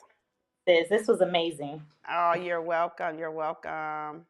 This 0.67 1.09
was 1.09 1.21
amazing. 1.21 1.83
Oh, 2.11 2.35
you're 2.35 2.63
welcome. 2.63 3.19
You're 3.19 3.33
welcome. 3.33 4.25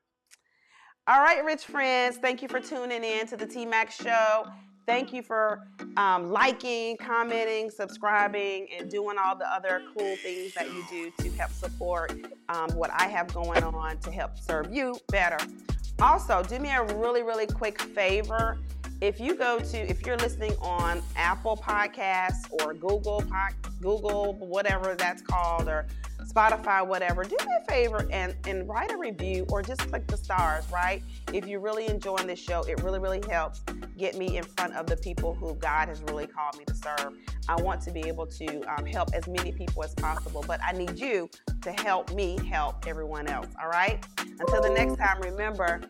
All 1.06 1.20
right, 1.20 1.44
rich 1.44 1.64
friends, 1.64 2.18
thank 2.18 2.40
you 2.40 2.48
for 2.48 2.60
tuning 2.60 3.02
in 3.02 3.26
to 3.28 3.36
the 3.36 3.46
T 3.46 3.66
Mac 3.66 3.90
Show. 3.90 4.46
Thank 4.86 5.12
you 5.12 5.22
for 5.22 5.66
um, 5.96 6.30
liking, 6.30 6.96
commenting, 6.96 7.70
subscribing, 7.70 8.68
and 8.76 8.90
doing 8.90 9.16
all 9.22 9.36
the 9.36 9.46
other 9.52 9.82
cool 9.96 10.16
things 10.16 10.54
that 10.54 10.66
you 10.72 10.84
do 10.90 11.12
to 11.18 11.30
help 11.36 11.52
support 11.52 12.12
um, 12.48 12.70
what 12.70 12.90
I 12.92 13.06
have 13.08 13.32
going 13.32 13.62
on 13.62 13.98
to 13.98 14.10
help 14.10 14.38
serve 14.38 14.72
you 14.74 14.96
better. 15.08 15.38
Also, 16.00 16.42
do 16.42 16.58
me 16.58 16.70
a 16.70 16.82
really, 16.94 17.22
really 17.22 17.46
quick 17.46 17.80
favor. 17.80 18.58
If 19.00 19.18
you 19.18 19.34
go 19.34 19.58
to, 19.58 19.78
if 19.78 20.04
you're 20.04 20.18
listening 20.18 20.52
on 20.60 21.02
Apple 21.16 21.56
Podcasts 21.56 22.50
or 22.50 22.74
Google, 22.74 23.24
Google, 23.80 24.34
whatever 24.34 24.94
that's 24.94 25.22
called, 25.22 25.68
or 25.68 25.86
Spotify, 26.26 26.86
whatever, 26.86 27.24
do 27.24 27.34
me 27.46 27.52
a 27.62 27.70
favor 27.70 28.06
and, 28.10 28.34
and 28.46 28.68
write 28.68 28.92
a 28.92 28.98
review 28.98 29.46
or 29.48 29.62
just 29.62 29.80
click 29.88 30.06
the 30.06 30.18
stars, 30.18 30.70
right? 30.70 31.02
If 31.32 31.46
you're 31.46 31.60
really 31.60 31.86
enjoying 31.86 32.26
this 32.26 32.38
show, 32.38 32.62
it 32.64 32.82
really, 32.82 32.98
really 32.98 33.22
helps 33.26 33.62
get 33.96 34.18
me 34.18 34.36
in 34.36 34.44
front 34.44 34.74
of 34.74 34.86
the 34.86 34.98
people 34.98 35.34
who 35.34 35.54
God 35.54 35.88
has 35.88 36.02
really 36.02 36.26
called 36.26 36.58
me 36.58 36.66
to 36.66 36.74
serve. 36.74 37.14
I 37.48 37.56
want 37.56 37.80
to 37.82 37.90
be 37.90 38.00
able 38.00 38.26
to 38.26 38.60
um, 38.74 38.84
help 38.84 39.08
as 39.14 39.26
many 39.26 39.50
people 39.50 39.82
as 39.82 39.94
possible, 39.94 40.44
but 40.46 40.60
I 40.62 40.72
need 40.72 40.98
you 40.98 41.30
to 41.62 41.72
help 41.72 42.12
me 42.12 42.38
help 42.50 42.86
everyone 42.86 43.28
else, 43.28 43.48
all 43.60 43.70
right? 43.70 44.04
Until 44.18 44.60
the 44.60 44.70
next 44.70 44.96
time, 44.96 45.22
remember, 45.22 45.80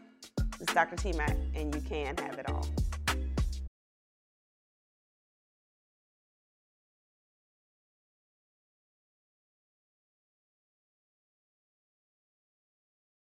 it's 0.61 0.73
Dr. 0.73 0.95
T 0.95 1.13
Mac, 1.13 1.37
and 1.57 1.75
you 1.75 1.81
can 1.81 2.17
have 2.19 2.39
it 2.39 2.49
all. 2.49 2.65